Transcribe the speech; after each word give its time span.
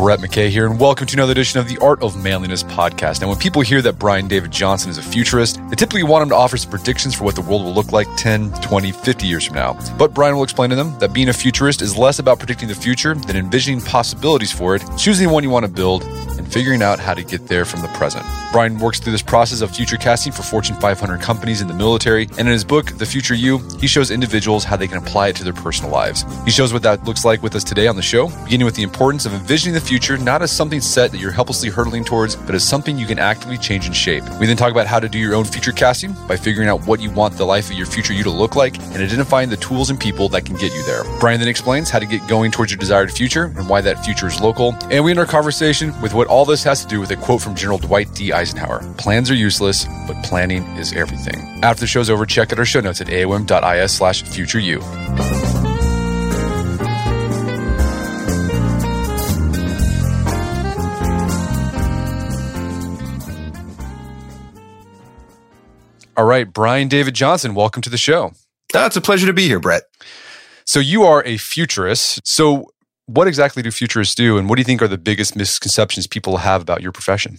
Brett 0.00 0.20
McKay 0.20 0.48
here, 0.48 0.64
and 0.64 0.80
welcome 0.80 1.06
to 1.06 1.14
another 1.14 1.32
edition 1.32 1.60
of 1.60 1.68
the 1.68 1.76
Art 1.76 2.02
of 2.02 2.16
Manliness 2.16 2.62
podcast. 2.62 3.20
Now, 3.20 3.28
when 3.28 3.36
people 3.36 3.60
hear 3.60 3.82
that 3.82 3.98
Brian 3.98 4.28
David 4.28 4.50
Johnson 4.50 4.90
is 4.90 4.96
a 4.96 5.02
futurist, 5.02 5.60
they 5.68 5.76
typically 5.76 6.04
want 6.04 6.22
him 6.22 6.30
to 6.30 6.36
offer 6.36 6.56
some 6.56 6.70
predictions 6.70 7.14
for 7.14 7.24
what 7.24 7.34
the 7.34 7.42
world 7.42 7.64
will 7.64 7.74
look 7.74 7.92
like 7.92 8.08
10, 8.16 8.50
20, 8.62 8.92
50 8.92 9.26
years 9.26 9.44
from 9.44 9.56
now. 9.56 9.78
But 9.98 10.14
Brian 10.14 10.36
will 10.36 10.42
explain 10.42 10.70
to 10.70 10.76
them 10.76 10.98
that 11.00 11.12
being 11.12 11.28
a 11.28 11.34
futurist 11.34 11.82
is 11.82 11.98
less 11.98 12.18
about 12.18 12.38
predicting 12.38 12.68
the 12.68 12.74
future 12.74 13.14
than 13.14 13.36
envisioning 13.36 13.82
possibilities 13.82 14.50
for 14.50 14.74
it, 14.74 14.82
choosing 14.96 15.28
the 15.28 15.34
one 15.34 15.42
you 15.42 15.50
want 15.50 15.66
to 15.66 15.70
build, 15.70 16.02
and 16.02 16.50
figuring 16.50 16.80
out 16.82 16.98
how 16.98 17.12
to 17.12 17.22
get 17.22 17.46
there 17.48 17.66
from 17.66 17.82
the 17.82 17.88
present. 17.88 18.24
Brian 18.52 18.78
works 18.78 19.00
through 19.00 19.12
this 19.12 19.20
process 19.20 19.60
of 19.60 19.70
future 19.70 19.98
casting 19.98 20.32
for 20.32 20.42
Fortune 20.42 20.76
500 20.80 21.20
companies 21.20 21.60
in 21.60 21.68
the 21.68 21.74
military, 21.74 22.22
and 22.38 22.40
in 22.40 22.46
his 22.46 22.64
book, 22.64 22.86
The 22.96 23.04
Future 23.04 23.34
You, 23.34 23.58
he 23.78 23.86
shows 23.86 24.10
individuals 24.10 24.64
how 24.64 24.76
they 24.76 24.88
can 24.88 24.96
apply 24.96 25.28
it 25.28 25.36
to 25.36 25.44
their 25.44 25.52
personal 25.52 25.92
lives. 25.92 26.24
He 26.46 26.50
shows 26.50 26.72
what 26.72 26.82
that 26.84 27.04
looks 27.04 27.26
like 27.26 27.42
with 27.42 27.54
us 27.54 27.64
today 27.64 27.86
on 27.86 27.96
the 27.96 28.02
show, 28.02 28.28
beginning 28.44 28.64
with 28.64 28.76
the 28.76 28.82
importance 28.82 29.26
of 29.26 29.34
envisioning 29.34 29.74
the 29.74 29.80
future 29.80 29.89
not 30.18 30.42
as 30.42 30.52
something 30.52 30.80
set 30.80 31.10
that 31.10 31.18
you're 31.18 31.32
helplessly 31.32 31.68
hurtling 31.68 32.04
towards, 32.04 32.36
but 32.36 32.54
as 32.54 32.66
something 32.66 32.96
you 32.96 33.06
can 33.06 33.18
actively 33.18 33.58
change 33.58 33.86
and 33.86 33.96
shape. 33.96 34.22
We 34.38 34.46
then 34.46 34.56
talk 34.56 34.70
about 34.70 34.86
how 34.86 35.00
to 35.00 35.08
do 35.08 35.18
your 35.18 35.34
own 35.34 35.44
future 35.44 35.72
casting 35.72 36.12
by 36.28 36.36
figuring 36.36 36.68
out 36.68 36.86
what 36.86 37.00
you 37.00 37.10
want 37.10 37.36
the 37.36 37.44
life 37.44 37.70
of 37.70 37.76
your 37.76 37.86
future 37.86 38.12
you 38.12 38.22
to 38.22 38.30
look 38.30 38.54
like 38.54 38.78
and 38.78 38.96
identifying 38.96 39.48
the 39.48 39.56
tools 39.56 39.90
and 39.90 39.98
people 39.98 40.28
that 40.28 40.44
can 40.44 40.56
get 40.56 40.72
you 40.72 40.82
there. 40.84 41.02
Brian 41.18 41.40
then 41.40 41.48
explains 41.48 41.90
how 41.90 41.98
to 41.98 42.06
get 42.06 42.26
going 42.28 42.50
towards 42.50 42.70
your 42.70 42.78
desired 42.78 43.10
future 43.10 43.46
and 43.56 43.68
why 43.68 43.80
that 43.80 44.04
future 44.04 44.26
is 44.26 44.40
local. 44.40 44.76
And 44.90 45.04
we 45.04 45.10
end 45.10 45.18
our 45.18 45.26
conversation 45.26 45.98
with 46.00 46.14
what 46.14 46.28
all 46.28 46.44
this 46.44 46.62
has 46.64 46.82
to 46.82 46.88
do 46.88 47.00
with 47.00 47.10
a 47.10 47.16
quote 47.16 47.42
from 47.42 47.54
General 47.54 47.78
Dwight 47.78 48.14
D. 48.14 48.32
Eisenhower 48.32 48.80
Plans 48.96 49.30
are 49.30 49.34
useless, 49.34 49.86
but 50.06 50.22
planning 50.22 50.62
is 50.76 50.92
everything. 50.92 51.64
After 51.64 51.80
the 51.80 51.86
show's 51.86 52.10
over, 52.10 52.26
check 52.26 52.52
out 52.52 52.58
our 52.58 52.64
show 52.64 52.80
notes 52.80 53.00
at 53.00 53.08
aom.is 53.08 53.92
slash 53.92 54.22
future 54.22 54.58
you. 54.58 54.80
All 66.16 66.24
right, 66.24 66.52
Brian 66.52 66.88
David 66.88 67.14
Johnson, 67.14 67.54
welcome 67.54 67.82
to 67.82 67.90
the 67.90 67.96
show. 67.96 68.32
Uh, 68.74 68.80
it's 68.80 68.96
a 68.96 69.00
pleasure 69.00 69.26
to 69.26 69.32
be 69.32 69.46
here, 69.46 69.60
Brett. 69.60 69.84
So 70.64 70.80
you 70.80 71.04
are 71.04 71.24
a 71.24 71.36
futurist. 71.36 72.20
So 72.26 72.66
what 73.06 73.28
exactly 73.28 73.62
do 73.62 73.70
futurists 73.70 74.14
do, 74.14 74.36
and 74.36 74.48
what 74.48 74.56
do 74.56 74.60
you 74.60 74.64
think 74.64 74.82
are 74.82 74.88
the 74.88 74.98
biggest 74.98 75.36
misconceptions 75.36 76.06
people 76.06 76.38
have 76.38 76.62
about 76.62 76.82
your 76.82 76.92
profession? 76.92 77.38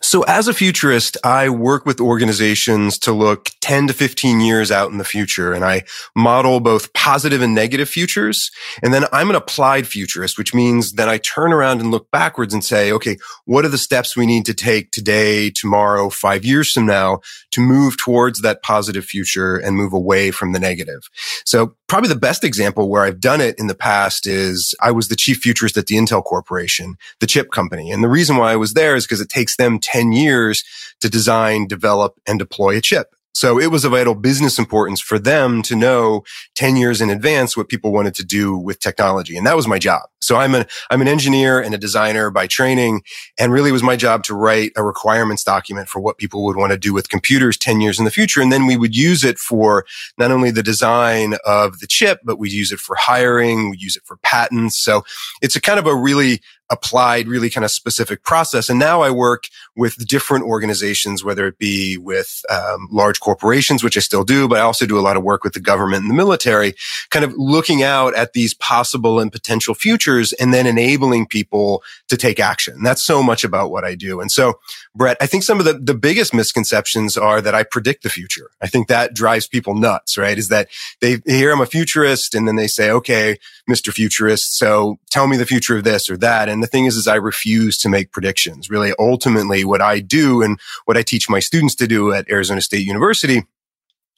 So 0.00 0.22
as 0.22 0.48
a 0.48 0.54
futurist, 0.54 1.16
I 1.24 1.48
work 1.48 1.84
with 1.84 2.00
organizations 2.00 2.98
to 3.00 3.12
look 3.12 3.50
10 3.60 3.88
to 3.88 3.92
15 3.92 4.40
years 4.40 4.70
out 4.70 4.90
in 4.90 4.98
the 4.98 5.04
future 5.04 5.52
and 5.52 5.64
I 5.64 5.84
model 6.14 6.60
both 6.60 6.92
positive 6.92 7.42
and 7.42 7.54
negative 7.54 7.88
futures. 7.88 8.50
And 8.82 8.94
then 8.94 9.04
I'm 9.12 9.30
an 9.30 9.36
applied 9.36 9.86
futurist, 9.86 10.38
which 10.38 10.54
means 10.54 10.92
then 10.92 11.08
I 11.08 11.18
turn 11.18 11.52
around 11.52 11.80
and 11.80 11.90
look 11.90 12.10
backwards 12.10 12.54
and 12.54 12.64
say, 12.64 12.92
okay, 12.92 13.16
what 13.44 13.64
are 13.64 13.68
the 13.68 13.78
steps 13.78 14.16
we 14.16 14.26
need 14.26 14.46
to 14.46 14.54
take 14.54 14.90
today, 14.92 15.50
tomorrow, 15.50 16.10
five 16.10 16.44
years 16.44 16.72
from 16.72 16.86
now 16.86 17.20
to 17.50 17.60
move 17.60 17.98
towards 17.98 18.40
that 18.40 18.62
positive 18.62 19.04
future 19.04 19.56
and 19.56 19.76
move 19.76 19.92
away 19.92 20.30
from 20.30 20.52
the 20.52 20.60
negative? 20.60 21.08
So 21.44 21.74
probably 21.88 22.08
the 22.08 22.16
best 22.16 22.44
example 22.44 22.88
where 22.88 23.02
I've 23.02 23.20
done 23.20 23.40
it 23.40 23.58
in 23.58 23.66
the 23.66 23.74
past 23.74 24.26
is 24.26 24.74
I 24.80 24.92
was 24.92 25.08
the 25.08 25.16
chief 25.16 25.38
futurist 25.38 25.76
at 25.76 25.86
the 25.86 25.96
Intel 25.96 26.22
Corporation, 26.22 26.96
the 27.20 27.26
chip 27.26 27.50
company. 27.50 27.90
And 27.90 28.04
the 28.04 28.08
reason 28.08 28.36
why 28.36 28.52
I 28.52 28.56
was 28.56 28.74
there 28.74 28.94
is 28.94 29.04
because 29.04 29.20
it 29.20 29.30
takes 29.38 29.56
them 29.56 29.78
10 29.78 30.12
years 30.12 30.64
to 31.00 31.08
design, 31.08 31.68
develop, 31.68 32.18
and 32.26 32.40
deploy 32.40 32.76
a 32.76 32.80
chip. 32.80 33.14
So 33.38 33.60
it 33.60 33.70
was 33.70 33.84
of 33.84 33.92
vital 33.92 34.16
business 34.16 34.58
importance 34.58 35.00
for 35.00 35.16
them 35.16 35.62
to 35.62 35.76
know 35.76 36.24
10 36.56 36.74
years 36.74 37.00
in 37.00 37.08
advance 37.08 37.56
what 37.56 37.68
people 37.68 37.92
wanted 37.92 38.16
to 38.16 38.24
do 38.24 38.58
with 38.58 38.80
technology. 38.80 39.36
And 39.36 39.46
that 39.46 39.54
was 39.54 39.68
my 39.68 39.78
job. 39.78 40.02
So 40.20 40.34
I'm 40.34 40.56
an, 40.56 40.66
I'm 40.90 41.00
an 41.00 41.06
engineer 41.06 41.60
and 41.60 41.72
a 41.72 41.78
designer 41.78 42.30
by 42.30 42.48
training. 42.48 43.02
And 43.38 43.52
really 43.52 43.70
it 43.70 43.74
was 43.74 43.84
my 43.84 43.94
job 43.94 44.24
to 44.24 44.34
write 44.34 44.72
a 44.74 44.82
requirements 44.82 45.44
document 45.44 45.88
for 45.88 46.00
what 46.00 46.18
people 46.18 46.44
would 46.46 46.56
want 46.56 46.72
to 46.72 46.78
do 46.78 46.92
with 46.92 47.10
computers 47.10 47.56
10 47.56 47.80
years 47.80 48.00
in 48.00 48.04
the 48.04 48.10
future. 48.10 48.40
And 48.40 48.52
then 48.52 48.66
we 48.66 48.76
would 48.76 48.96
use 48.96 49.22
it 49.22 49.38
for 49.38 49.86
not 50.18 50.32
only 50.32 50.50
the 50.50 50.64
design 50.64 51.34
of 51.46 51.78
the 51.78 51.86
chip, 51.86 52.18
but 52.24 52.40
we 52.40 52.50
use 52.50 52.72
it 52.72 52.80
for 52.80 52.96
hiring. 52.96 53.70
We 53.70 53.76
use 53.78 53.96
it 53.96 54.02
for 54.04 54.16
patents. 54.16 54.76
So 54.76 55.04
it's 55.42 55.54
a 55.54 55.60
kind 55.60 55.78
of 55.78 55.86
a 55.86 55.94
really 55.94 56.40
applied 56.70 57.28
really 57.28 57.50
kind 57.50 57.64
of 57.64 57.70
specific 57.70 58.22
process. 58.22 58.68
And 58.68 58.78
now 58.78 59.00
I 59.00 59.10
work 59.10 59.44
with 59.76 60.06
different 60.06 60.44
organizations, 60.44 61.24
whether 61.24 61.46
it 61.46 61.58
be 61.58 61.96
with 61.96 62.42
um, 62.50 62.88
large 62.90 63.20
corporations, 63.20 63.82
which 63.82 63.96
I 63.96 64.00
still 64.00 64.24
do, 64.24 64.48
but 64.48 64.58
I 64.58 64.62
also 64.62 64.86
do 64.86 64.98
a 64.98 65.00
lot 65.00 65.16
of 65.16 65.22
work 65.22 65.44
with 65.44 65.54
the 65.54 65.60
government 65.60 66.02
and 66.02 66.10
the 66.10 66.14
military, 66.14 66.74
kind 67.10 67.24
of 67.24 67.32
looking 67.36 67.82
out 67.82 68.14
at 68.14 68.32
these 68.32 68.54
possible 68.54 69.20
and 69.20 69.32
potential 69.32 69.74
futures 69.74 70.32
and 70.34 70.52
then 70.52 70.66
enabling 70.66 71.26
people 71.26 71.82
to 72.08 72.16
take 72.16 72.40
action. 72.40 72.82
That's 72.82 73.02
so 73.02 73.22
much 73.22 73.44
about 73.44 73.70
what 73.70 73.84
I 73.84 73.94
do. 73.94 74.20
And 74.20 74.30
so, 74.30 74.58
Brett, 74.94 75.16
I 75.20 75.26
think 75.26 75.44
some 75.44 75.58
of 75.58 75.64
the, 75.64 75.74
the 75.74 75.94
biggest 75.94 76.34
misconceptions 76.34 77.16
are 77.16 77.40
that 77.40 77.54
I 77.54 77.62
predict 77.62 78.02
the 78.02 78.10
future. 78.10 78.50
I 78.60 78.66
think 78.66 78.88
that 78.88 79.14
drives 79.14 79.46
people 79.46 79.74
nuts, 79.74 80.18
right? 80.18 80.36
Is 80.36 80.48
that 80.48 80.68
they 81.00 81.18
hear 81.24 81.52
I'm 81.52 81.60
a 81.60 81.66
futurist 81.66 82.34
and 82.34 82.46
then 82.46 82.56
they 82.56 82.66
say, 82.66 82.90
okay, 82.90 83.38
Mr. 83.68 83.92
Futurist, 83.92 84.56
so 84.56 84.98
tell 85.10 85.26
me 85.26 85.36
the 85.36 85.46
future 85.46 85.76
of 85.76 85.84
this 85.84 86.10
or 86.10 86.16
that. 86.18 86.48
And 86.48 86.57
and 86.58 86.62
the 86.64 86.66
thing 86.66 86.86
is, 86.86 86.96
is 86.96 87.06
I 87.06 87.14
refuse 87.14 87.78
to 87.78 87.88
make 87.88 88.10
predictions. 88.10 88.68
Really, 88.68 88.92
ultimately, 88.98 89.64
what 89.64 89.80
I 89.80 90.00
do 90.00 90.42
and 90.42 90.58
what 90.86 90.96
I 90.96 91.02
teach 91.02 91.30
my 91.30 91.38
students 91.38 91.76
to 91.76 91.86
do 91.86 92.12
at 92.12 92.28
Arizona 92.28 92.60
State 92.60 92.84
University 92.84 93.44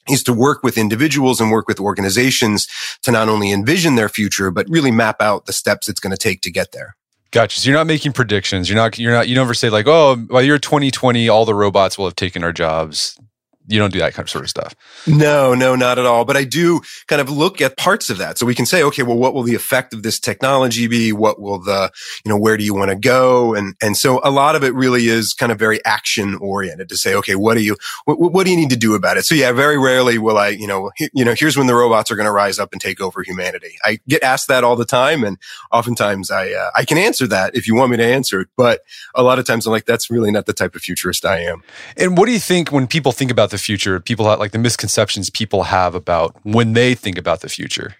is 0.09 0.23
to 0.23 0.33
work 0.33 0.63
with 0.63 0.75
individuals 0.75 1.39
and 1.39 1.51
work 1.51 1.67
with 1.67 1.79
organizations 1.79 2.67
to 3.03 3.11
not 3.11 3.29
only 3.29 3.51
envision 3.51 3.93
their 3.93 4.09
future, 4.09 4.49
but 4.49 4.67
really 4.67 4.89
map 4.89 5.21
out 5.21 5.45
the 5.45 5.53
steps 5.53 5.87
it's 5.87 5.99
going 5.99 6.09
to 6.09 6.17
take 6.17 6.41
to 6.41 6.49
get 6.49 6.71
there. 6.71 6.95
Gotcha. 7.29 7.59
So 7.59 7.69
you're 7.69 7.77
not 7.77 7.85
making 7.85 8.13
predictions. 8.13 8.67
You're 8.67 8.77
not. 8.77 8.97
You're 8.97 9.13
not. 9.13 9.29
You 9.29 9.35
never 9.35 9.53
say 9.53 9.69
like, 9.69 9.85
"Oh, 9.85 10.15
by 10.15 10.41
year 10.41 10.57
2020, 10.57 11.29
all 11.29 11.45
the 11.45 11.53
robots 11.53 11.95
will 11.95 12.05
have 12.05 12.15
taken 12.15 12.43
our 12.43 12.51
jobs." 12.51 13.19
You 13.67 13.79
don't 13.79 13.93
do 13.93 13.99
that 13.99 14.13
kind 14.13 14.25
of 14.25 14.29
sort 14.29 14.43
of 14.43 14.49
stuff. 14.49 14.75
No, 15.07 15.53
no, 15.53 15.75
not 15.75 15.99
at 15.99 16.05
all. 16.05 16.25
But 16.25 16.37
I 16.37 16.43
do 16.43 16.81
kind 17.07 17.21
of 17.21 17.29
look 17.29 17.61
at 17.61 17.77
parts 17.77 18.09
of 18.09 18.17
that. 18.17 18.37
So 18.37 18.45
we 18.45 18.55
can 18.55 18.65
say, 18.65 18.83
okay, 18.83 19.03
well, 19.03 19.17
what 19.17 19.33
will 19.33 19.43
the 19.43 19.55
effect 19.55 19.93
of 19.93 20.03
this 20.03 20.19
technology 20.19 20.87
be? 20.87 21.13
What 21.13 21.39
will 21.39 21.59
the, 21.59 21.91
you 22.25 22.29
know, 22.29 22.37
where 22.37 22.57
do 22.57 22.63
you 22.63 22.73
want 22.73 22.89
to 22.89 22.95
go? 22.95 23.53
And, 23.53 23.75
and 23.81 23.95
so 23.95 24.19
a 24.23 24.31
lot 24.31 24.55
of 24.55 24.63
it 24.63 24.73
really 24.73 25.07
is 25.07 25.33
kind 25.33 25.51
of 25.51 25.59
very 25.59 25.83
action 25.85 26.35
oriented 26.35 26.89
to 26.89 26.97
say, 26.97 27.15
okay, 27.15 27.35
what 27.35 27.55
do 27.55 27.61
you, 27.61 27.77
what, 28.05 28.19
what 28.19 28.45
do 28.45 28.51
you 28.51 28.57
need 28.57 28.71
to 28.71 28.77
do 28.77 28.95
about 28.95 29.17
it? 29.17 29.23
So 29.23 29.35
yeah, 29.35 29.51
very 29.51 29.77
rarely 29.77 30.17
will 30.17 30.37
I, 30.37 30.49
you 30.49 30.67
know, 30.67 30.91
he, 30.95 31.09
you 31.13 31.23
know, 31.23 31.33
here's 31.37 31.55
when 31.55 31.67
the 31.67 31.75
robots 31.75 32.11
are 32.11 32.15
going 32.15 32.25
to 32.25 32.31
rise 32.31 32.59
up 32.59 32.71
and 32.73 32.81
take 32.81 32.99
over 32.99 33.23
humanity. 33.23 33.75
I 33.85 33.99
get 34.07 34.23
asked 34.23 34.47
that 34.47 34.63
all 34.63 34.75
the 34.75 34.85
time. 34.85 35.23
And 35.23 35.37
oftentimes 35.71 36.31
I, 36.31 36.51
uh, 36.51 36.71
I 36.75 36.83
can 36.85 36.97
answer 36.97 37.27
that 37.27 37.55
if 37.55 37.67
you 37.67 37.75
want 37.75 37.91
me 37.91 37.97
to 37.97 38.05
answer 38.05 38.41
it. 38.41 38.49
But 38.57 38.81
a 39.15 39.23
lot 39.23 39.39
of 39.39 39.45
times 39.45 39.65
I'm 39.65 39.71
like, 39.71 39.85
that's 39.85 40.09
really 40.09 40.31
not 40.31 40.45
the 40.45 40.53
type 40.53 40.75
of 40.75 40.81
futurist 40.81 41.25
I 41.25 41.39
am. 41.39 41.63
And 41.97 42.17
what 42.17 42.25
do 42.25 42.31
you 42.31 42.39
think 42.39 42.71
when 42.71 42.87
people 42.87 43.11
think 43.11 43.31
about 43.31 43.51
the 43.51 43.57
future, 43.61 43.99
people 43.99 44.27
have 44.29 44.39
like 44.39 44.51
the 44.51 44.59
misconceptions 44.59 45.29
people 45.29 45.63
have 45.63 45.95
about 45.95 46.35
when 46.43 46.73
they 46.73 46.95
think 46.95 47.17
about 47.17 47.39
the 47.39 47.49
future? 47.49 47.95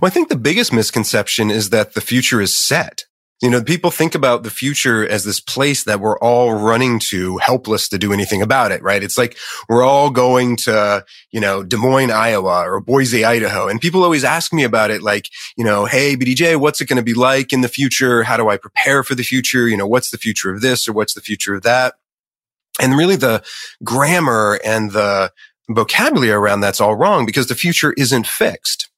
Well, 0.00 0.08
I 0.08 0.10
think 0.10 0.28
the 0.28 0.36
biggest 0.36 0.72
misconception 0.72 1.50
is 1.50 1.70
that 1.70 1.94
the 1.94 2.00
future 2.00 2.40
is 2.40 2.54
set 2.54 3.06
You 3.42 3.50
know, 3.50 3.62
people 3.62 3.90
think 3.90 4.14
about 4.14 4.44
the 4.44 4.50
future 4.50 5.06
as 5.06 5.24
this 5.24 5.40
place 5.40 5.84
that 5.84 6.00
we're 6.00 6.18
all 6.20 6.54
running 6.54 6.98
to 7.10 7.36
helpless 7.36 7.86
to 7.90 7.98
do 7.98 8.10
anything 8.14 8.40
about 8.40 8.72
it, 8.72 8.82
right? 8.82 9.02
It's 9.02 9.18
like 9.18 9.36
we're 9.68 9.84
all 9.84 10.08
going 10.08 10.56
to, 10.64 11.04
you 11.32 11.40
know, 11.40 11.62
Des 11.62 11.76
Moines, 11.76 12.10
Iowa 12.10 12.66
or 12.66 12.80
Boise, 12.80 13.26
Idaho. 13.26 13.68
And 13.68 13.78
people 13.78 14.02
always 14.02 14.24
ask 14.24 14.54
me 14.54 14.64
about 14.64 14.90
it 14.90 15.02
like, 15.02 15.28
you 15.54 15.64
know, 15.64 15.84
Hey, 15.84 16.16
BDJ, 16.16 16.56
what's 16.56 16.80
it 16.80 16.86
going 16.86 16.96
to 16.96 17.02
be 17.02 17.12
like 17.12 17.52
in 17.52 17.60
the 17.60 17.68
future? 17.68 18.22
How 18.22 18.38
do 18.38 18.48
I 18.48 18.56
prepare 18.56 19.04
for 19.04 19.14
the 19.14 19.22
future? 19.22 19.68
You 19.68 19.76
know, 19.76 19.86
what's 19.86 20.10
the 20.10 20.18
future 20.18 20.50
of 20.50 20.62
this 20.62 20.88
or 20.88 20.94
what's 20.94 21.12
the 21.12 21.20
future 21.20 21.54
of 21.54 21.62
that? 21.62 21.96
And 22.80 22.96
really 22.96 23.16
the 23.16 23.42
grammar 23.84 24.60
and 24.64 24.92
the 24.92 25.32
vocabulary 25.68 26.30
around 26.30 26.60
that's 26.60 26.80
all 26.80 26.94
wrong 26.94 27.26
because 27.26 27.46
the 27.46 27.54
future 27.54 27.92
isn't 27.96 28.26
fixed. 28.26 28.90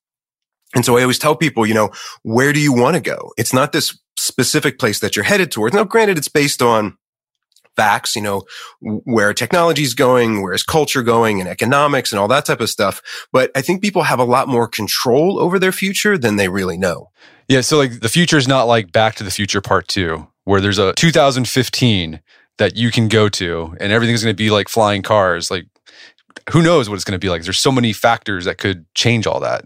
And 0.74 0.84
so 0.84 0.98
I 0.98 1.02
always 1.02 1.18
tell 1.18 1.34
people, 1.34 1.66
you 1.66 1.74
know, 1.74 1.90
where 2.22 2.52
do 2.52 2.60
you 2.60 2.72
want 2.72 2.94
to 2.96 3.00
go? 3.00 3.32
It's 3.38 3.54
not 3.54 3.72
this 3.72 3.98
specific 4.18 4.78
place 4.78 4.98
that 5.00 5.16
you're 5.16 5.24
headed 5.24 5.50
towards. 5.50 5.74
Now, 5.74 5.84
granted, 5.84 6.18
it's 6.18 6.28
based 6.28 6.60
on 6.60 6.98
facts, 7.74 8.16
you 8.16 8.22
know, 8.22 8.42
where 8.80 9.32
technology 9.32 9.84
is 9.84 9.94
going, 9.94 10.42
where 10.42 10.52
is 10.52 10.64
culture 10.64 11.02
going 11.02 11.40
and 11.40 11.48
economics 11.48 12.12
and 12.12 12.18
all 12.18 12.28
that 12.28 12.44
type 12.44 12.60
of 12.60 12.68
stuff. 12.68 13.00
But 13.32 13.50
I 13.54 13.62
think 13.62 13.80
people 13.80 14.02
have 14.02 14.18
a 14.18 14.24
lot 14.24 14.48
more 14.48 14.66
control 14.66 15.38
over 15.38 15.58
their 15.58 15.72
future 15.72 16.18
than 16.18 16.36
they 16.36 16.48
really 16.48 16.76
know. 16.76 17.10
Yeah. 17.46 17.62
So 17.62 17.78
like 17.78 18.00
the 18.00 18.08
future 18.08 18.36
is 18.36 18.48
not 18.48 18.64
like 18.64 18.92
back 18.92 19.14
to 19.16 19.24
the 19.24 19.30
future 19.30 19.60
part 19.60 19.88
two, 19.88 20.26
where 20.44 20.60
there's 20.60 20.78
a 20.78 20.92
2015 20.94 22.20
that 22.58 22.76
you 22.76 22.90
can 22.90 23.08
go 23.08 23.28
to 23.28 23.76
and 23.80 23.92
everything's 23.92 24.22
going 24.22 24.34
to 24.34 24.36
be 24.36 24.50
like 24.50 24.68
flying 24.68 25.02
cars. 25.02 25.50
Like 25.50 25.66
who 26.50 26.62
knows 26.62 26.88
what 26.88 26.96
it's 26.96 27.04
going 27.04 27.18
to 27.18 27.24
be 27.24 27.30
like? 27.30 27.42
There's 27.42 27.58
so 27.58 27.72
many 27.72 27.92
factors 27.92 28.44
that 28.44 28.58
could 28.58 28.86
change 28.94 29.26
all 29.26 29.40
that. 29.40 29.64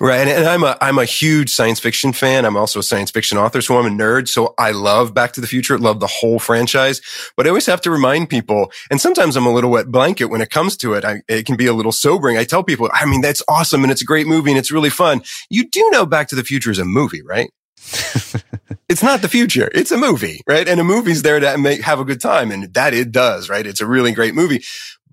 Right. 0.00 0.26
And, 0.26 0.48
I'm 0.48 0.64
a, 0.64 0.76
I'm 0.80 0.98
a 0.98 1.04
huge 1.04 1.50
science 1.50 1.78
fiction 1.78 2.12
fan. 2.12 2.44
I'm 2.44 2.56
also 2.56 2.80
a 2.80 2.82
science 2.82 3.10
fiction 3.12 3.38
author. 3.38 3.60
So 3.60 3.78
I'm 3.78 3.86
a 3.86 3.90
nerd. 3.90 4.26
So 4.26 4.54
I 4.58 4.72
love 4.72 5.14
Back 5.14 5.32
to 5.34 5.40
the 5.40 5.46
Future. 5.46 5.78
Love 5.78 6.00
the 6.00 6.08
whole 6.08 6.40
franchise, 6.40 7.00
but 7.36 7.46
I 7.46 7.50
always 7.50 7.66
have 7.66 7.80
to 7.82 7.90
remind 7.90 8.30
people. 8.30 8.72
And 8.90 9.00
sometimes 9.00 9.36
I'm 9.36 9.46
a 9.46 9.52
little 9.52 9.70
wet 9.70 9.86
blanket 9.86 10.26
when 10.26 10.40
it 10.40 10.50
comes 10.50 10.76
to 10.78 10.94
it. 10.94 11.04
I, 11.04 11.22
it 11.28 11.46
can 11.46 11.56
be 11.56 11.66
a 11.66 11.72
little 11.72 11.92
sobering. 11.92 12.36
I 12.36 12.44
tell 12.44 12.64
people, 12.64 12.90
I 12.92 13.06
mean, 13.06 13.20
that's 13.20 13.42
awesome. 13.48 13.84
And 13.84 13.92
it's 13.92 14.02
a 14.02 14.06
great 14.06 14.26
movie 14.26 14.50
and 14.50 14.58
it's 14.58 14.72
really 14.72 14.90
fun. 14.90 15.22
You 15.50 15.68
do 15.68 15.88
know 15.90 16.04
Back 16.04 16.28
to 16.28 16.36
the 16.36 16.44
Future 16.44 16.70
is 16.70 16.78
a 16.78 16.84
movie, 16.84 17.22
right? 17.22 17.50
it's 18.88 19.02
not 19.02 19.22
the 19.22 19.28
future. 19.28 19.70
It's 19.74 19.90
a 19.90 19.98
movie, 19.98 20.40
right? 20.46 20.68
And 20.68 20.80
a 20.80 20.84
movie's 20.84 21.22
there 21.22 21.40
to 21.40 21.58
make, 21.58 21.82
have 21.82 22.00
a 22.00 22.04
good 22.04 22.20
time. 22.20 22.50
And 22.50 22.72
that 22.74 22.94
it 22.94 23.12
does, 23.12 23.48
right? 23.48 23.66
It's 23.66 23.80
a 23.80 23.86
really 23.86 24.12
great 24.12 24.34
movie 24.34 24.62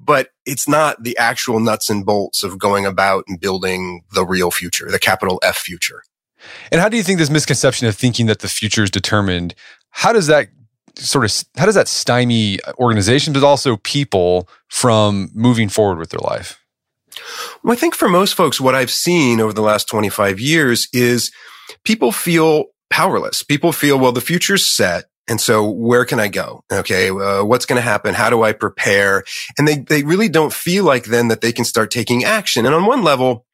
but 0.08 0.30
it's 0.46 0.68
not 0.68 1.04
the 1.04 1.18
actual 1.18 1.60
nuts 1.60 1.90
and 1.90 2.06
bolts 2.06 2.42
of 2.42 2.58
going 2.58 2.86
about 2.86 3.26
and 3.28 3.40
building 3.40 4.04
the 4.14 4.26
real 4.26 4.50
future, 4.50 4.90
the 4.90 4.98
capital 4.98 5.40
F 5.44 5.58
future. 5.58 6.02
And 6.72 6.80
how 6.80 6.88
do 6.88 6.98
you 6.98 7.04
think 7.04 7.20
this 7.20 7.30
misconception 7.30 7.88
of 7.88 7.96
thinking 7.96 8.28
that 8.28 8.40
the 8.40 8.48
future 8.48 8.84
is 8.84 8.90
determined, 8.90 9.54
how 9.90 10.14
does 10.14 10.28
that 10.28 10.48
sort 10.96 11.26
of, 11.26 11.46
how 11.58 11.66
does 11.66 11.76
that 11.76 11.90
stymie 11.90 12.60
organizations, 12.80 13.34
but 13.34 13.46
also 13.46 13.78
people 13.78 14.48
from 14.70 15.30
moving 15.34 15.68
forward 15.68 15.98
with 15.98 16.10
their 16.10 16.22
life? 16.22 16.64
Well, 17.62 17.74
I 17.74 17.76
think 17.76 17.94
for 17.94 18.08
most 18.08 18.36
folks, 18.36 18.62
what 18.62 18.76
I've 18.76 18.92
seen 18.92 19.42
over 19.42 19.52
the 19.52 19.62
last 19.62 19.90
25 19.90 20.40
years 20.40 20.88
is 20.94 21.32
people 21.84 22.12
feel 22.12 22.66
powerless. 22.90 23.44
People 23.44 23.72
feel, 23.72 24.00
well, 24.00 24.12
the 24.12 24.22
future's 24.22 24.66
set. 24.66 25.06
And 25.30 25.42
so 25.42 25.70
where 25.70 26.06
can 26.06 26.22
I 26.22 26.30
go? 26.30 26.64
Okay. 26.72 27.10
Uh, 27.10 27.44
what's 27.44 27.66
going 27.66 27.76
to 27.76 27.82
happen? 27.82 28.14
How 28.14 28.30
do 28.30 28.44
I 28.44 28.54
prepare? 28.54 29.24
And 29.58 29.68
they, 29.68 29.80
they 29.80 30.04
really 30.04 30.30
don't 30.30 30.54
feel 30.54 30.86
like 30.86 31.06
then 31.06 31.28
that 31.28 31.42
they 31.42 31.52
can 31.52 31.66
start 31.66 31.92
taking 31.92 32.24
action. 32.24 32.66
And 32.66 32.74
on 32.74 32.86
one 32.86 33.04
level, 33.04 33.46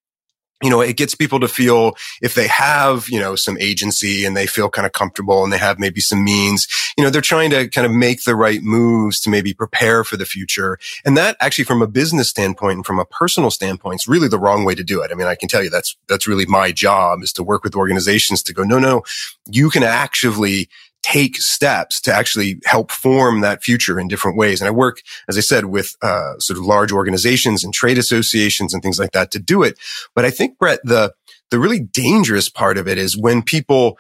you 0.63 0.69
know, 0.69 0.81
it 0.81 0.97
gets 0.97 1.13
people 1.13 1.39
to 1.41 1.47
feel 1.47 1.95
if 2.21 2.35
they 2.35 2.47
have, 2.47 3.09
you 3.09 3.19
know, 3.19 3.35
some 3.35 3.57
agency 3.59 4.25
and 4.25 4.35
they 4.35 4.47
feel 4.47 4.69
kind 4.69 4.85
of 4.85 4.93
comfortable 4.93 5.43
and 5.43 5.51
they 5.51 5.57
have 5.57 5.77
maybe 5.77 5.99
some 5.99 6.23
means, 6.23 6.67
you 6.97 7.03
know, 7.03 7.09
they're 7.09 7.21
trying 7.21 7.49
to 7.49 7.67
kind 7.67 7.85
of 7.85 7.91
make 7.91 8.23
the 8.23 8.35
right 8.35 8.61
moves 8.63 9.19
to 9.21 9.29
maybe 9.29 9.53
prepare 9.53 10.03
for 10.03 10.15
the 10.15 10.25
future. 10.25 10.79
And 11.05 11.17
that 11.17 11.35
actually 11.39 11.65
from 11.65 11.81
a 11.81 11.87
business 11.87 12.29
standpoint 12.29 12.77
and 12.77 12.85
from 12.85 12.97
a 12.97 13.05
personal 13.05 13.51
standpoint 13.51 14.01
is 14.01 14.07
really 14.07 14.29
the 14.29 14.39
wrong 14.39 14.63
way 14.63 14.73
to 14.73 14.83
do 14.83 15.01
it. 15.01 15.11
I 15.11 15.15
mean, 15.15 15.27
I 15.27 15.35
can 15.35 15.49
tell 15.49 15.63
you 15.63 15.69
that's, 15.69 15.97
that's 16.07 16.27
really 16.27 16.45
my 16.45 16.71
job 16.71 17.21
is 17.23 17.33
to 17.33 17.43
work 17.43 17.63
with 17.63 17.75
organizations 17.75 18.41
to 18.43 18.53
go, 18.53 18.63
no, 18.63 18.79
no, 18.79 19.03
you 19.45 19.69
can 19.69 19.83
actually 19.83 20.69
take 21.03 21.37
steps 21.37 22.01
to 22.01 22.13
actually 22.13 22.59
help 22.65 22.91
form 22.91 23.41
that 23.41 23.61
future 23.61 23.99
in 23.99 24.07
different 24.07 24.37
ways. 24.37 24.61
And 24.61 24.67
I 24.67 24.71
work, 24.71 25.01
as 25.29 25.37
I 25.37 25.41
said, 25.41 25.65
with 25.65 25.95
uh, 26.01 26.39
sort 26.39 26.57
of 26.57 26.65
large 26.65 26.91
organizations 26.91 27.63
and 27.63 27.73
trade 27.73 27.97
associations 27.97 28.73
and 28.73 28.81
things 28.81 28.97
like 28.97 29.11
that 29.11 29.29
to 29.31 29.39
do 29.39 29.61
it. 29.61 29.77
But 30.15 30.25
I 30.25 30.31
think, 30.31 30.57
Brett, 30.57 30.79
the 30.83 31.13
the 31.51 31.59
really 31.59 31.81
dangerous 31.81 32.49
part 32.49 32.79
of 32.79 32.87
it 32.87 32.97
is 32.97 33.15
when 33.15 33.43
people 33.43 33.99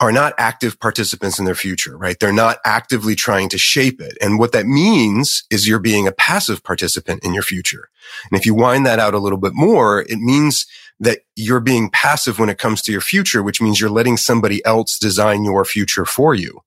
are 0.00 0.12
not 0.12 0.32
active 0.38 0.80
participants 0.80 1.38
in 1.38 1.44
their 1.44 1.54
future, 1.54 1.94
right? 1.94 2.18
They're 2.18 2.32
not 2.32 2.56
actively 2.64 3.14
trying 3.14 3.50
to 3.50 3.58
shape 3.58 4.00
it. 4.00 4.16
And 4.22 4.38
what 4.38 4.52
that 4.52 4.64
means 4.64 5.44
is 5.50 5.68
you're 5.68 5.78
being 5.78 6.06
a 6.06 6.12
passive 6.12 6.64
participant 6.64 7.22
in 7.22 7.34
your 7.34 7.42
future. 7.42 7.90
And 8.30 8.40
if 8.40 8.46
you 8.46 8.54
wind 8.54 8.86
that 8.86 8.98
out 8.98 9.12
a 9.12 9.18
little 9.18 9.36
bit 9.36 9.52
more, 9.52 10.00
it 10.08 10.20
means 10.20 10.64
that 11.00 11.20
you're 11.34 11.60
being 11.60 11.90
passive 11.90 12.38
when 12.38 12.48
it 12.48 12.58
comes 12.58 12.82
to 12.82 12.92
your 12.92 13.00
future, 13.00 13.42
which 13.42 13.60
means 13.60 13.80
you're 13.80 13.90
letting 13.90 14.16
somebody 14.16 14.64
else 14.64 14.98
design 14.98 15.44
your 15.44 15.64
future 15.64 16.04
for 16.04 16.34
you. 16.34 16.60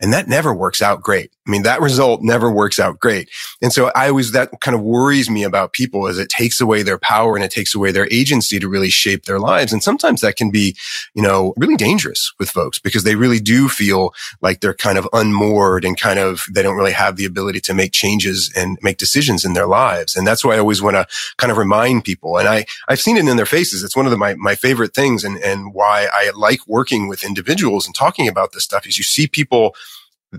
And 0.00 0.12
that 0.12 0.28
never 0.28 0.54
works 0.54 0.80
out 0.82 1.02
great. 1.02 1.32
I 1.46 1.50
mean, 1.50 1.62
that 1.62 1.80
result 1.80 2.20
never 2.22 2.50
works 2.50 2.78
out 2.78 3.00
great. 3.00 3.30
And 3.62 3.72
so 3.72 3.90
I 3.94 4.08
always, 4.08 4.32
that 4.32 4.60
kind 4.60 4.74
of 4.74 4.82
worries 4.82 5.30
me 5.30 5.42
about 5.42 5.72
people 5.72 6.06
as 6.06 6.18
it 6.18 6.28
takes 6.28 6.60
away 6.60 6.82
their 6.82 6.98
power 6.98 7.34
and 7.34 7.42
it 7.42 7.50
takes 7.50 7.74
away 7.74 7.92
their 7.92 8.06
agency 8.12 8.58
to 8.58 8.68
really 8.68 8.90
shape 8.90 9.24
their 9.24 9.38
lives. 9.38 9.72
And 9.72 9.82
sometimes 9.82 10.20
that 10.20 10.36
can 10.36 10.50
be, 10.50 10.76
you 11.14 11.22
know, 11.22 11.54
really 11.56 11.76
dangerous 11.76 12.32
with 12.38 12.50
folks 12.50 12.78
because 12.78 13.04
they 13.04 13.14
really 13.16 13.40
do 13.40 13.70
feel 13.70 14.12
like 14.42 14.60
they're 14.60 14.74
kind 14.74 14.98
of 14.98 15.08
unmoored 15.14 15.84
and 15.84 15.98
kind 15.98 16.18
of, 16.18 16.44
they 16.52 16.62
don't 16.62 16.76
really 16.76 16.92
have 16.92 17.16
the 17.16 17.24
ability 17.24 17.60
to 17.60 17.74
make 17.74 17.92
changes 17.92 18.52
and 18.54 18.78
make 18.82 18.98
decisions 18.98 19.44
in 19.44 19.54
their 19.54 19.66
lives. 19.66 20.16
And 20.16 20.26
that's 20.26 20.44
why 20.44 20.56
I 20.56 20.58
always 20.58 20.82
want 20.82 20.96
to 20.96 21.06
kind 21.38 21.50
of 21.50 21.56
remind 21.56 22.04
people. 22.04 22.36
And 22.36 22.48
I, 22.48 22.66
I've 22.86 23.00
seen 23.00 23.16
it 23.16 23.26
in 23.26 23.36
their 23.38 23.46
faces. 23.46 23.82
It's 23.82 23.96
one 23.96 24.04
of 24.04 24.10
the, 24.12 24.18
my, 24.18 24.34
my 24.34 24.54
favorite 24.54 24.94
things 24.94 25.24
and, 25.24 25.38
and 25.38 25.72
why 25.72 26.06
I 26.12 26.32
like 26.36 26.60
working 26.66 27.08
with 27.08 27.24
individuals 27.24 27.86
and 27.86 27.94
talking 27.94 28.28
about 28.28 28.52
this 28.52 28.64
stuff 28.64 28.86
is 28.86 28.98
you 28.98 29.04
see 29.04 29.26
people 29.26 29.74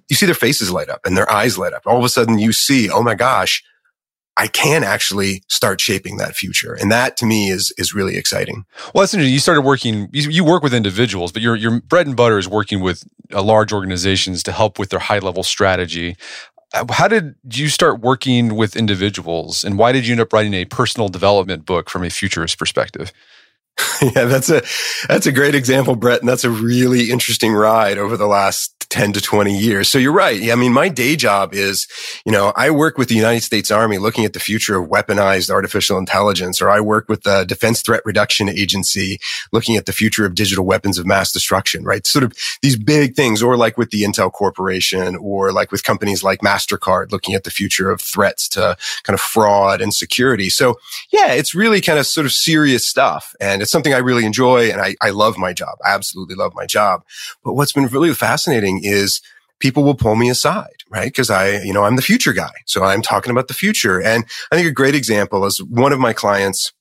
you 0.09 0.15
see 0.15 0.25
their 0.25 0.35
faces 0.35 0.71
light 0.71 0.89
up 0.89 1.05
and 1.05 1.17
their 1.17 1.31
eyes 1.31 1.57
light 1.57 1.73
up. 1.73 1.83
All 1.85 1.97
of 1.97 2.03
a 2.03 2.09
sudden 2.09 2.39
you 2.39 2.53
see, 2.53 2.89
oh 2.89 3.03
my 3.03 3.15
gosh, 3.15 3.63
I 4.37 4.47
can 4.47 4.83
actually 4.83 5.43
start 5.49 5.81
shaping 5.81 6.17
that 6.17 6.35
future. 6.35 6.73
And 6.73 6.91
that 6.91 7.17
to 7.17 7.25
me 7.25 7.49
is, 7.49 7.73
is 7.77 7.93
really 7.93 8.15
exciting. 8.15 8.65
Well, 8.93 9.01
that's 9.01 9.13
interesting. 9.13 9.33
You 9.33 9.39
started 9.39 9.61
working, 9.61 10.09
you, 10.13 10.29
you 10.29 10.43
work 10.43 10.63
with 10.63 10.73
individuals, 10.73 11.31
but 11.31 11.41
your, 11.41 11.55
your 11.55 11.81
bread 11.81 12.07
and 12.07 12.15
butter 12.15 12.37
is 12.37 12.47
working 12.47 12.79
with 12.79 13.03
uh, 13.33 13.43
large 13.43 13.73
organizations 13.73 14.41
to 14.43 14.51
help 14.51 14.79
with 14.79 14.89
their 14.89 14.99
high 14.99 15.19
level 15.19 15.43
strategy. 15.43 16.15
Uh, 16.73 16.85
how 16.91 17.09
did 17.09 17.35
you 17.51 17.67
start 17.67 17.99
working 17.99 18.55
with 18.55 18.77
individuals 18.77 19.65
and 19.65 19.77
why 19.77 19.91
did 19.91 20.07
you 20.07 20.13
end 20.13 20.21
up 20.21 20.31
writing 20.31 20.53
a 20.53 20.63
personal 20.65 21.09
development 21.09 21.65
book 21.65 21.89
from 21.89 22.03
a 22.03 22.09
futurist 22.09 22.57
perspective? 22.57 23.11
yeah, 24.01 24.25
that's 24.25 24.49
a 24.49 24.61
that's 25.07 25.25
a 25.25 25.31
great 25.31 25.55
example, 25.55 25.95
Brett, 25.95 26.19
and 26.19 26.29
that's 26.29 26.43
a 26.43 26.49
really 26.49 27.09
interesting 27.09 27.53
ride 27.53 27.97
over 27.97 28.17
the 28.17 28.27
last 28.27 28.80
10 28.91 29.13
to 29.13 29.21
20 29.21 29.57
years. 29.57 29.87
So 29.89 29.97
you're 29.97 30.11
right. 30.11 30.39
Yeah, 30.39 30.51
I 30.51 30.57
mean, 30.57 30.73
my 30.73 30.89
day 30.89 31.15
job 31.15 31.53
is, 31.53 31.87
you 32.25 32.31
know, 32.31 32.51
I 32.57 32.69
work 32.71 32.97
with 32.97 33.07
the 33.07 33.15
United 33.15 33.41
States 33.41 33.71
Army 33.71 33.97
looking 33.97 34.25
at 34.25 34.33
the 34.33 34.39
future 34.39 34.77
of 34.77 34.89
weaponized 34.89 35.49
artificial 35.49 35.97
intelligence, 35.97 36.61
or 36.61 36.69
I 36.69 36.81
work 36.81 37.07
with 37.07 37.23
the 37.23 37.45
Defense 37.45 37.81
Threat 37.81 38.01
Reduction 38.05 38.49
Agency 38.49 39.19
looking 39.53 39.77
at 39.77 39.85
the 39.85 39.93
future 39.93 40.25
of 40.25 40.35
digital 40.35 40.65
weapons 40.65 40.99
of 40.99 41.05
mass 41.05 41.31
destruction, 41.31 41.85
right? 41.85 42.05
Sort 42.05 42.23
of 42.23 42.33
these 42.61 42.77
big 42.77 43.15
things, 43.15 43.41
or 43.41 43.55
like 43.55 43.77
with 43.77 43.91
the 43.91 44.03
Intel 44.03 44.31
Corporation, 44.31 45.15
or 45.15 45.53
like 45.53 45.71
with 45.71 45.85
companies 45.85 46.21
like 46.21 46.41
MasterCard 46.41 47.13
looking 47.13 47.33
at 47.33 47.45
the 47.45 47.51
future 47.51 47.89
of 47.89 48.01
threats 48.01 48.49
to 48.49 48.75
kind 49.03 49.13
of 49.13 49.21
fraud 49.21 49.79
and 49.79 49.93
security. 49.93 50.49
So 50.49 50.75
yeah, 51.11 51.31
it's 51.31 51.55
really 51.55 51.79
kind 51.79 51.97
of 51.97 52.05
sort 52.05 52.25
of 52.25 52.33
serious 52.33 52.85
stuff. 52.85 53.33
And 53.39 53.61
it's 53.61 53.71
something 53.71 53.93
I 53.93 53.99
really 53.99 54.25
enjoy. 54.25 54.69
And 54.69 54.81
I, 54.81 54.95
I 55.01 55.11
love 55.11 55.37
my 55.37 55.53
job. 55.53 55.77
I 55.85 55.93
absolutely 55.93 56.35
love 56.35 56.53
my 56.53 56.65
job. 56.65 57.03
But 57.41 57.53
what's 57.53 57.71
been 57.71 57.87
really 57.87 58.13
fascinating 58.13 58.80
is 58.83 59.21
people 59.59 59.83
will 59.83 59.95
pull 59.95 60.15
me 60.15 60.29
aside, 60.29 60.83
right? 60.89 61.05
Because 61.05 61.29
I, 61.29 61.61
you 61.61 61.73
know, 61.73 61.83
I'm 61.83 61.95
the 61.95 62.01
future 62.01 62.33
guy. 62.33 62.51
So 62.65 62.83
I'm 62.83 63.01
talking 63.01 63.31
about 63.31 63.47
the 63.47 63.53
future. 63.53 64.01
And 64.01 64.25
I 64.51 64.55
think 64.55 64.67
a 64.67 64.71
great 64.71 64.95
example 64.95 65.45
is 65.45 65.61
one 65.63 65.93
of 65.93 65.99
my 65.99 66.13
clients 66.13 66.73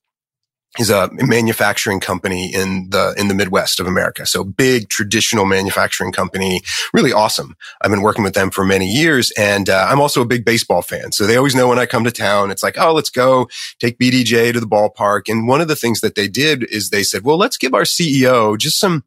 is 0.79 0.89
a 0.89 1.11
manufacturing 1.13 1.99
company 1.99 2.55
in 2.55 2.91
the 2.91 3.13
in 3.19 3.27
the 3.27 3.35
Midwest 3.35 3.81
of 3.81 3.89
America. 3.89 4.25
So 4.25 4.45
big 4.45 4.89
traditional 4.89 5.45
manufacturing 5.45 6.13
company, 6.13 6.63
really 6.95 7.13
awesome. 7.13 7.57
I've 7.81 7.91
been 7.91 8.03
working 8.03 8.23
with 8.23 8.35
them 8.35 8.51
for 8.51 8.65
many 8.65 8.87
years, 8.87 9.33
and 9.37 9.69
uh, 9.69 9.89
I'm 9.91 10.01
also 10.01 10.23
a 10.23 10.27
big 10.27 10.45
baseball 10.45 10.83
fan. 10.83 11.11
So 11.11 11.27
they 11.27 11.37
always 11.37 11.57
know 11.57 11.67
when 11.67 11.81
I 11.81 11.87
come 11.87 12.05
to 12.05 12.13
town, 12.13 12.53
it's 12.53 12.63
like, 12.63 12.79
oh, 12.79 12.93
let's 12.93 13.11
go 13.11 13.49
take 13.81 13.99
BDJ 13.99 14.53
to 14.53 14.61
the 14.61 14.67
ballpark. 14.67 15.23
And 15.29 15.49
one 15.49 15.61
of 15.61 15.67
the 15.67 15.75
things 15.75 16.03
that 16.03 16.15
they 16.15 16.29
did 16.29 16.63
is 16.71 16.91
they 16.91 17.03
said, 17.03 17.25
well, 17.25 17.37
let's 17.37 17.57
give 17.57 17.75
our 17.75 17.83
CEO 17.83 18.57
just 18.57 18.79
some 18.79 19.03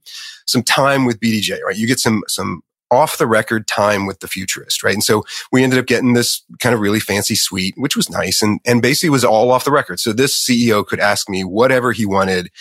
some 0.46 0.64
time 0.64 1.06
with 1.06 1.22
BDJ, 1.22 1.62
right? 1.62 1.78
You 1.78 1.88
get 1.88 2.00
some 2.00 2.24
some 2.28 2.62
off 2.94 3.18
the 3.18 3.28
record 3.28 3.68
time 3.68 4.06
with 4.06 4.20
the 4.20 4.28
futurist, 4.28 4.84
right? 4.84 4.94
And 4.94 5.04
so 5.04 5.24
we 5.52 5.64
ended 5.64 5.80
up 5.80 5.86
getting 5.86 6.14
this 6.14 6.44
kind 6.60 6.76
of 6.76 6.82
really 6.82 7.00
fancy 7.00 7.36
suite, 7.36 7.74
which 7.78 7.96
was 7.96 8.10
nice 8.10 8.42
and, 8.42 8.60
and 8.66 8.82
basically 8.82 9.10
was 9.10 9.26
all 9.26 9.52
off 9.52 9.66
the 9.66 9.72
record. 9.72 10.00
So 10.00 10.14
this 10.14 10.38
CEO 10.38 10.86
could 10.86 11.00
ask 11.00 11.30
me 11.30 11.44
whatever 11.44 11.92
he 11.92 12.06
wanted 12.06 12.52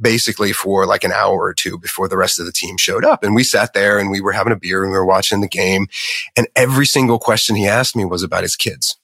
basically 0.00 0.52
for 0.52 0.86
like 0.86 1.04
an 1.04 1.12
hour 1.12 1.38
or 1.38 1.54
two 1.54 1.78
before 1.78 2.08
the 2.08 2.16
rest 2.16 2.38
of 2.38 2.46
the 2.46 2.52
team 2.52 2.76
showed 2.76 3.04
up. 3.04 3.22
And 3.22 3.34
we 3.34 3.44
sat 3.44 3.74
there 3.74 3.98
and 3.98 4.10
we 4.10 4.20
were 4.20 4.32
having 4.32 4.52
a 4.52 4.56
beer 4.56 4.82
and 4.82 4.92
we 4.92 4.96
were 4.96 5.04
watching 5.04 5.40
the 5.40 5.48
game. 5.48 5.88
And 6.36 6.48
every 6.56 6.86
single 6.86 7.18
question 7.18 7.56
he 7.56 7.66
asked 7.66 7.94
me 7.94 8.04
was 8.04 8.22
about 8.22 8.42
his 8.42 8.56
kids 8.56 8.96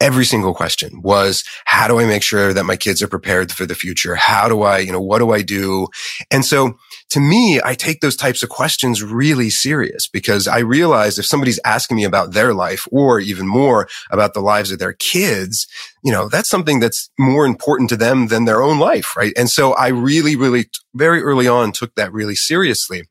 every 0.00 0.24
single 0.24 0.54
question 0.54 1.02
was, 1.02 1.44
how 1.66 1.86
do 1.86 2.00
I 2.00 2.06
make 2.06 2.22
sure 2.22 2.54
that 2.54 2.64
my 2.64 2.76
kids 2.76 3.02
are 3.02 3.08
prepared 3.08 3.52
for 3.52 3.66
the 3.66 3.74
future? 3.74 4.14
How 4.14 4.48
do 4.48 4.62
I, 4.62 4.78
you 4.78 4.90
know, 4.90 5.00
what 5.00 5.18
do 5.18 5.30
I 5.30 5.42
do? 5.42 5.88
And 6.30 6.44
so 6.44 6.78
to 7.10 7.20
me, 7.20 7.60
I 7.62 7.74
take 7.74 8.00
those 8.00 8.16
types 8.16 8.42
of 8.42 8.48
questions 8.48 9.02
really 9.02 9.50
serious 9.50 10.08
because 10.08 10.48
I 10.48 10.60
realize 10.60 11.18
if 11.18 11.26
somebody's 11.26 11.60
asking 11.64 11.98
me 11.98 12.04
about 12.04 12.32
their 12.32 12.54
life 12.54 12.88
or 12.90 13.20
even 13.20 13.46
more 13.46 13.88
about 14.10 14.32
the 14.32 14.40
lives 14.40 14.70
of 14.70 14.78
their 14.78 14.94
kids, 14.94 15.66
you 16.02 16.12
know, 16.12 16.28
that's 16.28 16.48
something 16.48 16.80
that's 16.80 17.10
more 17.18 17.44
important 17.44 17.90
to 17.90 17.96
them 17.96 18.28
than 18.28 18.46
their 18.46 18.62
own 18.62 18.78
life. 18.78 19.16
Right. 19.16 19.32
And 19.36 19.50
so 19.50 19.72
I 19.74 19.88
really, 19.88 20.34
really 20.34 20.66
very 20.94 21.22
early 21.22 21.46
on 21.46 21.72
took 21.72 21.94
that 21.96 22.12
really 22.12 22.36
seriously. 22.36 23.02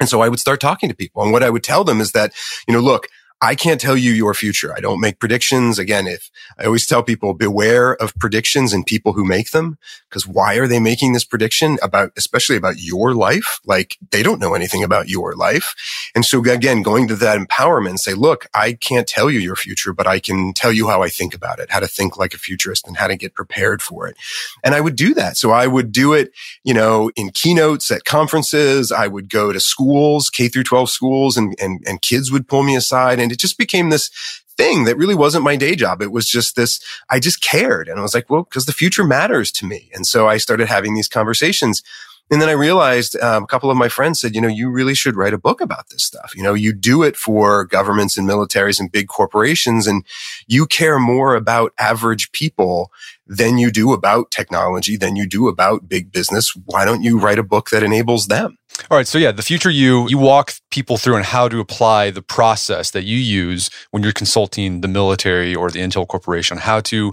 And 0.00 0.08
so 0.08 0.20
I 0.20 0.28
would 0.28 0.38
start 0.40 0.60
talking 0.60 0.88
to 0.88 0.94
people. 0.94 1.22
And 1.22 1.32
what 1.32 1.42
I 1.42 1.50
would 1.50 1.64
tell 1.64 1.84
them 1.84 2.00
is 2.00 2.12
that, 2.12 2.32
you 2.66 2.74
know, 2.74 2.80
look, 2.80 3.08
I 3.40 3.54
can't 3.54 3.80
tell 3.80 3.96
you 3.96 4.12
your 4.12 4.34
future. 4.34 4.74
I 4.76 4.80
don't 4.80 5.00
make 5.00 5.20
predictions. 5.20 5.78
Again, 5.78 6.08
if 6.08 6.30
I 6.58 6.64
always 6.64 6.86
tell 6.86 7.04
people 7.04 7.34
beware 7.34 7.94
of 8.02 8.14
predictions 8.16 8.72
and 8.72 8.84
people 8.84 9.12
who 9.12 9.24
make 9.24 9.52
them, 9.52 9.78
because 10.08 10.26
why 10.26 10.56
are 10.56 10.66
they 10.66 10.80
making 10.80 11.12
this 11.12 11.24
prediction 11.24 11.78
about, 11.80 12.10
especially 12.16 12.56
about 12.56 12.80
your 12.80 13.14
life? 13.14 13.60
Like 13.64 13.96
they 14.10 14.24
don't 14.24 14.40
know 14.40 14.54
anything 14.54 14.82
about 14.82 15.08
your 15.08 15.34
life. 15.34 15.74
And 16.16 16.24
so 16.24 16.42
again, 16.44 16.82
going 16.82 17.06
to 17.08 17.16
that 17.16 17.38
empowerment 17.38 17.98
say, 17.98 18.14
look, 18.14 18.46
I 18.54 18.72
can't 18.72 19.06
tell 19.06 19.30
you 19.30 19.38
your 19.38 19.56
future, 19.56 19.92
but 19.92 20.08
I 20.08 20.18
can 20.18 20.52
tell 20.52 20.72
you 20.72 20.88
how 20.88 21.02
I 21.02 21.08
think 21.08 21.32
about 21.32 21.60
it, 21.60 21.70
how 21.70 21.78
to 21.80 21.86
think 21.86 22.16
like 22.16 22.34
a 22.34 22.38
futurist 22.38 22.88
and 22.88 22.96
how 22.96 23.06
to 23.06 23.16
get 23.16 23.34
prepared 23.34 23.82
for 23.82 24.08
it. 24.08 24.16
And 24.64 24.74
I 24.74 24.80
would 24.80 24.96
do 24.96 25.14
that. 25.14 25.36
So 25.36 25.52
I 25.52 25.68
would 25.68 25.92
do 25.92 26.12
it, 26.12 26.32
you 26.64 26.74
know, 26.74 27.12
in 27.14 27.30
keynotes 27.30 27.90
at 27.92 28.04
conferences. 28.04 28.90
I 28.90 29.06
would 29.06 29.30
go 29.30 29.52
to 29.52 29.60
schools, 29.60 30.28
K 30.28 30.48
through 30.48 30.64
12 30.64 30.90
schools 30.90 31.36
and, 31.36 31.54
and, 31.60 31.80
and 31.86 32.02
kids 32.02 32.32
would 32.32 32.48
pull 32.48 32.64
me 32.64 32.74
aside 32.74 33.20
and 33.20 33.27
and 33.28 33.32
it 33.34 33.38
just 33.38 33.58
became 33.58 33.90
this 33.90 34.08
thing 34.56 34.84
that 34.84 34.96
really 34.96 35.14
wasn't 35.14 35.44
my 35.44 35.54
day 35.54 35.76
job. 35.76 36.00
It 36.00 36.10
was 36.10 36.26
just 36.26 36.56
this, 36.56 36.80
I 37.10 37.20
just 37.20 37.42
cared. 37.42 37.86
And 37.86 37.98
I 37.98 38.02
was 38.02 38.14
like, 38.14 38.30
well, 38.30 38.44
because 38.44 38.64
the 38.64 38.72
future 38.72 39.04
matters 39.04 39.52
to 39.52 39.66
me. 39.66 39.90
And 39.92 40.06
so 40.06 40.26
I 40.26 40.38
started 40.38 40.66
having 40.66 40.94
these 40.94 41.08
conversations. 41.08 41.82
And 42.30 42.40
then 42.40 42.48
I 42.48 42.52
realized 42.52 43.14
um, 43.20 43.44
a 43.44 43.46
couple 43.46 43.70
of 43.70 43.76
my 43.76 43.90
friends 43.90 44.18
said, 44.20 44.34
you 44.34 44.40
know, 44.40 44.48
you 44.48 44.70
really 44.70 44.94
should 44.94 45.14
write 45.14 45.34
a 45.34 45.38
book 45.38 45.60
about 45.60 45.90
this 45.90 46.02
stuff. 46.02 46.32
You 46.34 46.42
know, 46.42 46.54
you 46.54 46.72
do 46.72 47.02
it 47.02 47.16
for 47.16 47.66
governments 47.66 48.16
and 48.16 48.26
militaries 48.26 48.80
and 48.80 48.90
big 48.90 49.08
corporations, 49.08 49.86
and 49.86 50.04
you 50.46 50.66
care 50.66 50.98
more 50.98 51.34
about 51.34 51.72
average 51.78 52.32
people 52.32 52.90
than 53.26 53.58
you 53.58 53.70
do 53.70 53.92
about 53.92 54.30
technology, 54.30 54.96
than 54.96 55.14
you 55.14 55.26
do 55.26 55.48
about 55.48 55.88
big 55.88 56.10
business. 56.10 56.54
Why 56.66 56.86
don't 56.86 57.02
you 57.02 57.18
write 57.18 57.38
a 57.38 57.42
book 57.42 57.70
that 57.70 57.82
enables 57.82 58.26
them? 58.26 58.58
All 58.90 58.96
right. 58.96 59.06
So 59.06 59.18
yeah, 59.18 59.32
the 59.32 59.42
future 59.42 59.68
you, 59.68 60.08
you 60.08 60.16
walk 60.16 60.54
people 60.70 60.96
through 60.96 61.16
on 61.16 61.22
how 61.22 61.46
to 61.46 61.60
apply 61.60 62.10
the 62.10 62.22
process 62.22 62.90
that 62.92 63.04
you 63.04 63.18
use 63.18 63.68
when 63.90 64.02
you're 64.02 64.12
consulting 64.12 64.80
the 64.80 64.88
military 64.88 65.54
or 65.54 65.70
the 65.70 65.80
Intel 65.80 66.08
Corporation, 66.08 66.56
how 66.56 66.80
to, 66.80 67.12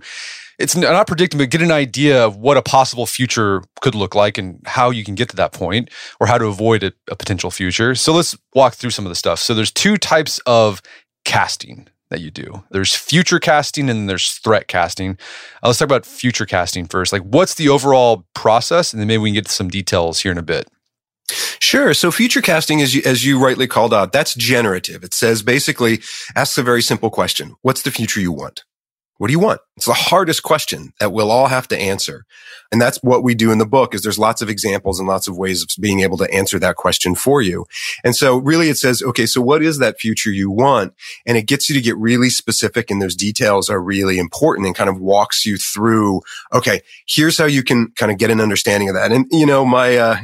it's 0.58 0.74
not 0.74 1.06
predicting, 1.06 1.38
but 1.38 1.50
get 1.50 1.62
an 1.62 1.74
idea 1.74 2.26
of 2.26 2.38
what 2.38 2.56
a 2.56 2.62
possible 2.62 3.06
future 3.06 3.62
could 3.82 3.94
look 3.94 4.16
like 4.16 4.38
and 4.38 4.62
how 4.66 4.90
you 4.90 5.04
can 5.04 5.16
get 5.16 5.28
to 5.30 5.36
that 5.36 5.52
point 5.52 5.90
or 6.22 6.28
how 6.28 6.38
to 6.38 6.46
avoid 6.46 6.82
a, 6.82 6.94
a 7.12 7.16
potential 7.18 7.52
future. 7.52 7.94
So 7.94 8.14
let's 8.14 8.38
walk 8.54 8.76
through 8.76 8.92
some 8.92 9.06
of 9.06 9.10
the 9.10 9.16
stuff. 9.16 9.40
So 9.40 9.54
there's 9.54 9.72
two 9.72 9.98
types 9.98 10.40
of 10.46 10.82
casting 11.26 11.90
that 12.10 12.22
you 12.22 12.32
do. 12.32 12.64
There's 12.72 12.96
future 12.96 13.40
casting 13.40 13.90
and 13.90 14.08
there's 14.08 14.32
threat 14.32 14.70
casting. 14.70 15.18
Uh, 15.62 15.68
let's 15.68 15.80
talk 15.80 15.88
about 15.88 16.06
future 16.06 16.46
casting 16.46 16.86
first. 16.86 17.12
Like, 17.12 17.24
what's 17.24 17.56
the 17.56 17.68
overall 17.68 18.26
process? 18.34 18.94
And 18.94 19.02
then 19.02 19.08
maybe 19.08 19.24
we 19.24 19.30
can 19.32 19.36
get 19.36 19.48
to 19.48 19.52
some 19.52 19.70
details 19.70 20.22
here 20.22 20.32
in 20.32 20.38
a 20.38 20.44
bit. 20.44 20.70
Sure. 21.30 21.94
So 21.94 22.12
future 22.12 22.42
casting, 22.42 22.82
as 22.82 22.94
you, 22.94 23.02
as 23.06 23.26
you 23.26 23.44
rightly 23.44 23.68
called 23.68 23.94
out, 23.94 24.12
that's 24.12 24.36
generative. 24.36 25.04
It 25.04 25.14
says 25.14 25.42
basically 25.42 26.02
asks 26.36 26.58
a 26.58 26.64
very 26.64 26.82
simple 26.82 27.10
question. 27.10 27.56
What's 27.62 27.82
the 27.82 27.92
future 27.92 28.20
you 28.20 28.32
want? 28.32 28.64
What 29.18 29.28
do 29.28 29.32
you 29.32 29.40
want? 29.40 29.62
It's 29.78 29.86
the 29.86 29.94
hardest 29.94 30.44
question 30.44 30.92
that 31.00 31.14
we'll 31.14 31.32
all 31.32 31.48
have 31.48 31.68
to 31.70 31.78
answer. 31.78 32.26
And 32.72 32.82
that's 32.82 32.98
what 33.02 33.24
we 33.24 33.34
do 33.34 33.52
in 33.52 33.60
the 33.60 33.66
book 33.66 33.94
is 33.94 34.02
there's 34.02 34.20
lots 34.20 34.42
of 34.42 34.50
examples 34.50 35.00
and 35.00 35.08
lots 35.08 35.28
of 35.28 35.38
ways 35.38 35.64
of 35.64 35.70
being 35.80 36.02
able 36.02 36.18
to 36.18 36.34
answer 36.34 36.60
that 36.60 36.76
question 36.76 37.16
for 37.16 37.42
you. 37.42 37.66
And 38.04 38.16
so 38.16 38.38
really 38.38 38.70
it 38.70 38.78
says, 38.78 39.02
okay, 39.02 39.26
so 39.26 39.42
what 39.42 39.64
is 39.64 39.80
that 39.80 40.00
future 40.00 40.32
you 40.32 40.52
want? 40.52 40.94
And 41.26 41.38
it 41.38 41.44
gets 41.44 41.70
you 41.70 41.76
to 41.76 41.82
get 41.82 41.96
really 41.98 42.30
specific 42.30 42.92
and 42.92 43.02
those 43.02 43.16
details 43.16 43.70
are 43.70 43.82
really 43.82 44.18
important 44.18 44.68
and 44.68 44.76
kind 44.76 44.90
of 44.90 45.00
walks 45.00 45.46
you 45.46 45.58
through, 45.58 46.22
okay, 46.54 46.82
here's 47.08 47.38
how 47.38 47.46
you 47.46 47.64
can 47.64 47.92
kind 47.96 48.12
of 48.12 48.18
get 48.18 48.32
an 48.32 48.42
understanding 48.42 48.90
of 48.90 48.96
that. 48.96 49.14
And, 49.14 49.28
you 49.32 49.46
know, 49.46 49.64
my, 49.66 49.96
uh, 49.96 50.18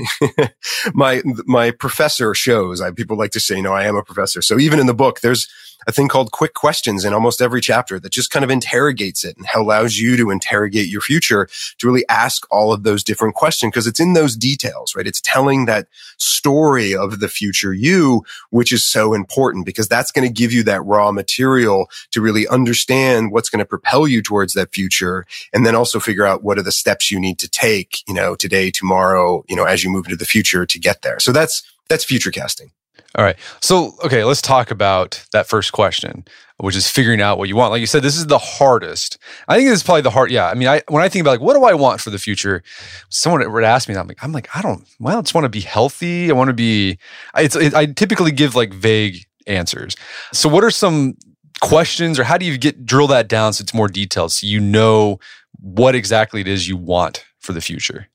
my, 0.94 1.22
my 1.46 1.72
professor 1.72 2.34
shows, 2.34 2.82
I, 2.82 2.92
people 2.92 3.18
like 3.18 3.32
to 3.32 3.40
say, 3.40 3.56
you 3.56 3.64
know, 3.64 3.74
I 3.74 3.86
am 3.86 3.96
a 3.96 4.04
professor. 4.04 4.42
So 4.42 4.60
even 4.60 4.80
in 4.80 4.88
the 4.88 4.94
book, 4.94 5.22
there's, 5.22 5.48
a 5.88 5.92
thing 5.92 6.08
called 6.08 6.32
quick 6.32 6.54
questions 6.54 7.06
in 7.06 7.14
almost 7.14 7.42
every 7.42 7.62
chapter 7.62 8.00
that 8.00 8.12
just 8.12 8.32
kind 8.32 8.44
of 8.44 8.52
interrogates 8.52 9.24
it 9.24 9.38
and 9.38 9.46
allows 9.56 9.98
you 9.98 10.18
to 10.18 10.30
interrogate 10.30 10.88
your 10.88 11.02
future 11.02 11.48
to 11.78 11.88
really 11.88 12.06
ask 12.10 12.46
all 12.52 12.72
of 12.72 12.84
those 12.84 13.04
different 13.04 13.36
questions 13.36 13.72
because 13.72 13.88
it's 13.88 14.00
in 14.00 14.14
those 14.14 14.36
details, 14.36 14.96
right? 14.96 15.08
It's 15.08 15.22
telling 15.22 15.66
that 15.66 15.88
story 16.18 16.96
of 16.96 17.20
the 17.20 17.28
future 17.28 17.74
you, 17.74 18.24
which 18.50 18.72
is 18.72 18.86
so 18.86 19.14
important 19.14 19.66
because 19.66 19.88
that's 19.88 20.12
going 20.12 20.28
to 20.28 20.34
give 20.34 20.52
you 20.52 20.64
that 20.64 20.86
raw 20.86 21.12
material 21.12 21.90
to 22.12 22.22
really 22.22 22.48
understand 22.48 23.32
what's 23.32 23.50
going 23.50 23.60
to 23.60 23.66
propel 23.66 24.08
you 24.08 24.22
towards 24.22 24.54
that 24.54 24.74
future. 24.74 25.26
And 25.54 25.66
then 25.66 25.76
also 25.76 26.00
figure 26.00 26.26
out 26.26 26.44
what 26.44 26.58
are 26.58 26.64
the 26.64 26.72
steps 26.72 27.12
you 27.12 27.20
need 27.20 27.40
to 27.40 27.50
take, 27.50 28.08
you 28.08 28.14
know, 28.14 28.36
today, 28.36 28.72
tomorrow, 28.72 29.44
you 29.48 29.56
know, 29.56 29.66
as 29.66 29.84
you 29.84 29.90
move 29.90 30.06
into 30.06 30.18
the 30.18 30.26
future 30.26 30.66
to 30.66 30.80
get 30.80 31.02
there. 31.02 31.20
So 31.20 31.32
that's, 31.32 31.64
that's 31.90 32.06
future 32.06 32.32
casting. 32.32 32.72
All 33.16 33.26
right. 33.26 33.36
So, 33.60 33.94
okay, 34.06 34.24
let's 34.24 34.42
talk 34.42 34.72
about 34.72 35.26
that 35.34 35.48
first 35.48 35.74
question, 35.74 36.24
which 36.58 36.78
is 36.78 36.90
figuring 36.90 37.22
out 37.22 37.38
what 37.38 37.50
you 37.50 37.58
want. 37.58 37.72
Like 37.72 37.82
you 37.82 37.88
said, 37.88 38.04
this 38.04 38.16
is 38.16 38.28
the 38.28 38.38
hardest. 38.38 39.18
I 39.50 39.58
think 39.58 39.68
this 39.68 39.80
is 39.80 39.84
probably 39.84 40.02
the 40.02 40.12
hard. 40.12 40.32
Yeah. 40.32 40.48
I 40.48 40.54
mean, 40.54 40.70
I 40.70 40.82
when 40.88 41.04
I 41.04 41.10
think 41.10 41.22
about 41.24 41.32
like, 41.32 41.42
what 41.42 41.56
do 41.56 41.66
I 41.66 41.74
want 41.74 42.00
for 42.00 42.10
the 42.10 42.20
future? 42.20 42.64
Someone 43.10 43.52
would 43.52 43.64
ask 43.66 43.90
me 43.90 43.96
that. 43.96 44.02
I'm 44.02 44.08
like, 44.08 44.24
I'm 44.24 44.32
like, 44.32 44.48
I 44.56 44.62
don't. 44.62 44.88
Well, 45.00 45.18
I 45.18 45.22
just 45.22 45.34
want 45.34 45.44
to 45.44 45.50
be 45.50 45.60
healthy. 45.60 46.30
I 46.30 46.34
want 46.34 46.48
to 46.48 46.54
be. 46.54 47.00
It's. 47.36 47.56
It, 47.56 47.74
I 47.74 47.88
typically 47.88 48.32
give 48.32 48.56
like 48.56 48.74
vague 48.74 49.26
answers. 49.46 49.98
So, 50.32 50.48
what 50.48 50.64
are 50.64 50.72
some 50.72 51.18
questions, 51.62 52.18
or 52.18 52.24
how 52.24 52.38
do 52.38 52.46
you 52.46 52.58
get 52.58 52.86
drill 52.86 53.08
that 53.08 53.28
down 53.28 53.54
so 53.54 53.62
it's 53.62 53.74
more 53.74 53.88
detailed, 53.88 54.32
so 54.32 54.48
you 54.48 54.60
know 54.60 55.20
what 55.60 55.96
exactly 55.96 56.42
it 56.42 56.48
is 56.48 56.68
you 56.68 56.78
want 56.78 57.26
for 57.40 57.52
the 57.52 57.62
future? 57.62 58.08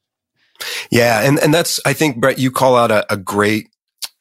Yeah, 0.91 1.21
and 1.21 1.39
and 1.39 1.53
that's 1.53 1.81
I 1.85 1.93
think 1.93 2.19
Brett, 2.19 2.39
you 2.39 2.51
call 2.51 2.77
out 2.77 2.91
a, 2.91 3.13
a 3.13 3.17
great 3.17 3.69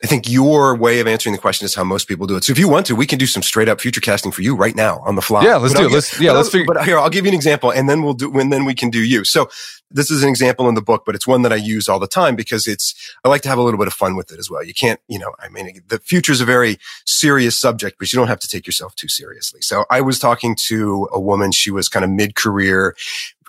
I 0.04 0.08
think 0.08 0.30
your 0.30 0.76
way 0.76 1.00
of 1.00 1.08
answering 1.08 1.34
the 1.34 1.42
question 1.42 1.66
is 1.66 1.74
how 1.74 1.84
most 1.84 2.08
people 2.08 2.28
do 2.28 2.36
it. 2.36 2.44
So 2.44 2.52
if 2.52 2.60
you 2.60 2.68
want 2.68 2.86
to, 2.88 2.96
we 2.96 3.08
can 3.08 3.18
do 3.18 3.26
some 3.26 3.42
straight 3.42 3.70
up 3.70 3.80
future 3.80 4.02
casting 4.02 4.32
for 4.32 4.42
you 4.42 4.56
right 4.56 4.76
now 4.76 5.00
on 5.00 5.16
the 5.16 5.22
fly. 5.22 5.44
Yeah, 5.44 5.56
let's 5.56 5.74
but 5.74 5.80
do 5.80 5.86
I'll 5.86 5.92
it. 5.92 5.94
let's 5.96 6.20
yeah, 6.20 6.32
let's 6.34 6.50
figure. 6.50 6.66
But 6.72 6.86
here, 6.86 7.00
I'll 7.00 7.10
give 7.10 7.26
you 7.26 7.30
an 7.30 7.36
example, 7.36 7.72
and 7.72 7.90
then 7.90 8.04
we'll 8.04 8.14
do, 8.14 8.32
and 8.38 8.52
then 8.52 8.66
we 8.66 8.76
can 8.76 8.90
do 8.90 9.00
you. 9.00 9.24
So 9.24 9.50
this 9.90 10.12
is 10.12 10.22
an 10.22 10.30
example 10.30 10.68
in 10.68 10.76
the 10.76 10.82
book, 10.82 11.04
but 11.06 11.16
it's 11.16 11.26
one 11.26 11.44
that 11.44 11.54
I 11.54 11.56
use 11.56 11.88
all 11.88 12.00
the 12.00 12.08
time 12.08 12.36
because 12.36 12.68
it's. 12.68 12.94
I 13.24 13.30
like 13.30 13.42
to 13.44 13.50
have 13.50 13.58
a 13.58 13.64
little 13.64 13.80
bit 13.80 13.88
of 13.88 13.94
fun 13.94 14.16
with 14.16 14.32
it 14.32 14.38
as 14.38 14.50
well. 14.50 14.64
You 14.64 14.74
can't, 14.74 15.00
you 15.08 15.18
know, 15.18 15.34
I 15.40 15.50
mean, 15.50 15.82
the 15.88 15.98
future 16.00 16.34
is 16.34 16.42
a 16.42 16.46
very 16.46 16.78
serious 17.06 17.60
subject, 17.60 17.98
but 17.98 18.12
you 18.12 18.20
don't 18.20 18.28
have 18.28 18.40
to 18.42 18.48
take 18.48 18.68
yourself 18.68 18.96
too 18.96 19.08
seriously. 19.08 19.62
So 19.62 19.86
I 19.90 20.02
was 20.02 20.20
talking 20.20 20.56
to 20.68 21.08
a 21.14 21.20
woman. 21.20 21.52
She 21.52 21.72
was 21.72 21.88
kind 21.88 22.04
of 22.04 22.12
mid 22.12 22.36
career, 22.36 22.96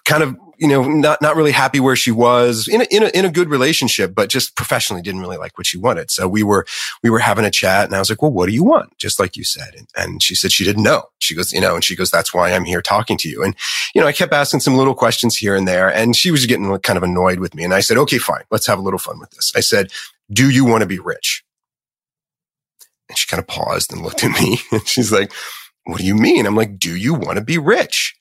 kind 0.04 0.22
of, 0.22 0.36
you 0.58 0.68
know, 0.68 0.82
not, 0.82 1.20
not 1.20 1.36
really 1.36 1.52
happy 1.52 1.80
where 1.80 1.96
she 1.96 2.10
was 2.10 2.68
in 2.68 2.80
a, 2.80 2.84
in 2.90 3.02
a, 3.02 3.06
in 3.08 3.24
a 3.24 3.30
good 3.30 3.48
relationship, 3.48 4.14
but 4.14 4.28
just 4.28 4.56
professionally 4.56 5.02
didn't 5.02 5.20
really 5.20 5.36
like 5.36 5.56
what 5.58 5.66
she 5.66 5.78
wanted. 5.78 6.10
So 6.10 6.26
we 6.26 6.42
were, 6.42 6.66
we 7.02 7.10
were 7.10 7.18
having 7.18 7.44
a 7.44 7.50
chat 7.50 7.86
and 7.86 7.94
I 7.94 7.98
was 7.98 8.08
like, 8.08 8.22
well, 8.22 8.32
what 8.32 8.46
do 8.46 8.52
you 8.52 8.64
want? 8.64 8.96
Just 8.98 9.20
like 9.20 9.36
you 9.36 9.44
said. 9.44 9.74
And, 9.76 9.88
and 9.96 10.22
she 10.22 10.34
said 10.34 10.52
she 10.52 10.64
didn't 10.64 10.82
know. 10.82 11.04
She 11.18 11.34
goes, 11.34 11.52
you 11.52 11.60
know, 11.60 11.74
and 11.74 11.84
she 11.84 11.96
goes, 11.96 12.10
that's 12.10 12.32
why 12.32 12.52
I'm 12.52 12.64
here 12.64 12.82
talking 12.82 13.18
to 13.18 13.28
you. 13.28 13.42
And, 13.42 13.54
you 13.94 14.00
know, 14.00 14.06
I 14.06 14.12
kept 14.12 14.32
asking 14.32 14.60
some 14.60 14.76
little 14.76 14.94
questions 14.94 15.36
here 15.36 15.54
and 15.54 15.66
there 15.68 15.92
and 15.92 16.16
she 16.16 16.30
was 16.30 16.46
getting 16.46 16.76
kind 16.78 16.96
of 16.96 17.02
annoyed 17.02 17.40
with 17.40 17.54
me. 17.54 17.64
And 17.64 17.74
I 17.74 17.80
said, 17.80 17.98
okay, 17.98 18.18
fine. 18.18 18.44
Let's 18.50 18.66
have 18.66 18.78
a 18.78 18.82
little 18.82 18.98
fun 18.98 19.18
with 19.18 19.30
this. 19.30 19.52
I 19.54 19.60
said, 19.60 19.90
do 20.32 20.50
you 20.50 20.64
want 20.64 20.82
to 20.82 20.88
be 20.88 20.98
rich? 20.98 21.44
And 23.08 23.16
she 23.16 23.26
kind 23.26 23.40
of 23.40 23.46
paused 23.46 23.92
and 23.92 24.02
looked 24.02 24.24
at 24.24 24.32
me 24.40 24.58
and 24.72 24.86
she's 24.86 25.12
like, 25.12 25.32
what 25.84 25.98
do 25.98 26.06
you 26.06 26.16
mean? 26.16 26.46
I'm 26.46 26.56
like, 26.56 26.78
do 26.78 26.96
you 26.96 27.14
want 27.14 27.38
to 27.38 27.44
be 27.44 27.58
rich? 27.58 28.16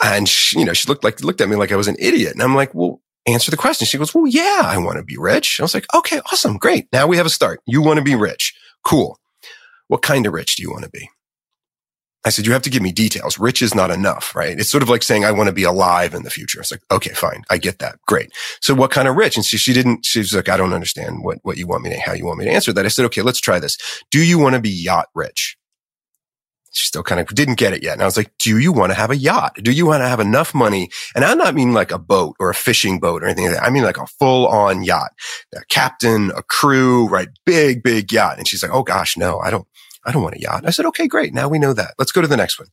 And 0.00 0.28
she, 0.28 0.58
you 0.58 0.64
know, 0.64 0.72
she 0.72 0.88
looked 0.88 1.04
like, 1.04 1.22
looked 1.22 1.40
at 1.40 1.48
me 1.48 1.56
like 1.56 1.72
I 1.72 1.76
was 1.76 1.88
an 1.88 1.96
idiot. 1.98 2.32
And 2.32 2.42
I'm 2.42 2.54
like, 2.54 2.74
well, 2.74 3.00
answer 3.26 3.50
the 3.50 3.56
question. 3.56 3.86
She 3.86 3.98
goes, 3.98 4.14
well, 4.14 4.26
yeah, 4.26 4.62
I 4.64 4.78
want 4.78 4.98
to 4.98 5.04
be 5.04 5.16
rich. 5.18 5.60
I 5.60 5.62
was 5.62 5.74
like, 5.74 5.86
okay, 5.94 6.20
awesome. 6.32 6.56
Great. 6.56 6.86
Now 6.92 7.06
we 7.06 7.16
have 7.16 7.26
a 7.26 7.30
start. 7.30 7.60
You 7.66 7.82
want 7.82 7.98
to 7.98 8.04
be 8.04 8.14
rich. 8.14 8.54
Cool. 8.84 9.18
What 9.88 10.02
kind 10.02 10.26
of 10.26 10.32
rich 10.32 10.56
do 10.56 10.62
you 10.62 10.70
want 10.70 10.84
to 10.84 10.90
be? 10.90 11.08
I 12.24 12.30
said, 12.30 12.46
you 12.46 12.52
have 12.52 12.62
to 12.62 12.70
give 12.70 12.82
me 12.82 12.92
details. 12.92 13.36
Rich 13.36 13.62
is 13.62 13.74
not 13.74 13.90
enough, 13.90 14.34
right? 14.36 14.58
It's 14.58 14.70
sort 14.70 14.84
of 14.84 14.88
like 14.88 15.02
saying, 15.02 15.24
I 15.24 15.32
want 15.32 15.48
to 15.48 15.52
be 15.52 15.64
alive 15.64 16.14
in 16.14 16.22
the 16.22 16.30
future. 16.30 16.60
It's 16.60 16.70
like, 16.70 16.82
okay, 16.90 17.12
fine. 17.14 17.42
I 17.50 17.58
get 17.58 17.80
that. 17.80 17.98
Great. 18.06 18.30
So 18.60 18.74
what 18.74 18.92
kind 18.92 19.08
of 19.08 19.16
rich? 19.16 19.36
And 19.36 19.44
she, 19.44 19.58
she 19.58 19.72
didn't, 19.72 20.06
she 20.06 20.20
was 20.20 20.32
like, 20.32 20.48
I 20.48 20.56
don't 20.56 20.72
understand 20.72 21.24
what, 21.24 21.38
what 21.42 21.56
you 21.56 21.66
want 21.66 21.82
me 21.82 21.90
to, 21.90 21.98
how 21.98 22.12
you 22.12 22.24
want 22.24 22.38
me 22.38 22.44
to 22.44 22.52
answer 22.52 22.72
that. 22.72 22.84
I 22.84 22.88
said, 22.88 23.06
okay, 23.06 23.22
let's 23.22 23.40
try 23.40 23.58
this. 23.58 23.76
Do 24.12 24.24
you 24.24 24.38
want 24.38 24.54
to 24.54 24.60
be 24.60 24.70
yacht 24.70 25.08
rich? 25.16 25.56
She 26.72 26.86
still 26.86 27.02
kind 27.02 27.20
of 27.20 27.28
didn't 27.28 27.58
get 27.58 27.72
it 27.72 27.82
yet. 27.82 27.92
And 27.92 28.02
I 28.02 28.06
was 28.06 28.16
like, 28.16 28.32
do 28.38 28.58
you 28.58 28.72
want 28.72 28.90
to 28.90 28.94
have 28.94 29.10
a 29.10 29.16
yacht? 29.16 29.56
Do 29.62 29.70
you 29.70 29.86
want 29.86 30.02
to 30.02 30.08
have 30.08 30.20
enough 30.20 30.54
money? 30.54 30.90
And 31.14 31.24
I'm 31.24 31.38
not 31.38 31.54
mean 31.54 31.72
like 31.72 31.92
a 31.92 31.98
boat 31.98 32.36
or 32.40 32.50
a 32.50 32.54
fishing 32.54 32.98
boat 32.98 33.22
or 33.22 33.26
anything 33.26 33.46
like 33.46 33.54
that. 33.56 33.64
I 33.64 33.70
mean 33.70 33.82
like 33.82 33.98
a 33.98 34.06
full 34.06 34.46
on 34.48 34.82
yacht, 34.82 35.10
a 35.54 35.64
captain, 35.68 36.32
a 36.34 36.42
crew, 36.42 37.08
right? 37.08 37.28
Big, 37.44 37.82
big 37.82 38.10
yacht. 38.12 38.38
And 38.38 38.48
she's 38.48 38.62
like, 38.62 38.72
Oh 38.72 38.82
gosh, 38.82 39.16
no, 39.16 39.38
I 39.40 39.50
don't, 39.50 39.66
I 40.04 40.12
don't 40.12 40.22
want 40.22 40.36
a 40.36 40.40
yacht. 40.40 40.66
I 40.66 40.70
said, 40.70 40.86
okay, 40.86 41.06
great. 41.06 41.32
Now 41.32 41.48
we 41.48 41.58
know 41.58 41.72
that. 41.74 41.94
Let's 41.98 42.10
go 42.10 42.22
to 42.22 42.26
the 42.26 42.36
next 42.36 42.58
one. 42.58 42.68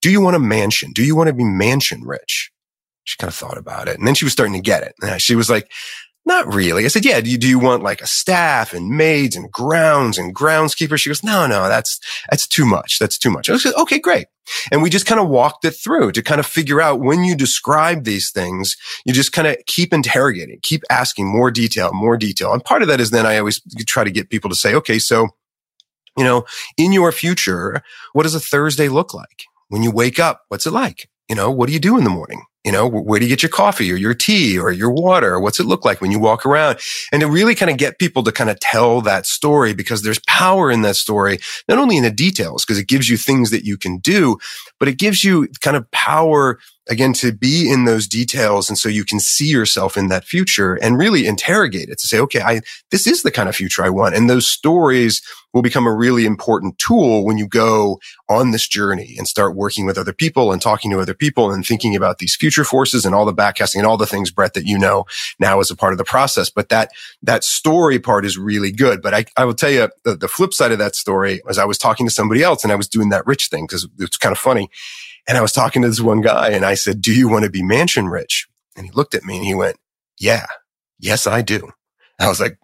Do 0.00 0.10
you 0.10 0.20
want 0.20 0.34
a 0.34 0.40
mansion? 0.40 0.92
Do 0.92 1.04
you 1.04 1.14
want 1.14 1.28
to 1.28 1.34
be 1.34 1.44
mansion 1.44 2.02
rich? 2.02 2.50
She 3.04 3.16
kind 3.18 3.28
of 3.28 3.34
thought 3.34 3.58
about 3.58 3.88
it 3.88 3.98
and 3.98 4.06
then 4.06 4.14
she 4.14 4.24
was 4.24 4.32
starting 4.32 4.54
to 4.54 4.60
get 4.60 4.82
it. 4.82 4.94
And 5.02 5.20
she 5.20 5.36
was 5.36 5.50
like, 5.50 5.70
not 6.24 6.52
really. 6.52 6.84
I 6.84 6.88
said, 6.88 7.04
yeah, 7.04 7.20
do 7.20 7.30
you, 7.30 7.36
do 7.36 7.48
you 7.48 7.58
want 7.58 7.82
like 7.82 8.00
a 8.00 8.06
staff 8.06 8.72
and 8.72 8.88
maids 8.90 9.34
and 9.34 9.50
grounds 9.50 10.18
and 10.18 10.34
groundskeepers? 10.34 11.00
She 11.00 11.10
goes, 11.10 11.24
no, 11.24 11.46
no, 11.46 11.68
that's, 11.68 11.98
that's 12.30 12.46
too 12.46 12.64
much. 12.64 12.98
That's 12.98 13.18
too 13.18 13.30
much. 13.30 13.50
I 13.50 13.56
said, 13.56 13.74
okay, 13.76 13.98
great. 13.98 14.26
And 14.70 14.82
we 14.82 14.90
just 14.90 15.06
kind 15.06 15.20
of 15.20 15.28
walked 15.28 15.64
it 15.64 15.72
through 15.72 16.12
to 16.12 16.22
kind 16.22 16.38
of 16.38 16.46
figure 16.46 16.80
out 16.80 17.00
when 17.00 17.24
you 17.24 17.34
describe 17.34 18.04
these 18.04 18.30
things, 18.30 18.76
you 19.04 19.12
just 19.12 19.32
kind 19.32 19.48
of 19.48 19.56
keep 19.66 19.92
interrogating, 19.92 20.58
keep 20.62 20.82
asking 20.90 21.26
more 21.26 21.50
detail, 21.50 21.92
more 21.92 22.16
detail. 22.16 22.52
And 22.52 22.64
part 22.64 22.82
of 22.82 22.88
that 22.88 23.00
is 23.00 23.10
then 23.10 23.26
I 23.26 23.38
always 23.38 23.60
try 23.86 24.04
to 24.04 24.10
get 24.10 24.30
people 24.30 24.50
to 24.50 24.56
say, 24.56 24.74
okay, 24.74 24.98
so, 24.98 25.28
you 26.16 26.24
know, 26.24 26.44
in 26.76 26.92
your 26.92 27.10
future, 27.10 27.82
what 28.12 28.24
does 28.24 28.34
a 28.34 28.40
Thursday 28.40 28.88
look 28.88 29.14
like? 29.14 29.44
When 29.68 29.82
you 29.82 29.90
wake 29.90 30.18
up, 30.18 30.42
what's 30.48 30.66
it 30.66 30.72
like? 30.72 31.08
You 31.28 31.34
know, 31.36 31.50
what 31.50 31.66
do 31.66 31.72
you 31.72 31.80
do 31.80 31.96
in 31.96 32.04
the 32.04 32.10
morning? 32.10 32.42
You 32.64 32.70
know, 32.70 32.88
where 32.88 33.18
do 33.18 33.26
you 33.26 33.28
get 33.28 33.42
your 33.42 33.50
coffee 33.50 33.90
or 33.90 33.96
your 33.96 34.14
tea 34.14 34.56
or 34.56 34.70
your 34.70 34.92
water? 34.92 35.40
What's 35.40 35.58
it 35.58 35.66
look 35.66 35.84
like 35.84 36.00
when 36.00 36.12
you 36.12 36.20
walk 36.20 36.46
around? 36.46 36.78
And 37.10 37.20
to 37.20 37.26
really 37.26 37.56
kind 37.56 37.70
of 37.70 37.76
get 37.76 37.98
people 37.98 38.22
to 38.22 38.30
kind 38.30 38.50
of 38.50 38.60
tell 38.60 39.00
that 39.00 39.26
story 39.26 39.74
because 39.74 40.02
there's 40.02 40.20
power 40.28 40.70
in 40.70 40.82
that 40.82 40.94
story, 40.94 41.40
not 41.68 41.78
only 41.78 41.96
in 41.96 42.04
the 42.04 42.10
details, 42.10 42.64
because 42.64 42.78
it 42.78 42.86
gives 42.86 43.08
you 43.08 43.16
things 43.16 43.50
that 43.50 43.64
you 43.64 43.76
can 43.76 43.98
do, 43.98 44.38
but 44.82 44.88
it 44.88 44.98
gives 44.98 45.22
you 45.22 45.46
kind 45.60 45.76
of 45.76 45.88
power 45.92 46.58
again 46.88 47.12
to 47.12 47.32
be 47.32 47.70
in 47.70 47.84
those 47.84 48.08
details. 48.08 48.68
And 48.68 48.76
so 48.76 48.88
you 48.88 49.04
can 49.04 49.20
see 49.20 49.46
yourself 49.46 49.96
in 49.96 50.08
that 50.08 50.24
future 50.24 50.74
and 50.74 50.98
really 50.98 51.24
interrogate 51.24 51.88
it 51.88 52.00
to 52.00 52.08
say 52.08 52.18
okay 52.18 52.40
i 52.40 52.60
this 52.90 53.06
is 53.06 53.22
the 53.22 53.30
kind 53.30 53.48
of 53.48 53.54
future 53.54 53.84
i 53.84 53.88
want. 53.88 54.16
And 54.16 54.28
those 54.28 54.50
stories 54.50 55.22
will 55.52 55.62
become 55.62 55.86
a 55.86 55.94
really 55.94 56.24
important 56.24 56.78
tool 56.78 57.24
when 57.24 57.38
you 57.38 57.46
go 57.46 58.00
on 58.28 58.50
this 58.50 58.66
journey 58.66 59.14
and 59.18 59.28
start 59.28 59.54
working 59.54 59.86
with 59.86 59.98
other 59.98 60.12
people 60.12 60.50
and 60.50 60.60
talking 60.60 60.90
to 60.90 60.98
other 60.98 61.14
people 61.14 61.52
and 61.52 61.64
thinking 61.64 61.94
about 61.94 62.18
these 62.18 62.34
future 62.34 62.64
forces 62.64 63.04
and 63.04 63.14
all 63.14 63.26
the 63.26 63.34
backcasting 63.34 63.76
and 63.76 63.86
all 63.86 63.98
the 63.98 64.06
things 64.06 64.32
brett 64.32 64.54
that 64.54 64.66
you 64.66 64.76
know 64.76 65.04
now 65.38 65.60
as 65.60 65.70
a 65.70 65.76
part 65.76 65.92
of 65.92 65.98
the 65.98 66.04
process. 66.04 66.50
But 66.50 66.70
that 66.70 66.90
that 67.22 67.44
story 67.44 68.00
part 68.00 68.24
is 68.24 68.36
really 68.36 68.72
good. 68.72 69.00
But 69.00 69.14
i, 69.14 69.24
I 69.36 69.44
will 69.44 69.54
tell 69.54 69.70
you 69.70 69.88
the, 70.02 70.16
the 70.16 70.26
flip 70.26 70.52
side 70.52 70.72
of 70.72 70.78
that 70.78 70.96
story 70.96 71.40
was 71.44 71.58
i 71.58 71.64
was 71.64 71.78
talking 71.78 72.06
to 72.06 72.12
somebody 72.12 72.42
else 72.42 72.64
and 72.64 72.72
i 72.72 72.76
was 72.76 72.88
doing 72.88 73.10
that 73.10 73.24
rich 73.24 73.46
thing 73.46 73.66
because 73.66 73.86
it's 74.00 74.16
kind 74.16 74.32
of 74.32 74.38
funny 74.38 74.68
and 75.26 75.38
I 75.38 75.40
was 75.40 75.52
talking 75.52 75.82
to 75.82 75.88
this 75.88 76.00
one 76.00 76.20
guy 76.20 76.50
and 76.50 76.64
I 76.64 76.74
said, 76.74 77.00
do 77.00 77.14
you 77.14 77.28
want 77.28 77.44
to 77.44 77.50
be 77.50 77.62
mansion 77.62 78.08
rich? 78.08 78.48
And 78.76 78.86
he 78.86 78.92
looked 78.92 79.14
at 79.14 79.24
me 79.24 79.36
and 79.36 79.46
he 79.46 79.54
went, 79.54 79.76
yeah, 80.18 80.46
yes, 80.98 81.26
I 81.26 81.42
do. 81.42 81.70
I 82.18 82.28
was 82.28 82.40
like, 82.40 82.58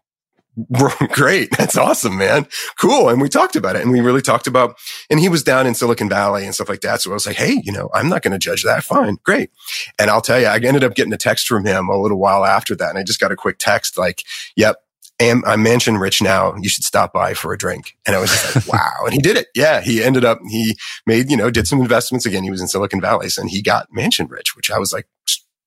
great. 1.12 1.50
That's 1.56 1.76
awesome, 1.76 2.18
man. 2.18 2.46
Cool. 2.80 3.08
And 3.08 3.20
we 3.20 3.28
talked 3.28 3.54
about 3.54 3.76
it 3.76 3.82
and 3.82 3.92
we 3.92 4.00
really 4.00 4.22
talked 4.22 4.46
about, 4.46 4.76
and 5.08 5.20
he 5.20 5.28
was 5.28 5.44
down 5.44 5.66
in 5.66 5.74
Silicon 5.74 6.08
Valley 6.08 6.44
and 6.44 6.54
stuff 6.54 6.68
like 6.68 6.80
that. 6.80 7.00
So 7.00 7.10
I 7.10 7.14
was 7.14 7.26
like, 7.26 7.36
Hey, 7.36 7.60
you 7.62 7.70
know, 7.70 7.90
I'm 7.94 8.08
not 8.08 8.22
going 8.22 8.32
to 8.32 8.38
judge 8.38 8.64
that. 8.64 8.82
Fine. 8.82 9.18
Great. 9.22 9.50
And 9.98 10.10
I'll 10.10 10.20
tell 10.20 10.40
you, 10.40 10.46
I 10.46 10.56
ended 10.56 10.84
up 10.84 10.94
getting 10.94 11.12
a 11.12 11.18
text 11.18 11.46
from 11.46 11.64
him 11.64 11.88
a 11.88 11.96
little 11.96 12.18
while 12.18 12.44
after 12.44 12.74
that. 12.76 12.90
And 12.90 12.98
I 12.98 13.04
just 13.04 13.20
got 13.20 13.32
a 13.32 13.36
quick 13.36 13.58
text 13.58 13.96
like, 13.96 14.24
yep, 14.56 14.78
am, 15.20 15.42
I'm 15.46 15.62
mansion 15.62 15.98
rich 15.98 16.22
now. 16.22 16.54
You 16.60 16.68
should 16.68 16.84
stop 16.84 17.12
by 17.12 17.34
for 17.34 17.52
a 17.52 17.58
drink. 17.58 17.96
And 18.06 18.14
I 18.14 18.20
was 18.20 18.54
like, 18.54 18.66
wow. 18.72 19.04
And 19.04 19.12
he 19.12 19.20
did 19.20 19.36
it. 19.36 19.48
Yeah. 19.54 19.80
He 19.80 20.02
ended 20.02 20.24
up, 20.24 20.38
he 20.48 20.76
made, 21.06 21.30
you 21.30 21.36
know, 21.36 21.50
did 21.50 21.66
some 21.66 21.80
investments 21.80 22.26
again. 22.26 22.44
He 22.44 22.50
was 22.50 22.60
in 22.60 22.68
Silicon 22.68 23.00
Valley 23.00 23.28
and 23.36 23.50
he 23.50 23.62
got 23.62 23.88
mansion 23.92 24.26
rich, 24.28 24.56
which 24.56 24.70
I 24.70 24.78
was 24.78 24.92
like, 24.92 25.06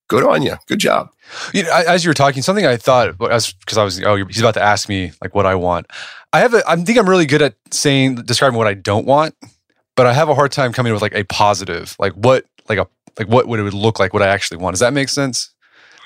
good 0.08 0.24
on 0.24 0.42
you. 0.42 0.56
Good 0.66 0.78
job. 0.78 1.10
You 1.54 1.62
know, 1.62 1.72
as 1.72 2.04
you 2.04 2.10
were 2.10 2.14
talking, 2.14 2.42
something 2.42 2.66
I 2.66 2.76
thought 2.76 3.14
as 3.30 3.52
because 3.52 3.78
I 3.78 3.84
was, 3.84 4.02
oh, 4.02 4.16
he's 4.26 4.40
about 4.40 4.54
to 4.54 4.62
ask 4.62 4.88
me 4.88 5.12
like 5.22 5.34
what 5.34 5.46
I 5.46 5.54
want. 5.54 5.86
I 6.32 6.40
have 6.40 6.54
a, 6.54 6.62
I 6.68 6.76
think 6.76 6.98
I'm 6.98 7.08
really 7.08 7.26
good 7.26 7.42
at 7.42 7.54
saying, 7.70 8.16
describing 8.16 8.58
what 8.58 8.66
I 8.66 8.74
don't 8.74 9.06
want, 9.06 9.34
but 9.96 10.06
I 10.06 10.12
have 10.12 10.28
a 10.28 10.34
hard 10.34 10.52
time 10.52 10.72
coming 10.72 10.92
with 10.92 11.02
like 11.02 11.14
a 11.14 11.24
positive, 11.24 11.96
like 11.98 12.12
what, 12.12 12.44
like 12.68 12.78
a, 12.78 12.86
like 13.18 13.28
what 13.28 13.46
would 13.46 13.60
it 13.60 13.62
would 13.62 13.74
look 13.74 13.98
like, 13.98 14.12
what 14.12 14.22
I 14.22 14.28
actually 14.28 14.58
want. 14.58 14.74
Does 14.74 14.80
that 14.80 14.92
make 14.92 15.08
sense? 15.08 15.51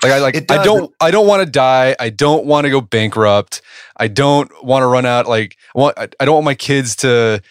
Like 0.03 0.11
I 0.11 0.19
like 0.19 0.51
I 0.51 0.63
don't 0.63 0.93
I 1.01 1.11
don't 1.11 1.27
want 1.27 1.43
to 1.43 1.49
die. 1.49 1.95
I 1.99 2.09
don't 2.09 2.45
want 2.45 2.65
to 2.65 2.69
go 2.69 2.81
bankrupt. 2.81 3.61
I 3.95 4.07
don't 4.07 4.51
want 4.63 4.83
to 4.83 4.87
run 4.87 5.05
out. 5.05 5.27
Like 5.27 5.57
I 5.75 5.79
want 5.79 5.97
I 5.97 6.25
don't 6.25 6.35
want 6.35 6.45
my 6.45 6.55
kids 6.55 6.95
to 6.97 7.41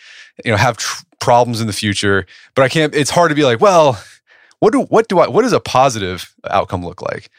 you 0.45 0.51
know 0.53 0.57
have 0.57 0.77
tr- 0.77 1.05
problems 1.19 1.61
in 1.61 1.67
the 1.67 1.73
future. 1.73 2.27
But 2.55 2.63
I 2.63 2.69
can't. 2.69 2.95
It's 2.95 3.11
hard 3.11 3.31
to 3.31 3.35
be 3.35 3.45
like, 3.45 3.61
well, 3.61 4.01
what 4.61 4.73
do 4.73 4.83
what 4.83 5.09
do 5.09 5.19
I 5.19 5.29
what 5.29 5.43
does 5.43 5.53
a 5.53 5.61
positive 5.61 6.33
outcome 6.49 6.85
look 6.85 7.03
like? 7.03 7.31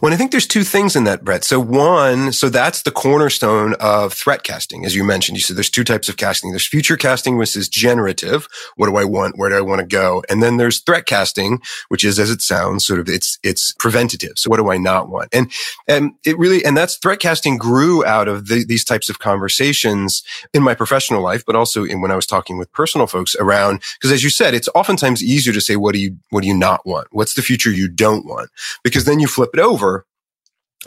Well, 0.00 0.12
I 0.12 0.16
think 0.16 0.30
there's 0.30 0.46
two 0.46 0.62
things 0.62 0.94
in 0.94 1.04
that, 1.04 1.24
Brett. 1.24 1.42
So 1.42 1.58
one, 1.58 2.32
so 2.32 2.48
that's 2.48 2.82
the 2.82 2.92
cornerstone 2.92 3.74
of 3.80 4.12
threat 4.12 4.44
casting, 4.44 4.84
as 4.84 4.94
you 4.94 5.02
mentioned. 5.02 5.36
You 5.36 5.42
said 5.42 5.56
there's 5.56 5.70
two 5.70 5.82
types 5.84 6.08
of 6.08 6.16
casting. 6.16 6.50
There's 6.50 6.66
future 6.66 6.96
casting, 6.96 7.36
which 7.36 7.56
is 7.56 7.68
generative. 7.68 8.46
What 8.76 8.86
do 8.86 8.96
I 8.96 9.04
want? 9.04 9.36
Where 9.38 9.50
do 9.50 9.56
I 9.56 9.62
want 9.62 9.80
to 9.80 9.86
go? 9.86 10.22
And 10.28 10.40
then 10.42 10.56
there's 10.56 10.80
threat 10.80 11.06
casting, 11.06 11.60
which 11.88 12.04
is, 12.04 12.20
as 12.20 12.30
it 12.30 12.42
sounds, 12.42 12.86
sort 12.86 13.00
of 13.00 13.08
it's, 13.08 13.38
it's 13.42 13.72
preventative. 13.72 14.32
So 14.36 14.50
what 14.50 14.58
do 14.58 14.70
I 14.70 14.76
not 14.76 15.08
want? 15.08 15.30
And, 15.32 15.50
and 15.88 16.12
it 16.24 16.38
really, 16.38 16.64
and 16.64 16.76
that's 16.76 16.96
threat 16.96 17.18
casting 17.18 17.58
grew 17.58 18.04
out 18.04 18.28
of 18.28 18.46
the, 18.46 18.64
these 18.64 18.84
types 18.84 19.08
of 19.08 19.18
conversations 19.18 20.22
in 20.54 20.62
my 20.62 20.74
professional 20.74 21.22
life, 21.22 21.44
but 21.44 21.56
also 21.56 21.84
in 21.84 22.00
when 22.00 22.12
I 22.12 22.16
was 22.16 22.26
talking 22.26 22.56
with 22.56 22.72
personal 22.72 23.08
folks 23.08 23.34
around, 23.36 23.82
because 23.98 24.12
as 24.12 24.22
you 24.22 24.30
said, 24.30 24.54
it's 24.54 24.68
oftentimes 24.76 25.24
easier 25.24 25.52
to 25.52 25.60
say, 25.60 25.74
what 25.74 25.92
do 25.92 25.98
you, 25.98 26.16
what 26.30 26.42
do 26.42 26.46
you 26.48 26.56
not 26.56 26.86
want? 26.86 27.08
What's 27.10 27.34
the 27.34 27.42
future 27.42 27.72
you 27.72 27.88
don't 27.88 28.26
want? 28.26 28.50
Because 28.84 29.06
then 29.06 29.18
you 29.18 29.26
flip 29.26 29.55
it 29.56 29.62
over 29.62 30.06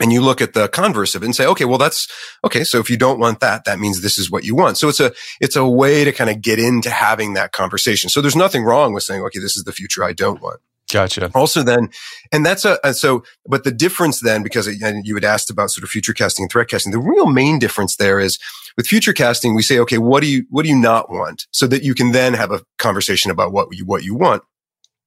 and 0.00 0.12
you 0.12 0.22
look 0.22 0.40
at 0.40 0.54
the 0.54 0.68
converse 0.68 1.14
of 1.14 1.22
it 1.22 1.26
and 1.26 1.36
say, 1.36 1.46
okay, 1.46 1.64
well, 1.64 1.78
that's 1.78 2.08
okay. 2.44 2.64
So 2.64 2.78
if 2.78 2.88
you 2.88 2.96
don't 2.96 3.20
want 3.20 3.40
that, 3.40 3.64
that 3.66 3.78
means 3.78 4.00
this 4.00 4.18
is 4.18 4.30
what 4.30 4.44
you 4.44 4.54
want. 4.54 4.78
So 4.78 4.88
it's 4.88 5.00
a, 5.00 5.12
it's 5.40 5.56
a 5.56 5.68
way 5.68 6.04
to 6.04 6.12
kind 6.12 6.30
of 6.30 6.40
get 6.40 6.58
into 6.58 6.90
having 6.90 7.34
that 7.34 7.52
conversation. 7.52 8.08
So 8.08 8.20
there's 8.20 8.36
nothing 8.36 8.64
wrong 8.64 8.94
with 8.94 9.02
saying, 9.02 9.22
okay, 9.24 9.38
this 9.38 9.56
is 9.56 9.64
the 9.64 9.72
future 9.72 10.02
I 10.02 10.12
don't 10.12 10.40
want. 10.40 10.60
Gotcha. 10.90 11.30
Also, 11.34 11.62
then, 11.62 11.90
and 12.32 12.44
that's 12.44 12.64
a, 12.64 12.78
so, 12.94 13.22
but 13.46 13.62
the 13.62 13.70
difference 13.70 14.20
then, 14.20 14.42
because 14.42 14.66
you 14.66 15.14
had 15.14 15.24
asked 15.24 15.48
about 15.48 15.70
sort 15.70 15.84
of 15.84 15.90
future 15.90 16.12
casting 16.12 16.44
and 16.44 16.50
threat 16.50 16.68
casting, 16.68 16.90
the 16.90 16.98
real 16.98 17.26
main 17.26 17.60
difference 17.60 17.94
there 17.94 18.18
is 18.18 18.38
with 18.76 18.88
future 18.88 19.12
casting, 19.12 19.54
we 19.54 19.62
say, 19.62 19.78
okay, 19.78 19.98
what 19.98 20.20
do 20.20 20.26
you, 20.26 20.46
what 20.50 20.64
do 20.64 20.68
you 20.68 20.76
not 20.76 21.08
want? 21.08 21.46
So 21.52 21.68
that 21.68 21.84
you 21.84 21.94
can 21.94 22.10
then 22.10 22.34
have 22.34 22.50
a 22.50 22.62
conversation 22.78 23.30
about 23.30 23.52
what 23.52 23.68
you, 23.70 23.84
what 23.84 24.02
you 24.02 24.16
want. 24.16 24.42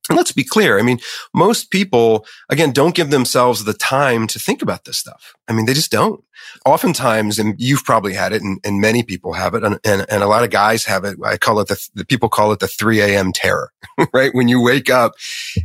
Let's 0.10 0.34
be 0.34 0.44
clear. 0.44 0.78
I 0.78 0.82
mean, 0.82 1.00
most 1.34 1.72
people, 1.72 2.26
again, 2.50 2.72
don't 2.72 2.96
give 2.96 3.10
themselves 3.10 3.64
the 3.64 3.74
time 3.74 4.28
to 4.28 4.40
think 4.40 4.62
about 4.62 4.84
this 4.84 4.98
stuff. 4.98 5.34
I 5.48 5.54
mean, 5.54 5.66
they 5.66 5.74
just 5.74 5.92
don't. 5.92 6.22
Oftentimes, 6.66 7.40
and 7.40 7.56
you've 7.58 7.86
probably 7.86 8.14
had 8.14 8.34
it, 8.34 8.42
and, 8.42 8.60
and 8.66 8.82
many 8.82 9.04
people 9.04 9.34
have 9.34 9.54
it, 9.54 9.64
and, 9.64 9.80
and, 9.86 10.06
and, 10.10 10.22
a 10.22 10.28
lot 10.28 10.44
of 10.44 10.50
guys 10.50 10.84
have 10.86 11.06
it. 11.06 11.18
I 11.24 11.38
call 11.38 11.60
it 11.62 11.70
the, 11.70 11.90
the 11.94 12.06
people 12.06 12.28
call 12.28 12.52
it 12.52 12.60
the 12.60 12.68
3 12.68 13.00
a.m. 13.00 13.32
terror, 13.32 13.72
right? 14.14 14.34
When 14.34 14.50
you 14.50 14.62
wake 14.62 14.90
up, 14.90 15.14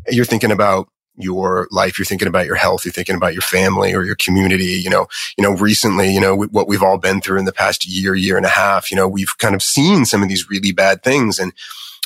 you're 0.08 0.24
thinking 0.24 0.52
about 0.52 0.88
your 1.16 1.66
life. 1.72 1.98
You're 1.98 2.06
thinking 2.06 2.28
about 2.28 2.46
your 2.46 2.54
health. 2.54 2.84
You're 2.84 2.92
thinking 2.92 3.16
about 3.16 3.32
your 3.32 3.42
family 3.42 3.92
or 3.92 4.04
your 4.04 4.14
community. 4.14 4.80
You 4.80 4.90
know, 4.90 5.08
you 5.36 5.42
know, 5.42 5.56
recently, 5.56 6.12
you 6.12 6.20
know, 6.20 6.36
what 6.36 6.68
we've 6.68 6.82
all 6.82 6.98
been 6.98 7.20
through 7.20 7.40
in 7.40 7.44
the 7.44 7.52
past 7.52 7.86
year, 7.86 8.14
year 8.14 8.36
and 8.36 8.46
a 8.46 8.50
half, 8.50 8.90
you 8.90 8.96
know, 8.96 9.08
we've 9.08 9.36
kind 9.38 9.56
of 9.56 9.62
seen 9.62 10.04
some 10.04 10.22
of 10.22 10.28
these 10.28 10.48
really 10.48 10.72
bad 10.72 11.02
things. 11.02 11.40
And 11.40 11.52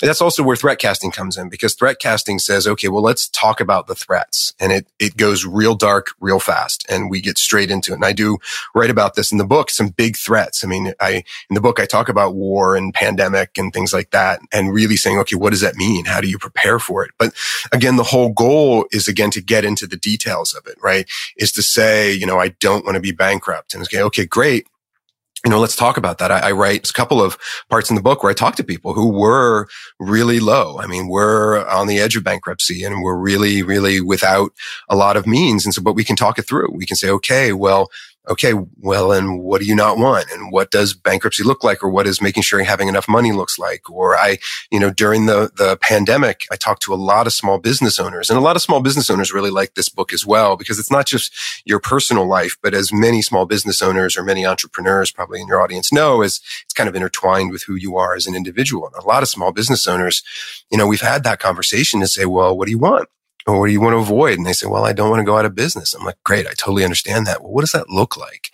that's 0.06 0.20
also 0.20 0.42
where 0.42 0.56
threat 0.56 0.78
casting 0.78 1.10
comes 1.10 1.36
in 1.36 1.48
because 1.48 1.74
threat 1.74 1.98
casting 1.98 2.38
says, 2.38 2.66
okay, 2.66 2.88
well, 2.88 3.02
let's 3.02 3.28
talk 3.28 3.60
about 3.60 3.86
the 3.86 3.94
threats. 3.94 4.52
And 4.58 4.72
it, 4.72 4.86
it 4.98 5.16
goes 5.16 5.44
real 5.44 5.74
dark, 5.74 6.08
real 6.20 6.40
fast. 6.40 6.84
And 6.88 7.08
we 7.10 7.20
get 7.20 7.38
straight 7.38 7.70
into 7.70 7.92
it. 7.92 7.96
And 7.96 8.04
I 8.04 8.12
do 8.12 8.38
write 8.74 8.90
about 8.90 9.14
this 9.14 9.30
in 9.30 9.38
the 9.38 9.44
book, 9.44 9.70
some 9.70 9.88
big 9.88 10.16
threats. 10.16 10.64
I 10.64 10.66
mean, 10.66 10.92
I, 11.00 11.22
in 11.48 11.54
the 11.54 11.60
book, 11.60 11.78
I 11.78 11.86
talk 11.86 12.08
about 12.08 12.34
war 12.34 12.76
and 12.76 12.92
pandemic 12.92 13.56
and 13.56 13.72
things 13.72 13.92
like 13.92 14.10
that 14.10 14.40
and 14.52 14.74
really 14.74 14.96
saying, 14.96 15.18
okay, 15.20 15.36
what 15.36 15.50
does 15.50 15.60
that 15.60 15.76
mean? 15.76 16.04
How 16.04 16.20
do 16.20 16.28
you 16.28 16.38
prepare 16.38 16.78
for 16.78 17.04
it? 17.04 17.12
But 17.18 17.32
again, 17.70 17.96
the 17.96 18.02
whole 18.02 18.30
goal 18.30 18.86
is 18.90 19.08
again 19.08 19.30
to 19.30 19.40
get 19.40 19.64
into 19.64 19.86
the 19.86 19.96
details 19.96 20.54
of 20.54 20.66
it, 20.66 20.76
right? 20.82 21.08
Is 21.36 21.52
to 21.52 21.62
say, 21.62 22.12
you 22.12 22.26
know, 22.26 22.40
I 22.40 22.48
don't 22.48 22.84
want 22.84 22.96
to 22.96 23.00
be 23.00 23.12
bankrupt 23.12 23.74
and 23.74 23.82
okay, 23.84 24.02
okay, 24.02 24.26
great 24.26 24.66
you 25.44 25.50
know, 25.50 25.58
let's 25.58 25.76
talk 25.76 25.96
about 25.96 26.18
that. 26.18 26.30
I, 26.30 26.38
I, 26.38 26.52
write 26.52 26.88
a 26.88 26.92
couple 26.92 27.20
of 27.20 27.36
parts 27.68 27.90
in 27.90 27.96
the 27.96 28.02
book 28.02 28.22
where 28.22 28.30
I 28.30 28.34
talk 28.34 28.54
to 28.56 28.64
people 28.64 28.94
who 28.94 29.08
were 29.08 29.66
really 29.98 30.38
low. 30.38 30.78
I 30.78 30.86
mean, 30.86 31.08
we're 31.08 31.66
on 31.66 31.88
the 31.88 31.98
edge 31.98 32.16
of 32.16 32.22
bankruptcy 32.22 32.84
and 32.84 33.02
we're 33.02 33.16
really, 33.16 33.62
really 33.62 34.00
without 34.00 34.52
a 34.88 34.94
lot 34.94 35.16
of 35.16 35.26
means. 35.26 35.64
And 35.64 35.74
so, 35.74 35.82
but 35.82 35.94
we 35.94 36.04
can 36.04 36.14
talk 36.14 36.38
it 36.38 36.42
through. 36.42 36.70
We 36.72 36.86
can 36.86 36.96
say, 36.96 37.08
okay, 37.10 37.52
well, 37.52 37.90
Okay, 38.28 38.54
well, 38.78 39.10
and 39.10 39.40
what 39.40 39.60
do 39.60 39.66
you 39.66 39.74
not 39.74 39.98
want? 39.98 40.30
And 40.30 40.52
what 40.52 40.70
does 40.70 40.94
bankruptcy 40.94 41.42
look 41.42 41.64
like? 41.64 41.82
Or 41.82 41.90
what 41.90 42.06
is 42.06 42.22
making 42.22 42.44
sure 42.44 42.60
you're 42.60 42.66
having 42.66 42.86
enough 42.86 43.08
money 43.08 43.32
looks 43.32 43.58
like? 43.58 43.90
Or 43.90 44.16
I, 44.16 44.38
you 44.70 44.78
know, 44.78 44.90
during 44.90 45.26
the, 45.26 45.50
the 45.56 45.76
pandemic, 45.78 46.46
I 46.52 46.54
talked 46.54 46.82
to 46.82 46.94
a 46.94 46.96
lot 46.96 47.26
of 47.26 47.32
small 47.32 47.58
business 47.58 47.98
owners 47.98 48.30
and 48.30 48.38
a 48.38 48.42
lot 48.42 48.54
of 48.54 48.62
small 48.62 48.80
business 48.80 49.10
owners 49.10 49.32
really 49.32 49.50
like 49.50 49.74
this 49.74 49.88
book 49.88 50.12
as 50.12 50.24
well, 50.24 50.56
because 50.56 50.78
it's 50.78 50.90
not 50.90 51.04
just 51.04 51.34
your 51.64 51.80
personal 51.80 52.24
life, 52.24 52.56
but 52.62 52.74
as 52.74 52.92
many 52.92 53.22
small 53.22 53.44
business 53.44 53.82
owners 53.82 54.16
or 54.16 54.22
many 54.22 54.46
entrepreneurs 54.46 55.10
probably 55.10 55.40
in 55.40 55.48
your 55.48 55.60
audience 55.60 55.92
know, 55.92 56.22
is 56.22 56.40
it's 56.64 56.74
kind 56.74 56.88
of 56.88 56.94
intertwined 56.94 57.50
with 57.50 57.64
who 57.64 57.74
you 57.74 57.96
are 57.96 58.14
as 58.14 58.28
an 58.28 58.36
individual. 58.36 58.86
And 58.86 59.02
a 59.02 59.06
lot 59.06 59.24
of 59.24 59.28
small 59.30 59.50
business 59.50 59.88
owners, 59.88 60.22
you 60.70 60.78
know, 60.78 60.86
we've 60.86 61.00
had 61.00 61.24
that 61.24 61.40
conversation 61.40 61.98
to 61.98 62.06
say, 62.06 62.24
well, 62.24 62.56
what 62.56 62.66
do 62.66 62.70
you 62.70 62.78
want? 62.78 63.08
Or 63.46 63.60
what 63.60 63.66
do 63.66 63.72
you 63.72 63.80
want 63.80 63.94
to 63.94 63.98
avoid? 63.98 64.38
And 64.38 64.46
they 64.46 64.52
say, 64.52 64.66
well, 64.66 64.84
I 64.84 64.92
don't 64.92 65.10
want 65.10 65.20
to 65.20 65.24
go 65.24 65.36
out 65.36 65.44
of 65.44 65.54
business. 65.54 65.94
I'm 65.94 66.04
like, 66.04 66.22
great. 66.24 66.46
I 66.46 66.52
totally 66.52 66.84
understand 66.84 67.26
that. 67.26 67.42
Well, 67.42 67.52
what 67.52 67.62
does 67.62 67.72
that 67.72 67.90
look 67.90 68.16
like? 68.16 68.50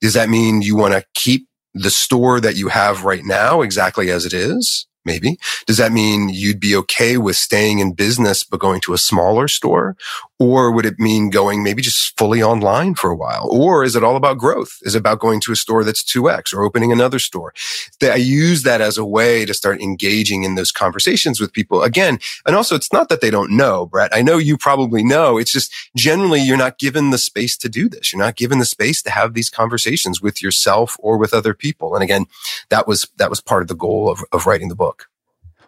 Does 0.00 0.14
that 0.14 0.28
mean 0.28 0.62
you 0.62 0.76
want 0.76 0.94
to 0.94 1.04
keep 1.14 1.48
the 1.74 1.90
store 1.90 2.40
that 2.40 2.56
you 2.56 2.68
have 2.68 3.04
right 3.04 3.24
now 3.24 3.62
exactly 3.62 4.10
as 4.10 4.24
it 4.24 4.32
is? 4.32 4.86
maybe. 5.04 5.38
Does 5.66 5.76
that 5.76 5.92
mean 5.92 6.28
you'd 6.28 6.60
be 6.60 6.74
okay 6.76 7.16
with 7.16 7.36
staying 7.36 7.78
in 7.78 7.92
business, 7.92 8.42
but 8.42 8.60
going 8.60 8.80
to 8.82 8.94
a 8.94 8.98
smaller 8.98 9.48
store? 9.48 9.96
Or 10.40 10.72
would 10.72 10.84
it 10.84 10.98
mean 10.98 11.30
going 11.30 11.62
maybe 11.62 11.80
just 11.80 12.18
fully 12.18 12.42
online 12.42 12.96
for 12.96 13.10
a 13.10 13.16
while? 13.16 13.48
Or 13.50 13.84
is 13.84 13.94
it 13.94 14.02
all 14.02 14.16
about 14.16 14.38
growth? 14.38 14.78
Is 14.82 14.96
it 14.96 14.98
about 14.98 15.20
going 15.20 15.40
to 15.42 15.52
a 15.52 15.56
store 15.56 15.84
that's 15.84 16.02
2X 16.02 16.52
or 16.52 16.64
opening 16.64 16.90
another 16.90 17.20
store? 17.20 17.54
I 18.02 18.16
use 18.16 18.64
that 18.64 18.80
as 18.80 18.98
a 18.98 19.04
way 19.04 19.44
to 19.44 19.54
start 19.54 19.80
engaging 19.80 20.42
in 20.42 20.56
those 20.56 20.72
conversations 20.72 21.40
with 21.40 21.52
people 21.52 21.82
again. 21.82 22.18
And 22.46 22.56
also 22.56 22.74
it's 22.74 22.92
not 22.92 23.08
that 23.10 23.20
they 23.20 23.30
don't 23.30 23.56
know, 23.56 23.86
Brett. 23.86 24.14
I 24.14 24.22
know 24.22 24.36
you 24.36 24.58
probably 24.58 25.04
know. 25.04 25.38
It's 25.38 25.52
just 25.52 25.72
generally 25.96 26.40
you're 26.40 26.56
not 26.56 26.78
given 26.78 27.10
the 27.10 27.18
space 27.18 27.56
to 27.58 27.68
do 27.68 27.88
this. 27.88 28.12
You're 28.12 28.22
not 28.22 28.36
given 28.36 28.58
the 28.58 28.64
space 28.64 29.02
to 29.02 29.10
have 29.10 29.34
these 29.34 29.50
conversations 29.50 30.20
with 30.20 30.42
yourself 30.42 30.96
or 30.98 31.16
with 31.16 31.32
other 31.32 31.54
people. 31.54 31.94
And 31.94 32.02
again, 32.02 32.26
that 32.70 32.88
was, 32.88 33.06
that 33.18 33.30
was 33.30 33.40
part 33.40 33.62
of 33.62 33.68
the 33.68 33.76
goal 33.76 34.10
of, 34.10 34.24
of 34.32 34.46
writing 34.46 34.68
the 34.68 34.74
book. 34.74 35.08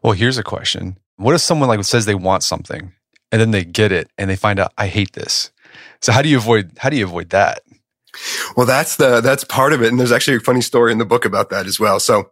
Well, 0.03 0.13
here's 0.13 0.39
a 0.39 0.43
question. 0.43 0.99
What 1.17 1.35
if 1.35 1.41
someone 1.41 1.69
like 1.69 1.83
says 1.85 2.05
they 2.05 2.15
want 2.15 2.43
something 2.43 2.93
and 3.37 3.41
then 3.43 3.51
they 3.51 3.65
get 3.65 3.93
it 3.93 4.11
and 4.17 4.31
they 4.31 4.37
find 4.37 4.59
out 4.59 4.73
I 4.79 4.87
hate 4.87 5.13
this? 5.13 5.51
So 6.01 6.11
how 6.11 6.23
do 6.23 6.29
you 6.31 6.39
avoid 6.39 6.73
how 6.79 6.89
do 6.89 6.97
you 6.97 7.05
avoid 7.05 7.29
that? 7.31 7.61
Well, 8.57 8.65
that's 8.65 8.97
the 8.97 9.21
that's 9.21 9.45
part 9.45 9.75
of 9.75 9.83
it 9.83 9.89
and 9.89 10.01
there's 10.01 10.13
actually 10.13 10.39
a 10.39 10.41
funny 10.41 10.63
story 10.63 10.91
in 10.91 10.97
the 10.97 11.05
book 11.05 11.27
about 11.27 11.51
that 11.51 11.67
as 11.67 11.79
well. 11.79 12.01
So 12.01 12.31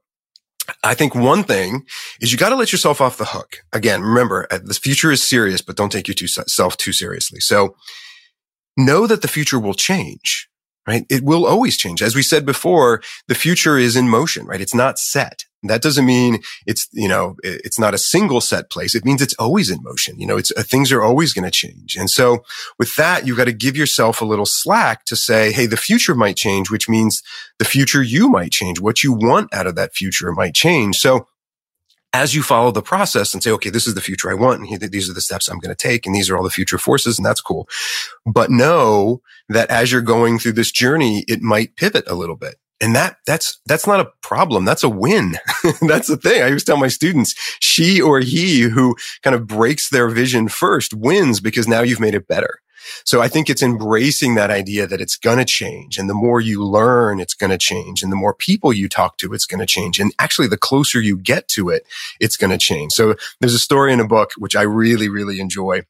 I 0.82 0.94
think 0.94 1.14
one 1.14 1.44
thing 1.44 1.84
is 2.22 2.32
you 2.32 2.38
got 2.38 2.48
to 2.48 2.56
let 2.56 2.72
yourself 2.72 3.02
off 3.02 3.18
the 3.18 3.26
hook. 3.26 3.58
Again, 3.74 4.00
remember, 4.00 4.46
uh, 4.50 4.60
the 4.64 4.72
future 4.72 5.10
is 5.10 5.22
serious, 5.22 5.60
but 5.60 5.76
don't 5.76 5.92
take 5.92 6.08
yourself 6.08 6.78
too 6.78 6.94
seriously. 6.94 7.40
So 7.40 7.76
know 8.74 9.06
that 9.06 9.20
the 9.20 9.28
future 9.28 9.60
will 9.60 9.74
change, 9.74 10.48
right? 10.86 11.06
It 11.08 11.24
will 11.24 11.46
always 11.46 11.76
change. 11.76 12.02
As 12.02 12.14
we 12.14 12.22
said 12.22 12.44
before, 12.44 13.02
the 13.28 13.34
future 13.34 13.78
is 13.78 13.96
in 13.96 14.08
motion, 14.08 14.46
right? 14.46 14.60
It's 14.60 14.74
not 14.74 14.98
set. 14.98 15.44
That 15.66 15.82
doesn't 15.82 16.04
mean 16.04 16.40
it's, 16.66 16.88
you 16.92 17.08
know, 17.08 17.36
it's 17.42 17.78
not 17.78 17.94
a 17.94 17.98
single 17.98 18.42
set 18.42 18.70
place. 18.70 18.94
It 18.94 19.04
means 19.04 19.22
it's 19.22 19.34
always 19.38 19.70
in 19.70 19.82
motion. 19.82 20.18
You 20.20 20.26
know, 20.26 20.36
it's 20.36 20.52
uh, 20.56 20.62
things 20.62 20.92
are 20.92 21.02
always 21.02 21.32
going 21.32 21.46
to 21.46 21.50
change. 21.50 21.96
And 21.96 22.10
so 22.10 22.44
with 22.78 22.94
that, 22.96 23.26
you've 23.26 23.38
got 23.38 23.44
to 23.44 23.52
give 23.52 23.76
yourself 23.76 24.20
a 24.20 24.26
little 24.26 24.46
slack 24.46 25.04
to 25.06 25.16
say, 25.16 25.52
Hey, 25.52 25.66
the 25.66 25.78
future 25.78 26.14
might 26.14 26.36
change, 26.36 26.70
which 26.70 26.88
means 26.88 27.22
the 27.58 27.64
future 27.64 28.02
you 28.02 28.28
might 28.28 28.52
change. 28.52 28.78
What 28.78 29.02
you 29.02 29.12
want 29.12 29.54
out 29.54 29.66
of 29.66 29.74
that 29.76 29.94
future 29.94 30.32
might 30.32 30.54
change. 30.54 30.96
So 30.96 31.28
as 32.14 32.32
you 32.32 32.44
follow 32.44 32.70
the 32.70 32.80
process 32.80 33.34
and 33.34 33.42
say, 33.42 33.50
okay, 33.50 33.70
this 33.70 33.88
is 33.88 33.94
the 33.94 34.00
future 34.00 34.30
I 34.30 34.34
want. 34.34 34.60
And 34.60 34.80
these 34.92 35.10
are 35.10 35.12
the 35.12 35.20
steps 35.20 35.48
I'm 35.48 35.58
going 35.58 35.74
to 35.74 35.88
take. 35.88 36.06
And 36.06 36.14
these 36.14 36.30
are 36.30 36.36
all 36.36 36.44
the 36.44 36.48
future 36.48 36.78
forces. 36.78 37.18
And 37.18 37.26
that's 37.26 37.40
cool. 37.40 37.68
But 38.24 38.50
know 38.50 39.20
that 39.48 39.68
as 39.68 39.90
you're 39.90 40.00
going 40.00 40.38
through 40.38 40.52
this 40.52 40.70
journey, 40.70 41.24
it 41.26 41.42
might 41.42 41.76
pivot 41.76 42.04
a 42.06 42.14
little 42.14 42.36
bit. 42.36 42.54
And 42.80 42.94
that, 42.94 43.16
that's, 43.26 43.60
that's 43.66 43.86
not 43.86 44.00
a 44.00 44.10
problem. 44.22 44.64
That's 44.64 44.84
a 44.84 44.88
win. 44.88 45.36
that's 45.82 46.08
the 46.08 46.16
thing. 46.16 46.42
I 46.42 46.46
always 46.46 46.64
tell 46.64 46.76
my 46.76 46.88
students, 46.88 47.34
she 47.60 48.00
or 48.00 48.20
he 48.20 48.60
who 48.60 48.96
kind 49.22 49.34
of 49.34 49.46
breaks 49.46 49.90
their 49.90 50.08
vision 50.08 50.48
first 50.48 50.94
wins 50.94 51.40
because 51.40 51.66
now 51.66 51.80
you've 51.80 52.00
made 52.00 52.14
it 52.14 52.28
better. 52.28 52.60
So 53.04 53.20
I 53.20 53.28
think 53.28 53.48
it's 53.48 53.62
embracing 53.62 54.34
that 54.34 54.50
idea 54.50 54.86
that 54.86 55.00
it's 55.00 55.16
going 55.16 55.38
to 55.38 55.44
change. 55.44 55.98
And 55.98 56.08
the 56.08 56.14
more 56.14 56.40
you 56.40 56.64
learn, 56.64 57.20
it's 57.20 57.34
going 57.34 57.50
to 57.50 57.58
change. 57.58 58.02
And 58.02 58.10
the 58.10 58.16
more 58.16 58.34
people 58.34 58.72
you 58.72 58.88
talk 58.88 59.18
to, 59.18 59.32
it's 59.32 59.46
going 59.46 59.60
to 59.60 59.66
change. 59.66 59.98
And 60.00 60.12
actually, 60.18 60.48
the 60.48 60.56
closer 60.56 61.00
you 61.00 61.16
get 61.16 61.48
to 61.48 61.70
it, 61.70 61.86
it's 62.20 62.36
going 62.36 62.50
to 62.50 62.58
change. 62.58 62.92
So 62.92 63.14
there's 63.40 63.54
a 63.54 63.58
story 63.58 63.92
in 63.92 64.00
a 64.00 64.06
book, 64.06 64.32
which 64.38 64.56
I 64.56 64.62
really, 64.62 65.08
really 65.08 65.40
enjoy 65.40 65.82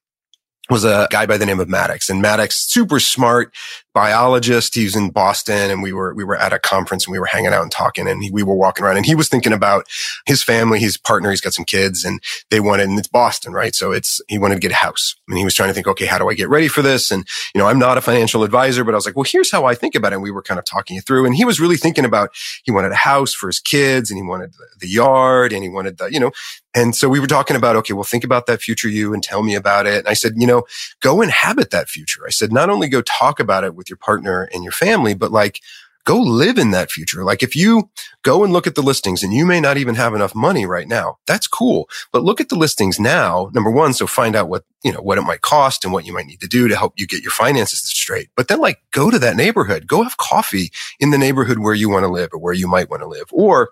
was 0.70 0.84
a 0.84 1.08
guy 1.10 1.26
by 1.26 1.36
the 1.36 1.44
name 1.44 1.60
of 1.60 1.68
Maddox 1.68 2.08
and 2.08 2.22
Maddox, 2.22 2.56
super 2.56 2.98
smart, 2.98 3.54
biologist. 3.94 4.74
He 4.74 4.84
was 4.84 4.96
in 4.96 5.10
Boston 5.10 5.70
and 5.70 5.82
we 5.82 5.92
were, 5.92 6.12
we 6.14 6.24
were 6.24 6.36
at 6.36 6.52
a 6.52 6.58
conference 6.58 7.06
and 7.06 7.12
we 7.12 7.18
were 7.18 7.26
hanging 7.26 7.52
out 7.52 7.62
and 7.62 7.70
talking 7.70 8.08
and 8.08 8.22
he, 8.22 8.30
we 8.30 8.42
were 8.42 8.54
walking 8.54 8.84
around 8.84 8.96
and 8.96 9.06
he 9.06 9.14
was 9.14 9.28
thinking 9.28 9.52
about 9.52 9.86
his 10.26 10.42
family, 10.42 10.80
his 10.80 10.96
partner, 10.96 11.30
he's 11.30 11.40
got 11.40 11.54
some 11.54 11.64
kids 11.64 12.04
and 12.04 12.20
they 12.50 12.60
wanted, 12.60 12.88
and 12.88 12.98
it's 12.98 13.08
Boston, 13.08 13.52
right? 13.52 13.74
So 13.74 13.92
it's, 13.92 14.20
he 14.28 14.36
wanted 14.36 14.56
to 14.56 14.60
get 14.60 14.72
a 14.72 14.76
house 14.76 15.14
and 15.28 15.38
he 15.38 15.44
was 15.44 15.54
trying 15.54 15.70
to 15.70 15.74
think, 15.74 15.86
okay, 15.86 16.06
how 16.06 16.18
do 16.18 16.28
I 16.28 16.34
get 16.34 16.48
ready 16.48 16.68
for 16.68 16.82
this? 16.82 17.10
And, 17.10 17.26
you 17.54 17.60
know, 17.60 17.68
I'm 17.68 17.78
not 17.78 17.96
a 17.96 18.00
financial 18.00 18.42
advisor, 18.42 18.84
but 18.84 18.94
I 18.94 18.96
was 18.96 19.06
like, 19.06 19.16
well, 19.16 19.24
here's 19.26 19.50
how 19.50 19.64
I 19.64 19.74
think 19.74 19.94
about 19.94 20.12
it. 20.12 20.16
And 20.16 20.22
we 20.22 20.32
were 20.32 20.42
kind 20.42 20.58
of 20.58 20.64
talking 20.64 20.96
it 20.96 21.06
through 21.06 21.24
and 21.24 21.34
he 21.34 21.44
was 21.44 21.60
really 21.60 21.76
thinking 21.76 22.04
about, 22.04 22.30
he 22.64 22.72
wanted 22.72 22.92
a 22.92 22.96
house 22.96 23.32
for 23.32 23.46
his 23.46 23.60
kids 23.60 24.10
and 24.10 24.18
he 24.18 24.22
wanted 24.22 24.54
the, 24.80 24.88
yard 24.88 25.52
and 25.52 25.62
he 25.62 25.68
wanted 25.68 25.98
the, 25.98 26.06
you 26.06 26.20
know, 26.20 26.30
and 26.74 26.94
so 26.96 27.08
we 27.08 27.20
were 27.20 27.26
talking 27.26 27.56
about, 27.56 27.76
okay, 27.76 27.94
well, 27.94 28.04
think 28.04 28.24
about 28.24 28.46
that 28.46 28.60
future 28.60 28.88
you 28.88 29.14
and 29.14 29.22
tell 29.22 29.42
me 29.42 29.54
about 29.54 29.86
it. 29.86 29.98
And 30.00 30.08
I 30.08 30.14
said, 30.14 30.32
you 30.36 30.46
know, 30.46 30.64
go 31.00 31.22
inhabit 31.22 31.70
that 31.70 31.88
future. 31.88 32.22
I 32.26 32.30
said, 32.30 32.52
not 32.52 32.68
only 32.68 32.88
go 32.88 33.00
talk 33.00 33.38
about 33.38 33.62
it 33.62 33.76
with 33.76 33.83
with 33.84 33.90
your 33.90 33.98
partner 33.98 34.48
and 34.54 34.62
your 34.62 34.72
family, 34.72 35.14
but 35.14 35.30
like 35.30 35.60
go 36.04 36.18
live 36.18 36.58
in 36.58 36.70
that 36.70 36.90
future. 36.90 37.24
Like 37.24 37.42
if 37.42 37.54
you 37.56 37.90
go 38.22 38.44
and 38.44 38.52
look 38.52 38.66
at 38.66 38.74
the 38.74 38.82
listings 38.82 39.22
and 39.22 39.32
you 39.32 39.44
may 39.46 39.60
not 39.60 39.76
even 39.76 39.94
have 39.94 40.14
enough 40.14 40.34
money 40.34 40.66
right 40.66 40.88
now, 40.88 41.18
that's 41.26 41.46
cool. 41.46 41.88
But 42.12 42.22
look 42.22 42.40
at 42.40 42.48
the 42.48 42.56
listings 42.56 43.00
now. 43.00 43.50
Number 43.54 43.70
one, 43.70 43.94
so 43.94 44.06
find 44.06 44.36
out 44.36 44.48
what, 44.48 44.64
you 44.82 44.92
know, 44.92 45.00
what 45.00 45.18
it 45.18 45.22
might 45.22 45.40
cost 45.40 45.84
and 45.84 45.92
what 45.92 46.06
you 46.06 46.12
might 46.12 46.26
need 46.26 46.40
to 46.40 46.48
do 46.48 46.68
to 46.68 46.76
help 46.76 46.94
you 46.96 47.06
get 47.06 47.22
your 47.22 47.30
finances 47.30 47.80
straight. 47.80 48.28
But 48.36 48.48
then 48.48 48.60
like 48.60 48.78
go 48.92 49.10
to 49.10 49.18
that 49.18 49.36
neighborhood, 49.36 49.86
go 49.86 50.02
have 50.02 50.16
coffee 50.16 50.70
in 51.00 51.10
the 51.10 51.18
neighborhood 51.18 51.58
where 51.58 51.74
you 51.74 51.88
want 51.88 52.04
to 52.04 52.12
live 52.12 52.30
or 52.32 52.38
where 52.38 52.54
you 52.54 52.68
might 52.68 52.90
want 52.90 53.02
to 53.02 53.08
live 53.08 53.28
or 53.32 53.70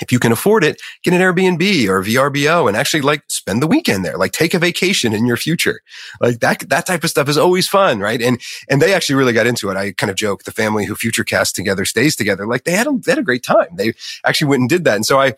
if 0.00 0.10
you 0.10 0.18
can 0.18 0.32
afford 0.32 0.64
it, 0.64 0.80
get 1.02 1.14
an 1.14 1.20
Airbnb 1.20 1.88
or 1.88 2.02
VRBO 2.02 2.66
and 2.66 2.76
actually 2.76 3.02
like 3.02 3.22
spend 3.28 3.62
the 3.62 3.66
weekend 3.66 4.04
there, 4.04 4.16
like 4.16 4.32
take 4.32 4.54
a 4.54 4.58
vacation 4.58 5.12
in 5.12 5.26
your 5.26 5.36
future. 5.36 5.80
Like 6.20 6.40
that, 6.40 6.68
that 6.68 6.86
type 6.86 7.04
of 7.04 7.10
stuff 7.10 7.28
is 7.28 7.38
always 7.38 7.68
fun. 7.68 8.00
Right. 8.00 8.20
And, 8.20 8.40
and 8.68 8.82
they 8.82 8.92
actually 8.92 9.16
really 9.16 9.32
got 9.32 9.46
into 9.46 9.70
it. 9.70 9.76
I 9.76 9.92
kind 9.92 10.10
of 10.10 10.16
joke 10.16 10.44
the 10.44 10.50
family 10.50 10.84
who 10.84 10.94
future 10.94 11.24
cast 11.24 11.54
together 11.54 11.84
stays 11.84 12.16
together. 12.16 12.46
Like 12.46 12.64
they 12.64 12.72
had 12.72 12.86
a, 12.86 12.92
they 12.92 13.12
had 13.12 13.18
a 13.18 13.22
great 13.22 13.42
time. 13.42 13.68
They 13.76 13.94
actually 14.24 14.48
went 14.48 14.60
and 14.60 14.68
did 14.68 14.84
that. 14.84 14.96
And 14.96 15.06
so 15.06 15.20
I, 15.20 15.34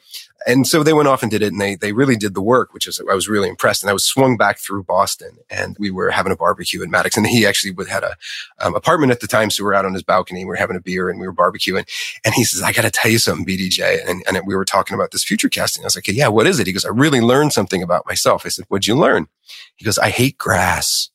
and 0.47 0.65
so 0.67 0.85
they 0.85 0.93
went 0.93 1.09
off 1.09 1.23
and 1.23 1.31
did 1.31 1.43
it 1.43 1.53
and 1.53 1.61
they, 1.61 1.75
they 1.75 1.93
really 1.93 2.15
did 2.17 2.35
the 2.35 2.41
work, 2.41 2.73
which 2.73 2.87
is, 2.87 3.01
I 3.11 3.15
was 3.15 3.29
really 3.29 3.49
impressed. 3.49 3.83
And 3.83 3.91
I 3.91 3.93
was 3.93 4.05
swung 4.05 4.37
back 4.37 4.59
through 4.59 4.85
Boston 4.85 5.39
and 5.51 5.77
we 5.79 5.91
were 5.91 6.11
having 6.11 6.31
a 6.31 6.37
barbecue 6.37 6.83
in 6.83 6.91
Maddox 6.91 7.17
and 7.17 7.27
he 7.27 7.45
actually 7.45 7.75
had 7.87 8.05
a 8.05 8.17
um, 8.61 8.77
apartment 8.77 9.11
at 9.11 9.21
the 9.21 9.27
time. 9.27 9.51
So 9.51 9.65
we 9.65 9.67
were 9.67 9.75
out 9.75 9.85
on 9.85 9.93
his 9.93 10.05
balcony, 10.05 10.45
we 10.45 10.49
were 10.49 10.55
having 10.55 10.77
a 10.77 10.81
beer 10.81 11.11
and 11.11 11.19
we 11.19 11.27
were 11.27 11.35
barbecuing. 11.35 11.89
And 12.25 12.33
he 12.35 12.45
says, 12.45 12.63
I 12.63 12.73
got 12.73 12.83
to 12.83 12.91
tell 12.91 13.11
you 13.11 13.19
something, 13.19 13.45
BDJ. 13.45 14.09
And, 14.09 14.23
and 14.29 14.47
we 14.47 14.55
were 14.55 14.65
talking 14.65 14.95
about 14.95 15.11
this 15.11 15.25
future 15.25 15.49
casting. 15.49 15.83
I 15.83 15.87
was 15.87 15.97
like, 15.97 16.07
yeah, 16.07 16.29
what 16.29 16.47
is 16.47 16.61
it? 16.61 16.69
He 16.69 16.73
goes, 16.73 16.85
I 16.85 16.91
really 16.91 17.21
learned 17.21 17.53
something 17.53 17.83
about 17.83 18.07
myself. 18.07 18.47
I 18.47 18.49
said, 18.49 18.67
what'd 18.69 18.87
you 18.87 18.97
learn? 18.97 19.27
He 19.75 19.85
goes, 19.85 19.99
I 19.99 20.11
hate 20.11 20.39
grass. 20.39 21.11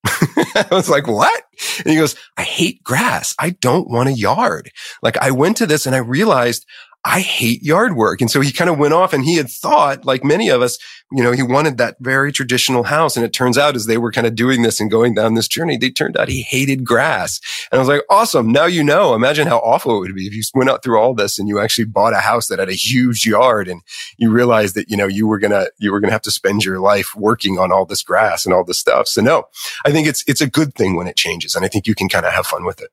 I 0.04 0.66
was 0.70 0.88
like, 0.88 1.06
what? 1.06 1.44
And 1.78 1.90
he 1.90 1.96
goes, 1.96 2.14
I 2.36 2.42
hate 2.42 2.82
grass. 2.82 3.34
I 3.38 3.50
don't 3.50 3.90
want 3.90 4.08
a 4.08 4.12
yard. 4.12 4.70
Like 5.02 5.16
I 5.18 5.30
went 5.30 5.56
to 5.58 5.66
this 5.66 5.86
and 5.86 5.94
I 5.94 5.98
realized 5.98 6.66
I 7.04 7.20
hate 7.20 7.62
yard 7.62 7.96
work. 7.96 8.20
And 8.20 8.30
so 8.30 8.40
he 8.40 8.52
kind 8.52 8.68
of 8.68 8.78
went 8.78 8.92
off 8.92 9.12
and 9.12 9.24
he 9.24 9.36
had 9.36 9.48
thought, 9.48 10.04
like 10.04 10.24
many 10.24 10.48
of 10.48 10.60
us, 10.60 10.78
you 11.12 11.22
know, 11.22 11.32
he 11.32 11.42
wanted 11.42 11.78
that 11.78 11.96
very 12.00 12.32
traditional 12.32 12.82
house. 12.82 13.16
And 13.16 13.24
it 13.24 13.32
turns 13.32 13.56
out 13.56 13.76
as 13.76 13.86
they 13.86 13.96
were 13.96 14.10
kind 14.10 14.26
of 14.26 14.34
doing 14.34 14.62
this 14.62 14.80
and 14.80 14.90
going 14.90 15.14
down 15.14 15.34
this 15.34 15.48
journey, 15.48 15.76
they 15.76 15.90
turned 15.90 16.16
out 16.16 16.28
he 16.28 16.42
hated 16.42 16.84
grass. 16.84 17.40
And 17.70 17.78
I 17.78 17.80
was 17.80 17.88
like, 17.88 18.02
awesome. 18.10 18.50
Now 18.50 18.66
you 18.66 18.82
know. 18.82 19.14
Imagine 19.14 19.46
how 19.46 19.58
awful 19.58 19.96
it 19.96 20.00
would 20.00 20.14
be 20.14 20.26
if 20.26 20.34
you 20.34 20.42
went 20.54 20.68
out 20.68 20.82
through 20.82 20.98
all 20.98 21.14
this 21.14 21.38
and 21.38 21.48
you 21.48 21.60
actually 21.60 21.86
bought 21.86 22.12
a 22.12 22.18
house 22.18 22.48
that 22.48 22.58
had 22.58 22.68
a 22.68 22.74
huge 22.74 23.24
yard 23.24 23.68
and 23.68 23.80
you 24.18 24.30
realized 24.30 24.74
that, 24.74 24.90
you 24.90 24.96
know, 24.96 25.06
you 25.06 25.26
were 25.26 25.38
going 25.38 25.52
to, 25.52 25.70
you 25.78 25.92
were 25.92 26.00
going 26.00 26.08
to 26.08 26.14
have 26.14 26.22
to 26.22 26.32
spend 26.32 26.64
your 26.64 26.80
life 26.80 27.14
working 27.14 27.58
on 27.58 27.72
all 27.72 27.86
this 27.86 28.02
grass 28.02 28.44
and 28.44 28.52
all 28.52 28.64
this 28.64 28.78
stuff. 28.78 29.06
So 29.06 29.22
no, 29.22 29.44
I 29.86 29.92
think 29.92 30.08
it's, 30.08 30.24
it's 30.26 30.40
a 30.40 30.50
good 30.50 30.74
thing 30.74 30.96
when 30.96 31.06
it 31.06 31.16
changes. 31.16 31.54
And 31.54 31.64
I 31.64 31.68
think 31.68 31.86
you 31.86 31.94
can 31.94 32.08
kind 32.08 32.26
of 32.26 32.32
have 32.32 32.46
fun 32.46 32.64
with 32.64 32.82
it. 32.82 32.90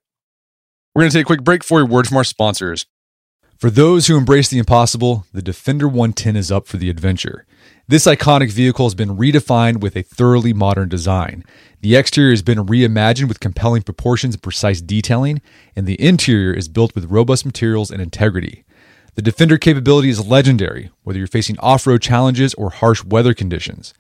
We're 0.93 1.01
going 1.01 1.11
to 1.11 1.17
take 1.17 1.25
a 1.25 1.27
quick 1.27 1.43
break 1.43 1.63
for 1.63 1.81
a 1.81 1.85
word 1.85 2.07
from 2.07 2.17
our 2.17 2.23
sponsors. 2.23 2.85
For 3.65 3.71
those 3.71 4.05
who 4.05 4.15
embrace 4.15 4.47
the 4.47 4.59
impossible, 4.59 5.25
the 5.33 5.41
Defender 5.41 5.87
110 5.87 6.35
is 6.35 6.51
up 6.51 6.67
for 6.67 6.77
the 6.77 6.91
adventure. 6.91 7.47
This 7.87 8.05
iconic 8.05 8.51
vehicle 8.51 8.85
has 8.85 8.93
been 8.93 9.17
redefined 9.17 9.79
with 9.79 9.95
a 9.95 10.03
thoroughly 10.03 10.53
modern 10.53 10.87
design. 10.87 11.43
The 11.81 11.95
exterior 11.95 12.29
has 12.29 12.43
been 12.43 12.67
reimagined 12.67 13.27
with 13.27 13.39
compelling 13.39 13.81
proportions 13.81 14.35
and 14.35 14.43
precise 14.43 14.81
detailing, 14.81 15.41
and 15.75 15.87
the 15.87 15.99
interior 15.99 16.53
is 16.53 16.67
built 16.67 16.93
with 16.93 17.09
robust 17.09 17.43
materials 17.43 17.89
and 17.89 18.03
integrity. 18.03 18.65
The 19.15 19.23
Defender 19.23 19.57
capability 19.57 20.09
is 20.09 20.23
legendary, 20.23 20.91
whether 21.01 21.17
you're 21.17 21.27
facing 21.27 21.57
off 21.57 21.87
road 21.87 22.03
challenges 22.03 22.53
or 22.53 22.69
harsh 22.69 23.03
weather 23.03 23.33
conditions. 23.33 23.95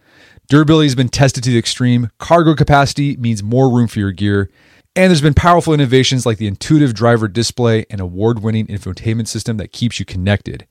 Durability 0.47 0.85
has 0.85 0.95
been 0.95 1.09
tested 1.09 1.43
to 1.43 1.49
the 1.49 1.57
extreme, 1.57 2.11
cargo 2.19 2.53
capacity 2.53 3.17
means 3.17 3.41
more 3.41 3.73
room 3.73 3.87
for 3.87 3.97
your 3.97 4.11
gear, 4.11 4.51
And 4.97 5.09
there's 5.09 5.21
been 5.21 5.33
powerful 5.33 5.73
innovations 5.73 6.25
like 6.25 6.37
the 6.37 6.47
intuitive 6.47 6.93
driver 6.93 7.27
display 7.27 7.85
and 7.89 7.99
award 7.99 8.41
winning 8.41 8.67
infotainment 8.67 9.27
system 9.27 9.57
that 9.57 9.73
keeps 9.73 9.99
you 9.99 10.05
connected. 10.05 10.65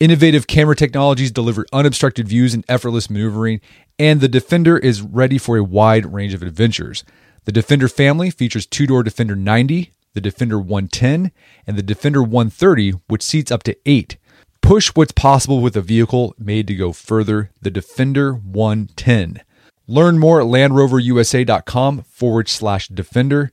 Innovative 0.00 0.48
camera 0.48 0.74
technologies 0.74 1.30
deliver 1.30 1.64
unobstructed 1.72 2.26
views 2.26 2.52
and 2.52 2.64
effortless 2.68 3.08
maneuvering, 3.08 3.60
and 3.96 4.20
the 4.20 4.28
Defender 4.28 4.76
is 4.76 5.02
ready 5.02 5.38
for 5.38 5.56
a 5.56 5.62
wide 5.62 6.12
range 6.12 6.34
of 6.34 6.42
adventures. 6.42 7.04
The 7.44 7.52
Defender 7.52 7.86
family 7.86 8.30
features 8.30 8.66
two 8.66 8.88
door 8.88 9.04
Defender 9.04 9.36
90, 9.36 9.92
the 10.14 10.20
Defender 10.20 10.58
110, 10.58 11.30
and 11.64 11.76
the 11.76 11.82
Defender 11.82 12.22
130, 12.24 12.94
which 13.06 13.22
seats 13.22 13.52
up 13.52 13.62
to 13.62 13.76
eight. 13.86 14.16
Push 14.62 14.88
what's 14.94 15.12
possible 15.12 15.60
with 15.60 15.76
a 15.76 15.80
vehicle 15.80 16.34
made 16.38 16.66
to 16.66 16.74
go 16.74 16.92
further, 16.92 17.52
the 17.62 17.70
Defender 17.70 18.32
110. 18.32 19.42
Learn 19.86 20.18
more 20.18 20.40
at 20.40 20.48
LandRoverUSA.com 20.48 22.02
forward 22.02 22.48
slash 22.48 22.88
Defender. 22.88 23.52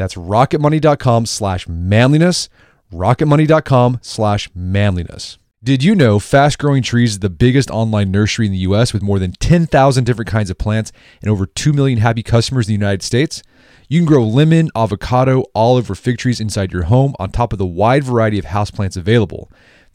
That's 0.00 0.14
rocketmoney.com 0.14 1.26
slash 1.26 1.68
manliness, 1.68 2.48
rocketmoney.com 2.90 3.98
slash 4.00 4.48
manliness. 4.54 5.36
Did 5.62 5.84
you 5.84 5.94
know 5.94 6.18
Fast 6.18 6.58
Growing 6.58 6.82
Trees 6.82 7.10
is 7.10 7.18
the 7.18 7.28
biggest 7.28 7.70
online 7.70 8.10
nursery 8.10 8.46
in 8.46 8.52
the 8.52 8.58
US 8.60 8.94
with 8.94 9.02
more 9.02 9.18
than 9.18 9.32
10,000 9.32 10.04
different 10.04 10.30
kinds 10.30 10.48
of 10.48 10.56
plants 10.56 10.90
and 11.20 11.30
over 11.30 11.44
2 11.44 11.74
million 11.74 11.98
happy 11.98 12.22
customers 12.22 12.66
in 12.66 12.70
the 12.70 12.80
United 12.80 13.02
States? 13.02 13.42
You 13.90 13.98
can 13.98 14.06
grow 14.06 14.24
lemon, 14.24 14.70
avocado, 14.74 15.44
olive, 15.54 15.90
or 15.90 15.94
fig 15.94 16.16
trees 16.16 16.40
inside 16.40 16.72
your 16.72 16.84
home 16.84 17.14
on 17.18 17.30
top 17.30 17.52
of 17.52 17.58
the 17.58 17.66
wide 17.66 18.02
variety 18.02 18.38
of 18.38 18.46
houseplants 18.46 18.96
available. 18.96 19.52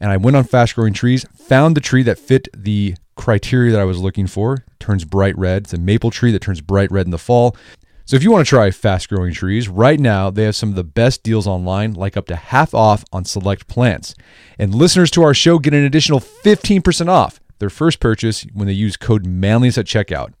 And 0.00 0.10
I 0.10 0.16
went 0.16 0.36
on 0.36 0.44
fast 0.44 0.74
growing 0.74 0.92
trees, 0.92 1.26
found 1.34 1.76
the 1.76 1.80
tree 1.80 2.02
that 2.04 2.18
fit 2.18 2.48
the 2.56 2.96
criteria 3.16 3.72
that 3.72 3.80
I 3.80 3.84
was 3.84 3.98
looking 3.98 4.26
for. 4.26 4.64
Turns 4.78 5.04
bright 5.04 5.36
red. 5.36 5.64
It's 5.64 5.74
a 5.74 5.78
maple 5.78 6.10
tree 6.10 6.32
that 6.32 6.42
turns 6.42 6.60
bright 6.60 6.90
red 6.90 7.06
in 7.06 7.10
the 7.10 7.18
fall. 7.18 7.56
So 8.04 8.16
if 8.16 8.22
you 8.22 8.30
want 8.30 8.46
to 8.46 8.48
try 8.48 8.70
fast 8.70 9.10
growing 9.10 9.34
trees, 9.34 9.68
right 9.68 10.00
now 10.00 10.30
they 10.30 10.44
have 10.44 10.56
some 10.56 10.70
of 10.70 10.76
the 10.76 10.84
best 10.84 11.22
deals 11.22 11.46
online, 11.46 11.92
like 11.92 12.16
up 12.16 12.26
to 12.28 12.36
half 12.36 12.72
off 12.72 13.04
on 13.12 13.26
select 13.26 13.68
plants. 13.68 14.14
And 14.58 14.74
listeners 14.74 15.10
to 15.10 15.22
our 15.22 15.34
show 15.34 15.58
get 15.58 15.74
an 15.74 15.84
additional 15.84 16.20
15% 16.20 17.08
off 17.08 17.38
their 17.58 17.68
first 17.68 18.00
purchase 18.00 18.46
when 18.54 18.66
they 18.66 18.72
use 18.72 18.96
code 18.96 19.26
manliness 19.26 19.76
at 19.76 19.84
checkout. 19.84 20.32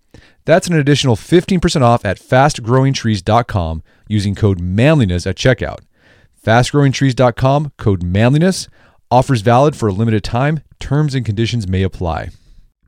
That's 0.46 0.68
an 0.68 0.78
additional 0.78 1.14
15% 1.14 1.82
off 1.82 2.06
at 2.06 2.18
fastgrowingtrees.com 2.18 3.82
using 4.08 4.34
code 4.34 4.60
manliness 4.60 5.26
at 5.26 5.36
checkout. 5.36 5.80
Fastgrowingtrees.com, 6.42 7.72
code 7.76 8.02
manliness. 8.02 8.68
Offers 9.10 9.40
valid 9.40 9.74
for 9.74 9.88
a 9.88 9.92
limited 9.92 10.22
time. 10.22 10.60
Terms 10.78 11.14
and 11.14 11.24
conditions 11.24 11.66
may 11.66 11.82
apply. 11.82 12.28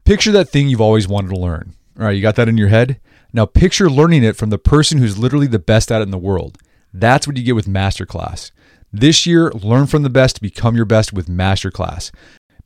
Picture 0.04 0.30
that 0.32 0.50
thing 0.50 0.68
you've 0.68 0.80
always 0.80 1.08
wanted 1.08 1.30
to 1.30 1.40
learn. 1.40 1.74
All 1.98 2.04
right, 2.04 2.14
you 2.14 2.20
got 2.20 2.36
that 2.36 2.48
in 2.48 2.58
your 2.58 2.68
head? 2.68 3.00
Now 3.32 3.46
picture 3.46 3.88
learning 3.88 4.22
it 4.22 4.36
from 4.36 4.50
the 4.50 4.58
person 4.58 4.98
who's 4.98 5.16
literally 5.16 5.46
the 5.46 5.58
best 5.58 5.90
at 5.90 6.00
it 6.00 6.04
in 6.04 6.10
the 6.10 6.18
world. 6.18 6.58
That's 6.92 7.26
what 7.26 7.38
you 7.38 7.42
get 7.42 7.54
with 7.54 7.66
Masterclass. 7.66 8.50
This 8.92 9.24
year, 9.24 9.50
learn 9.52 9.86
from 9.86 10.02
the 10.02 10.10
best 10.10 10.36
to 10.36 10.42
become 10.42 10.76
your 10.76 10.84
best 10.84 11.12
with 11.14 11.26
Masterclass. 11.26 12.10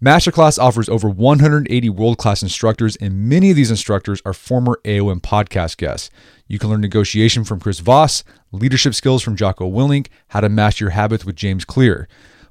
Masterclass 0.02 0.58
offers 0.58 0.88
over 0.88 1.08
180 1.08 1.90
world 1.90 2.18
class 2.18 2.42
instructors, 2.42 2.96
and 2.96 3.28
many 3.28 3.50
of 3.50 3.56
these 3.56 3.70
instructors 3.70 4.20
are 4.24 4.32
former 4.32 4.80
AOM 4.84 5.20
podcast 5.20 5.76
guests. 5.76 6.10
You 6.48 6.58
can 6.58 6.70
learn 6.70 6.80
negotiation 6.80 7.44
from 7.44 7.60
Chris 7.60 7.78
Voss, 7.78 8.24
leadership 8.50 8.94
skills 8.94 9.22
from 9.22 9.36
Jocko 9.36 9.70
Willink, 9.70 10.08
how 10.28 10.40
to 10.40 10.48
master 10.48 10.86
your 10.86 10.90
habits 10.90 11.24
with 11.24 11.36
James 11.36 11.64
Clear. 11.64 12.08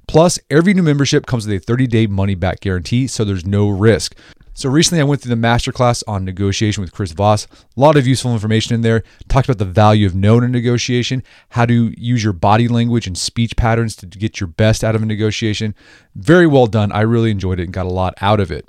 Plus, 0.07 0.39
every 0.49 0.73
new 0.73 0.83
membership 0.83 1.25
comes 1.25 1.47
with 1.47 1.55
a 1.55 1.65
30 1.65 1.87
day 1.87 2.07
money 2.07 2.35
back 2.35 2.59
guarantee, 2.59 3.07
so 3.07 3.23
there's 3.23 3.45
no 3.45 3.69
risk. 3.69 4.15
So 4.55 4.69
recently 4.69 5.01
I 5.01 5.05
went 5.05 5.21
through 5.21 5.35
the 5.35 5.41
masterclass 5.41 6.03
on 6.07 6.25
negotiation 6.25 6.81
with 6.81 6.91
Chris 6.91 7.11
Voss. 7.11 7.47
A 7.75 7.79
lot 7.79 7.97
of 7.97 8.05
useful 8.05 8.33
information 8.33 8.75
in 8.75 8.81
there. 8.81 9.03
Talked 9.27 9.49
about 9.49 9.57
the 9.57 9.65
value 9.65 10.05
of 10.05 10.13
no 10.13 10.37
in 10.37 10.43
a 10.43 10.47
negotiation, 10.47 11.23
how 11.49 11.65
to 11.65 11.91
use 11.97 12.23
your 12.23 12.33
body 12.33 12.67
language 12.67 13.07
and 13.07 13.17
speech 13.17 13.55
patterns 13.55 13.95
to 13.95 14.05
get 14.05 14.39
your 14.39 14.47
best 14.47 14.83
out 14.83 14.95
of 14.95 15.01
a 15.01 15.07
negotiation. 15.07 15.73
Very 16.13 16.45
well 16.45 16.67
done. 16.67 16.91
I 16.91 17.01
really 17.01 17.31
enjoyed 17.31 17.59
it 17.59 17.63
and 17.63 17.73
got 17.73 17.87
a 17.87 17.89
lot 17.89 18.13
out 18.21 18.39
of 18.39 18.51
it. 18.51 18.67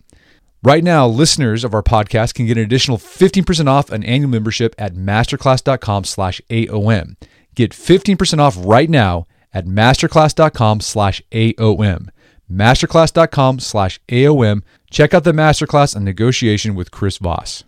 Right 0.63 0.83
now, 0.83 1.07
listeners 1.07 1.65
of 1.65 1.75
our 1.75 1.83
podcast 1.83 2.33
can 2.33 2.47
get 2.47 2.57
an 2.57 2.65
additional 2.65 2.97
15% 2.97 3.67
off 3.69 3.91
an 3.91 4.03
annual 4.05 4.31
membership 4.31 4.75
at 4.79 4.95
masterclass.com 4.95 6.05
slash 6.05 6.41
AOM. 6.49 7.17
Get 7.55 7.73
15% 7.73 8.39
off 8.39 8.57
right 8.59 8.89
now 8.89 9.27
at 9.55 9.67
masterclass.com 9.67 10.81
slash 10.81 11.23
AOM. 11.33 12.09
Masterclass.com 12.51 13.61
slash 13.61 14.01
AOM. 14.09 14.63
Check 14.91 15.15
out 15.15 15.25
the 15.25 15.33
masterclass 15.33 15.97
on 15.97 16.05
negotiation 16.05 16.75
with 16.75 16.91
Chris 16.91 17.19
Voss. 17.19 17.65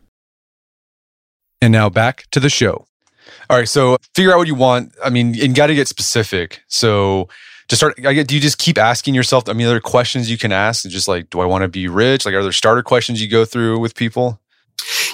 And 1.63 1.73
now 1.73 1.89
back 1.89 2.27
to 2.33 2.41
the 2.41 2.51
show. 2.51 2.87
All 3.49 3.57
right, 3.57 3.69
so 3.69 3.97
figure 4.15 4.33
out 4.33 4.39
what 4.39 4.47
you 4.47 4.55
want. 4.55 4.93
I 5.03 5.11
mean, 5.11 5.35
you 5.35 5.53
got 5.53 5.69
to 5.69 5.75
get 5.75 5.89
specific. 5.89 6.63
So 6.69 7.29
to 7.69 7.77
start, 7.77 7.95
I 8.05 8.13
get, 8.13 8.29
do 8.29 8.35
you 8.35 8.41
just 8.41 8.59
keep 8.59 8.79
asking 8.79 9.15
yourself? 9.15 9.49
I 9.49 9.53
mean, 9.53 9.67
are 9.67 9.71
there 9.71 9.81
questions 9.81 10.31
you 10.31 10.39
can 10.39 10.53
ask? 10.53 10.89
Just 10.89 11.09
like, 11.09 11.31
do 11.31 11.41
I 11.41 11.47
want 11.47 11.63
to 11.63 11.69
be 11.69 11.89
rich? 11.89 12.27
Like, 12.27 12.35
are 12.35 12.43
there 12.43 12.53
starter 12.53 12.83
questions 12.83 13.21
you 13.21 13.29
go 13.29 13.45
through 13.45 13.79
with 13.79 13.95
people? 13.95 14.41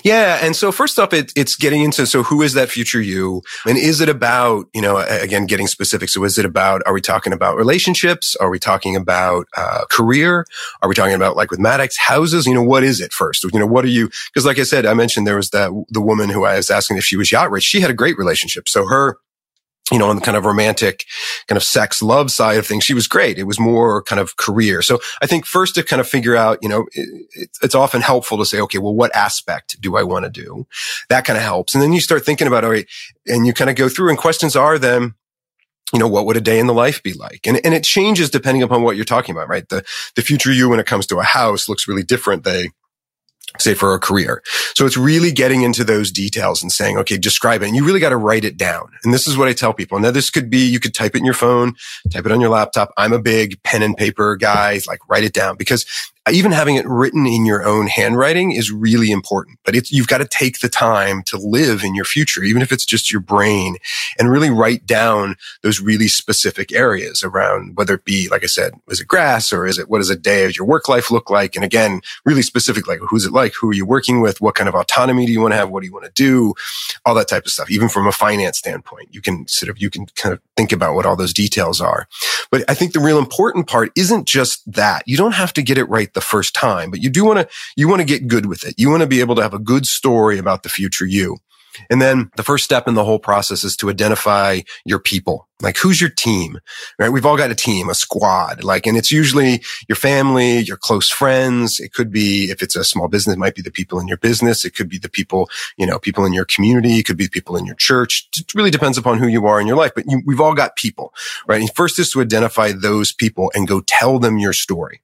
Yeah. 0.02 0.38
And 0.42 0.56
so 0.56 0.72
first 0.72 0.98
up, 0.98 1.12
it, 1.12 1.32
it's 1.36 1.56
getting 1.56 1.82
into, 1.82 2.06
so 2.06 2.22
who 2.22 2.42
is 2.42 2.54
that 2.54 2.68
future 2.68 3.00
you? 3.00 3.42
And 3.66 3.78
is 3.78 4.00
it 4.00 4.08
about, 4.08 4.66
you 4.74 4.82
know, 4.82 4.96
again, 4.98 5.46
getting 5.46 5.66
specific. 5.66 6.08
So 6.08 6.24
is 6.24 6.38
it 6.38 6.44
about, 6.44 6.82
are 6.86 6.92
we 6.92 7.00
talking 7.00 7.32
about 7.32 7.56
relationships? 7.56 8.34
Are 8.36 8.50
we 8.50 8.58
talking 8.58 8.96
about, 8.96 9.46
uh, 9.56 9.84
career? 9.90 10.44
Are 10.82 10.88
we 10.88 10.94
talking 10.94 11.14
about 11.14 11.36
like 11.36 11.50
with 11.50 11.60
Maddox 11.60 11.96
houses? 11.96 12.46
You 12.46 12.54
know, 12.54 12.62
what 12.62 12.82
is 12.82 13.00
it 13.00 13.12
first? 13.12 13.44
You 13.44 13.58
know, 13.58 13.66
what 13.66 13.84
are 13.84 13.88
you, 13.88 14.10
cause 14.34 14.44
like 14.44 14.58
I 14.58 14.64
said, 14.64 14.86
I 14.86 14.94
mentioned 14.94 15.26
there 15.26 15.36
was 15.36 15.50
that, 15.50 15.70
the 15.88 16.00
woman 16.00 16.30
who 16.30 16.44
I 16.44 16.56
was 16.56 16.70
asking 16.70 16.96
if 16.96 17.04
she 17.04 17.16
was 17.16 17.30
yacht 17.30 17.50
rich. 17.50 17.64
She 17.64 17.80
had 17.80 17.90
a 17.90 17.94
great 17.94 18.18
relationship. 18.18 18.68
So 18.68 18.86
her, 18.86 19.18
you 19.90 19.98
know, 19.98 20.08
on 20.08 20.16
the 20.16 20.22
kind 20.22 20.36
of 20.36 20.44
romantic 20.44 21.04
kind 21.48 21.56
of 21.56 21.62
sex 21.62 22.00
love 22.00 22.30
side 22.30 22.56
of 22.56 22.66
things, 22.66 22.84
she 22.84 22.94
was 22.94 23.08
great. 23.08 23.38
It 23.38 23.44
was 23.44 23.58
more 23.58 24.02
kind 24.02 24.20
of 24.20 24.36
career. 24.36 24.80
So 24.80 25.00
I 25.20 25.26
think 25.26 25.44
first 25.44 25.74
to 25.74 25.82
kind 25.82 26.00
of 26.00 26.08
figure 26.08 26.36
out, 26.36 26.58
you 26.62 26.68
know, 26.68 26.86
it, 26.92 27.50
it's 27.62 27.74
often 27.74 28.00
helpful 28.00 28.38
to 28.38 28.46
say, 28.46 28.60
okay, 28.60 28.78
well, 28.78 28.94
what 28.94 29.14
aspect 29.14 29.80
do 29.80 29.96
I 29.96 30.02
want 30.04 30.24
to 30.24 30.30
do? 30.30 30.66
That 31.08 31.24
kind 31.24 31.36
of 31.36 31.42
helps. 31.42 31.74
And 31.74 31.82
then 31.82 31.92
you 31.92 32.00
start 32.00 32.24
thinking 32.24 32.46
about, 32.46 32.64
all 32.64 32.70
right, 32.70 32.86
and 33.26 33.46
you 33.46 33.52
kind 33.52 33.70
of 33.70 33.76
go 33.76 33.88
through 33.88 34.10
and 34.10 34.18
questions 34.18 34.54
are 34.54 34.78
then, 34.78 35.14
you 35.92 35.98
know, 35.98 36.08
what 36.08 36.26
would 36.26 36.36
a 36.36 36.40
day 36.40 36.58
in 36.58 36.68
the 36.68 36.74
life 36.74 37.02
be 37.02 37.12
like? 37.12 37.46
And, 37.46 37.60
and 37.64 37.74
it 37.74 37.84
changes 37.84 38.30
depending 38.30 38.62
upon 38.62 38.82
what 38.82 38.96
you're 38.96 39.04
talking 39.04 39.34
about, 39.34 39.48
right? 39.48 39.68
The, 39.68 39.84
the 40.14 40.22
future 40.22 40.52
you 40.52 40.68
when 40.68 40.80
it 40.80 40.86
comes 40.86 41.06
to 41.08 41.18
a 41.18 41.24
house 41.24 41.68
looks 41.68 41.86
really 41.86 42.04
different. 42.04 42.44
They, 42.44 42.70
say 43.58 43.74
for 43.74 43.94
a 43.94 43.98
career. 43.98 44.42
So 44.74 44.86
it's 44.86 44.96
really 44.96 45.32
getting 45.32 45.62
into 45.62 45.84
those 45.84 46.10
details 46.10 46.62
and 46.62 46.72
saying, 46.72 46.96
okay, 46.98 47.18
describe 47.18 47.62
it. 47.62 47.66
And 47.66 47.76
you 47.76 47.84
really 47.84 48.00
got 48.00 48.10
to 48.10 48.16
write 48.16 48.44
it 48.44 48.56
down. 48.56 48.90
And 49.04 49.12
this 49.12 49.26
is 49.26 49.36
what 49.36 49.48
I 49.48 49.52
tell 49.52 49.72
people. 49.72 49.98
Now 50.00 50.10
this 50.10 50.30
could 50.30 50.50
be, 50.50 50.66
you 50.66 50.80
could 50.80 50.94
type 50.94 51.14
it 51.14 51.18
in 51.18 51.24
your 51.24 51.34
phone, 51.34 51.74
type 52.10 52.26
it 52.26 52.32
on 52.32 52.40
your 52.40 52.50
laptop. 52.50 52.92
I'm 52.96 53.12
a 53.12 53.18
big 53.18 53.62
pen 53.62 53.82
and 53.82 53.96
paper 53.96 54.36
guy, 54.36 54.80
like 54.86 55.00
write 55.08 55.24
it 55.24 55.32
down 55.32 55.56
because 55.56 55.86
even 56.30 56.52
having 56.52 56.76
it 56.76 56.86
written 56.86 57.26
in 57.26 57.44
your 57.44 57.64
own 57.66 57.88
handwriting 57.88 58.52
is 58.52 58.70
really 58.70 59.10
important, 59.10 59.58
but 59.64 59.74
it's, 59.74 59.90
you've 59.90 60.06
got 60.06 60.18
to 60.18 60.24
take 60.24 60.60
the 60.60 60.68
time 60.68 61.22
to 61.24 61.36
live 61.36 61.82
in 61.82 61.96
your 61.96 62.04
future, 62.04 62.44
even 62.44 62.62
if 62.62 62.70
it's 62.70 62.84
just 62.84 63.10
your 63.10 63.20
brain 63.20 63.76
and 64.18 64.30
really 64.30 64.50
write 64.50 64.86
down 64.86 65.34
those 65.62 65.80
really 65.80 66.06
specific 66.06 66.72
areas 66.72 67.24
around 67.24 67.76
whether 67.76 67.94
it 67.94 68.04
be, 68.04 68.28
like 68.28 68.44
I 68.44 68.46
said, 68.46 68.74
is 68.88 69.00
it 69.00 69.08
grass 69.08 69.52
or 69.52 69.66
is 69.66 69.78
it, 69.78 69.88
what 69.88 69.98
does 69.98 70.10
a 70.10 70.16
day 70.16 70.44
of 70.44 70.56
your 70.56 70.66
work 70.66 70.88
life 70.88 71.10
look 71.10 71.28
like? 71.28 71.56
And 71.56 71.64
again, 71.64 72.02
really 72.24 72.42
specific, 72.42 72.86
like 72.86 73.00
who's 73.08 73.26
it 73.26 73.32
like? 73.32 73.54
Who 73.54 73.70
are 73.70 73.74
you 73.74 73.84
working 73.84 74.20
with? 74.20 74.40
What 74.40 74.54
kind 74.54 74.68
of 74.68 74.76
autonomy 74.76 75.26
do 75.26 75.32
you 75.32 75.40
want 75.40 75.52
to 75.52 75.56
have? 75.56 75.70
What 75.70 75.80
do 75.80 75.86
you 75.86 75.92
want 75.92 76.04
to 76.04 76.12
do? 76.12 76.54
All 77.04 77.16
that 77.16 77.28
type 77.28 77.46
of 77.46 77.50
stuff. 77.50 77.68
Even 77.68 77.88
from 77.88 78.06
a 78.06 78.12
finance 78.12 78.58
standpoint, 78.58 79.08
you 79.12 79.20
can 79.20 79.48
sort 79.48 79.70
of, 79.70 79.82
you 79.82 79.90
can 79.90 80.06
kind 80.14 80.32
of 80.32 80.40
think 80.56 80.70
about 80.70 80.94
what 80.94 81.04
all 81.04 81.16
those 81.16 81.32
details 81.32 81.80
are. 81.80 82.06
But 82.52 82.64
I 82.68 82.74
think 82.74 82.92
the 82.92 83.00
real 83.00 83.18
important 83.18 83.66
part 83.66 83.90
isn't 83.96 84.28
just 84.28 84.70
that. 84.72 85.02
You 85.06 85.16
don't 85.16 85.34
have 85.34 85.52
to 85.54 85.62
get 85.62 85.78
it 85.78 85.88
right 85.88 86.11
the 86.14 86.20
first 86.20 86.54
time, 86.54 86.90
but 86.90 87.02
you 87.02 87.10
do 87.10 87.24
want 87.24 87.38
to, 87.38 87.48
you 87.76 87.88
want 87.88 88.00
to 88.00 88.06
get 88.06 88.28
good 88.28 88.46
with 88.46 88.64
it. 88.64 88.74
You 88.78 88.90
want 88.90 89.02
to 89.02 89.08
be 89.08 89.20
able 89.20 89.34
to 89.36 89.42
have 89.42 89.54
a 89.54 89.58
good 89.58 89.86
story 89.86 90.38
about 90.38 90.62
the 90.62 90.68
future 90.68 91.06
you. 91.06 91.38
And 91.90 92.02
then 92.02 92.30
the 92.36 92.42
first 92.42 92.64
step 92.64 92.86
in 92.86 92.94
the 92.94 93.04
whole 93.04 93.18
process 93.18 93.64
is 93.64 93.76
to 93.76 93.90
identify 93.90 94.60
your 94.84 94.98
people. 94.98 95.48
Like 95.60 95.76
who's 95.76 96.00
your 96.00 96.10
team, 96.10 96.58
right? 96.98 97.08
We've 97.08 97.24
all 97.24 97.36
got 97.36 97.50
a 97.50 97.54
team, 97.54 97.88
a 97.88 97.94
squad, 97.94 98.64
like, 98.64 98.86
and 98.86 98.96
it's 98.96 99.12
usually 99.12 99.62
your 99.88 99.96
family, 99.96 100.58
your 100.58 100.76
close 100.76 101.08
friends. 101.08 101.78
It 101.78 101.92
could 101.92 102.10
be, 102.10 102.50
if 102.50 102.62
it's 102.62 102.76
a 102.76 102.84
small 102.84 103.08
business, 103.08 103.36
it 103.36 103.38
might 103.38 103.54
be 103.54 103.62
the 103.62 103.70
people 103.70 104.00
in 104.00 104.08
your 104.08 104.16
business. 104.16 104.64
It 104.64 104.74
could 104.74 104.88
be 104.88 104.98
the 104.98 105.08
people, 105.08 105.48
you 105.76 105.86
know, 105.86 105.98
people 105.98 106.24
in 106.24 106.32
your 106.32 106.44
community. 106.44 106.98
It 106.98 107.06
could 107.06 107.16
be 107.16 107.28
people 107.28 107.56
in 107.56 107.64
your 107.64 107.76
church. 107.76 108.28
It 108.36 108.54
really 108.54 108.70
depends 108.70 108.98
upon 108.98 109.18
who 109.18 109.28
you 109.28 109.46
are 109.46 109.60
in 109.60 109.66
your 109.66 109.76
life, 109.76 109.92
but 109.94 110.04
you, 110.08 110.20
we've 110.26 110.40
all 110.40 110.54
got 110.54 110.76
people, 110.76 111.14
right? 111.46 111.60
And 111.60 111.74
first 111.74 111.98
is 111.98 112.10
to 112.10 112.20
identify 112.20 112.72
those 112.72 113.12
people 113.12 113.52
and 113.54 113.68
go 113.68 113.80
tell 113.80 114.18
them 114.18 114.38
your 114.38 114.52
story. 114.52 115.00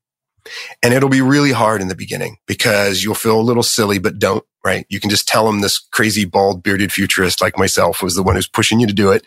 And 0.82 0.92
it'll 0.92 1.08
be 1.08 1.20
really 1.20 1.52
hard 1.52 1.80
in 1.80 1.88
the 1.88 1.94
beginning 1.94 2.36
because 2.46 3.02
you'll 3.02 3.14
feel 3.14 3.40
a 3.40 3.42
little 3.42 3.62
silly, 3.62 3.98
but 3.98 4.18
don't, 4.18 4.44
right? 4.64 4.84
You 4.90 5.00
can 5.00 5.08
just 5.08 5.26
tell 5.26 5.46
them 5.46 5.60
this 5.60 5.78
crazy 5.78 6.26
bald 6.26 6.62
bearded 6.62 6.92
futurist 6.92 7.40
like 7.40 7.56
myself 7.56 8.02
was 8.02 8.14
the 8.14 8.22
one 8.22 8.34
who's 8.34 8.48
pushing 8.48 8.80
you 8.80 8.86
to 8.86 8.92
do 8.92 9.10
it. 9.10 9.24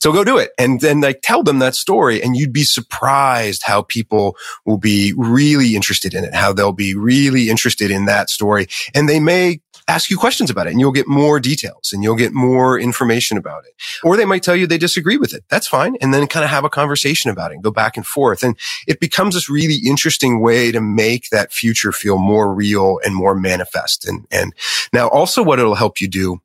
So 0.00 0.12
go 0.12 0.22
do 0.22 0.36
it. 0.36 0.50
And 0.58 0.80
then 0.80 1.00
like 1.00 1.20
tell 1.22 1.42
them 1.42 1.60
that 1.60 1.74
story 1.74 2.22
and 2.22 2.36
you'd 2.36 2.52
be 2.52 2.64
surprised 2.64 3.62
how 3.64 3.82
people 3.82 4.36
will 4.66 4.76
be 4.76 5.14
really 5.16 5.74
interested 5.76 6.12
in 6.12 6.24
it, 6.24 6.34
how 6.34 6.52
they'll 6.52 6.72
be 6.72 6.94
really 6.94 7.48
interested 7.48 7.90
in 7.90 8.04
that 8.04 8.28
story. 8.28 8.66
And 8.94 9.08
they 9.08 9.18
may 9.18 9.61
ask 9.88 10.10
you 10.10 10.16
questions 10.16 10.50
about 10.50 10.66
it 10.66 10.70
and 10.70 10.80
you'll 10.80 10.92
get 10.92 11.08
more 11.08 11.40
details 11.40 11.92
and 11.92 12.02
you'll 12.02 12.16
get 12.16 12.32
more 12.32 12.78
information 12.78 13.36
about 13.36 13.64
it. 13.64 13.74
Or 14.02 14.16
they 14.16 14.24
might 14.24 14.42
tell 14.42 14.56
you 14.56 14.66
they 14.66 14.78
disagree 14.78 15.16
with 15.16 15.32
it. 15.32 15.44
That's 15.48 15.66
fine. 15.66 15.96
And 16.00 16.12
then 16.12 16.26
kind 16.26 16.44
of 16.44 16.50
have 16.50 16.64
a 16.64 16.70
conversation 16.70 17.30
about 17.30 17.50
it 17.50 17.54
and 17.54 17.64
go 17.64 17.70
back 17.70 17.96
and 17.96 18.06
forth. 18.06 18.42
And 18.42 18.58
it 18.86 19.00
becomes 19.00 19.34
this 19.34 19.48
really 19.48 19.78
interesting 19.86 20.40
way 20.40 20.72
to 20.72 20.80
make 20.80 21.30
that 21.30 21.52
future 21.52 21.92
feel 21.92 22.18
more 22.18 22.54
real 22.54 23.00
and 23.04 23.14
more 23.14 23.34
manifest. 23.34 24.06
And, 24.06 24.26
and 24.30 24.52
now 24.92 25.08
also 25.08 25.42
what 25.42 25.58
it'll 25.58 25.74
help 25.74 26.00
you 26.00 26.08
do 26.08 26.41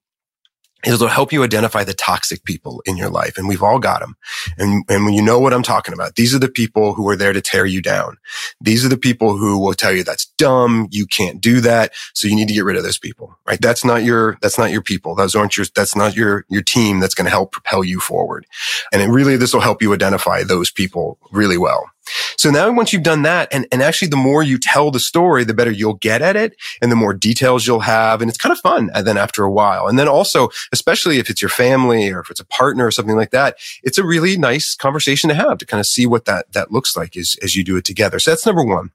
it'll 0.86 1.08
help 1.08 1.34
you 1.34 1.44
identify 1.44 1.84
the 1.84 1.94
toxic 1.94 2.44
people 2.44 2.82
in 2.86 2.98
your 2.98 3.10
life. 3.10 3.38
And 3.38 3.48
we've 3.48 3.64
all 3.64 3.80
got 3.80 4.02
them. 4.02 4.16
And, 4.58 4.84
and 4.90 5.06
when 5.06 5.14
you 5.14 5.22
know 5.22 5.40
what 5.40 5.54
I'm 5.54 5.64
talking 5.64 5.94
about, 5.94 6.16
these 6.16 6.36
are 6.36 6.40
the 6.40 6.50
people 6.50 6.94
who 6.94 7.08
are 7.10 7.16
there 7.16 7.34
to 7.34 7.42
tear 7.42 7.66
you 7.66 7.82
down. 7.82 8.18
These 8.62 8.86
are 8.86 8.90
the 8.90 8.98
people 8.98 9.38
who 9.38 9.58
will 9.60 9.74
tell 9.74 9.92
you 9.92 10.04
that's 10.04 10.26
dumb. 10.38 10.88
You 10.92 11.08
can't 11.08 11.42
do 11.42 11.62
that. 11.62 11.94
So 12.14 12.28
you 12.28 12.36
need 12.36 12.48
to 12.48 12.54
get 12.54 12.64
rid 12.66 12.78
of 12.78 12.84
those 12.84 13.00
people, 13.00 13.38
right? 13.48 13.60
That's 13.60 13.84
not 13.84 14.04
your, 14.04 14.38
that's 14.42 14.58
not 14.58 14.72
your 14.72 14.84
people. 14.84 15.16
Those 15.16 15.36
aren't 15.36 15.58
your, 15.58 15.66
that's 15.76 15.96
not 15.96 16.16
your, 16.16 16.46
your 16.50 16.62
team 16.62 17.00
that's 17.00 17.16
going 17.16 17.26
to 17.26 17.32
help 17.32 17.52
propel 17.52 17.84
you 17.84 18.00
forward. 18.00 18.46
And 18.94 19.02
it 19.02 19.08
really, 19.08 19.36
this 19.36 19.54
will 19.54 19.62
help 19.62 19.82
you 19.82 19.94
identify 19.94 20.44
those 20.44 20.72
people 20.72 21.18
really 21.32 21.58
well. 21.58 21.90
So 22.38 22.52
now 22.52 22.72
once 22.72 22.94
you've 22.94 23.04
done 23.04 23.24
that, 23.24 23.48
and, 23.52 23.68
and 23.72 23.82
actually 23.82 24.10
the 24.10 24.18
more 24.18 24.44
you 24.44 24.58
tell 24.58 24.92
the 24.92 25.00
story, 25.00 25.44
the 25.44 25.54
better 25.54 25.72
you'll 25.72 25.96
get 25.96 26.22
at 26.22 26.36
it 26.36 26.56
and 26.82 26.92
the 26.92 26.96
more 26.96 27.14
details 27.14 27.66
you'll 27.66 27.82
have. 27.82 28.22
And 28.22 28.30
it's 28.30 28.38
kind 28.38 28.52
of 28.52 28.60
fun. 28.60 28.90
And 28.94 29.06
then 29.06 29.18
after 29.18 29.44
a 29.44 29.52
while, 29.52 29.88
and 29.88 29.98
then 29.98 30.08
also, 30.08 30.50
especially 30.72 31.20
if 31.20 31.30
it's 31.30 31.42
your 31.42 31.50
family 31.50 32.10
or 32.10 32.20
if 32.20 32.30
it's 32.30 32.40
a 32.40 32.46
partner 32.46 32.86
or 32.86 32.92
something 32.92 33.16
like 33.16 33.32
that, 33.32 33.58
it's 33.84 33.98
a 33.98 34.06
really 34.06 34.38
nice 34.38 34.76
conversation 34.76 35.30
to 35.30 35.36
have 35.36 35.58
to 35.58 35.66
kind 35.66 35.80
of 35.80 35.86
see 35.86 36.06
what 36.06 36.26
that, 36.26 36.52
that 36.54 36.72
looks 36.72 36.96
like 36.96 37.18
as, 37.18 37.36
as 37.42 37.56
you 37.56 37.64
do 37.64 37.78
it 37.78 37.86
together. 37.86 38.20
So 38.20 38.32
that's 38.32 38.46
number 38.46 38.64
one. 38.64 38.92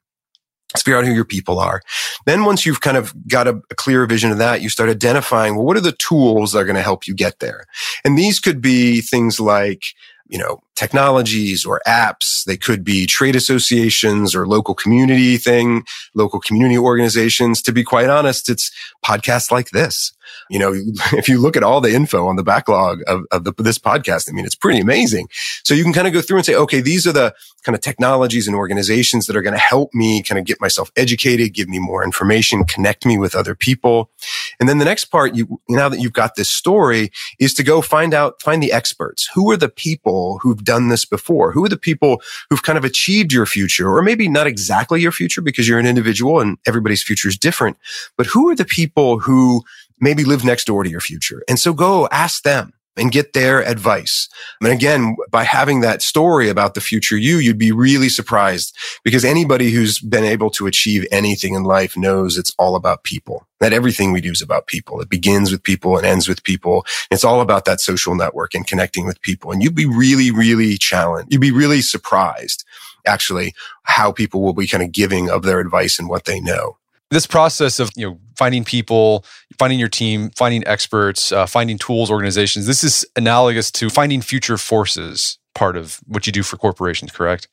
Let's 0.74 0.84
figure 0.84 0.98
out 0.98 1.04
who 1.04 1.12
your 1.12 1.26
people 1.26 1.58
are. 1.58 1.82
Then 2.24 2.46
once 2.46 2.64
you've 2.64 2.80
kind 2.80 2.96
of 2.96 3.14
got 3.28 3.46
a, 3.46 3.60
a 3.70 3.74
clear 3.74 4.06
vision 4.06 4.30
of 4.30 4.38
that, 4.38 4.62
you 4.62 4.70
start 4.70 4.88
identifying, 4.88 5.54
well, 5.54 5.66
what 5.66 5.76
are 5.76 5.80
the 5.80 5.92
tools 5.92 6.52
that 6.52 6.60
are 6.60 6.64
going 6.64 6.76
to 6.76 6.82
help 6.82 7.06
you 7.06 7.14
get 7.14 7.40
there? 7.40 7.66
And 8.04 8.16
these 8.16 8.40
could 8.40 8.62
be 8.62 9.02
things 9.02 9.38
like, 9.38 9.82
you 10.28 10.38
know, 10.38 10.62
technologies 10.74 11.64
or 11.64 11.80
apps. 11.86 12.44
They 12.44 12.56
could 12.56 12.84
be 12.84 13.06
trade 13.06 13.36
associations 13.36 14.34
or 14.34 14.46
local 14.46 14.74
community 14.74 15.36
thing, 15.36 15.84
local 16.14 16.40
community 16.40 16.78
organizations. 16.78 17.62
To 17.62 17.72
be 17.72 17.84
quite 17.84 18.08
honest, 18.08 18.48
it's 18.48 18.70
podcasts 19.04 19.50
like 19.50 19.70
this. 19.70 20.12
You 20.48 20.58
know, 20.58 20.72
if 21.12 21.28
you 21.28 21.38
look 21.38 21.56
at 21.56 21.62
all 21.62 21.80
the 21.80 21.94
info 21.94 22.26
on 22.26 22.36
the 22.36 22.42
backlog 22.42 23.00
of, 23.06 23.24
of 23.30 23.44
the, 23.44 23.52
this 23.58 23.78
podcast, 23.78 24.28
I 24.28 24.32
mean, 24.32 24.44
it's 24.44 24.54
pretty 24.54 24.80
amazing. 24.80 25.28
So 25.64 25.74
you 25.74 25.82
can 25.82 25.92
kind 25.92 26.06
of 26.06 26.12
go 26.12 26.20
through 26.20 26.38
and 26.38 26.46
say, 26.46 26.54
okay, 26.54 26.80
these 26.80 27.06
are 27.06 27.12
the 27.12 27.34
kind 27.64 27.74
of 27.74 27.80
technologies 27.80 28.46
and 28.46 28.56
organizations 28.56 29.26
that 29.26 29.36
are 29.36 29.42
going 29.42 29.54
to 29.54 29.60
help 29.60 29.94
me 29.94 30.22
kind 30.22 30.38
of 30.38 30.44
get 30.44 30.60
myself 30.60 30.90
educated, 30.96 31.54
give 31.54 31.68
me 31.68 31.78
more 31.78 32.02
information, 32.02 32.64
connect 32.64 33.06
me 33.06 33.18
with 33.18 33.34
other 33.34 33.54
people. 33.54 34.10
And 34.58 34.68
then 34.68 34.78
the 34.78 34.84
next 34.84 35.06
part, 35.06 35.34
you, 35.34 35.60
now 35.68 35.88
that 35.88 36.00
you've 36.00 36.12
got 36.12 36.34
this 36.34 36.48
story 36.48 37.10
is 37.38 37.54
to 37.54 37.62
go 37.62 37.80
find 37.80 38.14
out, 38.14 38.42
find 38.42 38.62
the 38.62 38.72
experts. 38.72 39.28
Who 39.34 39.50
are 39.50 39.56
the 39.56 39.68
people 39.68 40.38
who've 40.42 40.61
done 40.62 40.88
this 40.88 41.04
before? 41.04 41.52
Who 41.52 41.64
are 41.64 41.68
the 41.68 41.76
people 41.76 42.22
who've 42.50 42.62
kind 42.62 42.78
of 42.78 42.84
achieved 42.84 43.32
your 43.32 43.46
future 43.46 43.88
or 43.88 44.02
maybe 44.02 44.28
not 44.28 44.46
exactly 44.46 45.00
your 45.00 45.12
future 45.12 45.40
because 45.40 45.68
you're 45.68 45.78
an 45.78 45.86
individual 45.86 46.40
and 46.40 46.58
everybody's 46.66 47.02
future 47.02 47.28
is 47.28 47.38
different, 47.38 47.76
but 48.16 48.26
who 48.26 48.48
are 48.50 48.56
the 48.56 48.64
people 48.64 49.18
who 49.18 49.62
maybe 50.00 50.24
live 50.24 50.44
next 50.44 50.66
door 50.66 50.84
to 50.84 50.90
your 50.90 51.00
future? 51.00 51.42
And 51.48 51.58
so 51.58 51.72
go 51.72 52.08
ask 52.10 52.42
them 52.42 52.72
and 52.96 53.10
get 53.10 53.32
their 53.32 53.66
advice. 53.66 54.28
And 54.60 54.70
again, 54.70 55.16
by 55.30 55.44
having 55.44 55.80
that 55.80 56.02
story 56.02 56.48
about 56.48 56.74
the 56.74 56.80
future 56.80 57.16
you, 57.16 57.38
you'd 57.38 57.58
be 57.58 57.72
really 57.72 58.08
surprised 58.08 58.76
because 59.02 59.24
anybody 59.24 59.70
who's 59.70 59.98
been 59.98 60.24
able 60.24 60.50
to 60.50 60.66
achieve 60.66 61.06
anything 61.10 61.54
in 61.54 61.64
life 61.64 61.96
knows 61.96 62.36
it's 62.36 62.54
all 62.58 62.76
about 62.76 63.04
people. 63.04 63.46
That 63.60 63.72
everything 63.72 64.12
we 64.12 64.20
do 64.20 64.32
is 64.32 64.42
about 64.42 64.66
people. 64.66 65.00
It 65.00 65.08
begins 65.08 65.52
with 65.52 65.62
people 65.62 65.96
and 65.96 66.04
ends 66.04 66.28
with 66.28 66.42
people. 66.42 66.84
It's 67.10 67.24
all 67.24 67.40
about 67.40 67.64
that 67.64 67.80
social 67.80 68.14
network 68.14 68.54
and 68.54 68.66
connecting 68.66 69.06
with 69.06 69.22
people. 69.22 69.52
And 69.52 69.62
you'd 69.62 69.74
be 69.74 69.86
really, 69.86 70.30
really 70.30 70.76
challenged. 70.76 71.32
You'd 71.32 71.40
be 71.40 71.52
really 71.52 71.80
surprised 71.80 72.64
actually 73.06 73.54
how 73.84 74.12
people 74.12 74.42
will 74.42 74.52
be 74.52 74.66
kind 74.66 74.82
of 74.82 74.92
giving 74.92 75.30
of 75.30 75.42
their 75.42 75.60
advice 75.60 75.98
and 75.98 76.08
what 76.08 76.24
they 76.24 76.40
know 76.40 76.76
this 77.12 77.26
process 77.26 77.78
of 77.78 77.90
you 77.94 78.08
know 78.08 78.18
finding 78.36 78.64
people 78.64 79.24
finding 79.58 79.78
your 79.78 79.88
team 79.88 80.30
finding 80.36 80.66
experts 80.66 81.32
uh, 81.32 81.46
finding 81.46 81.78
tools 81.78 82.10
organizations. 82.10 82.66
This 82.66 82.84
is 82.84 83.06
analogous 83.16 83.70
to 83.72 83.90
finding 83.90 84.22
future 84.22 84.58
forces 84.58 85.38
part 85.54 85.76
of 85.76 86.00
what 86.06 86.26
you 86.26 86.32
do 86.32 86.42
for 86.42 86.56
corporations 86.56 87.12
correct? 87.12 87.48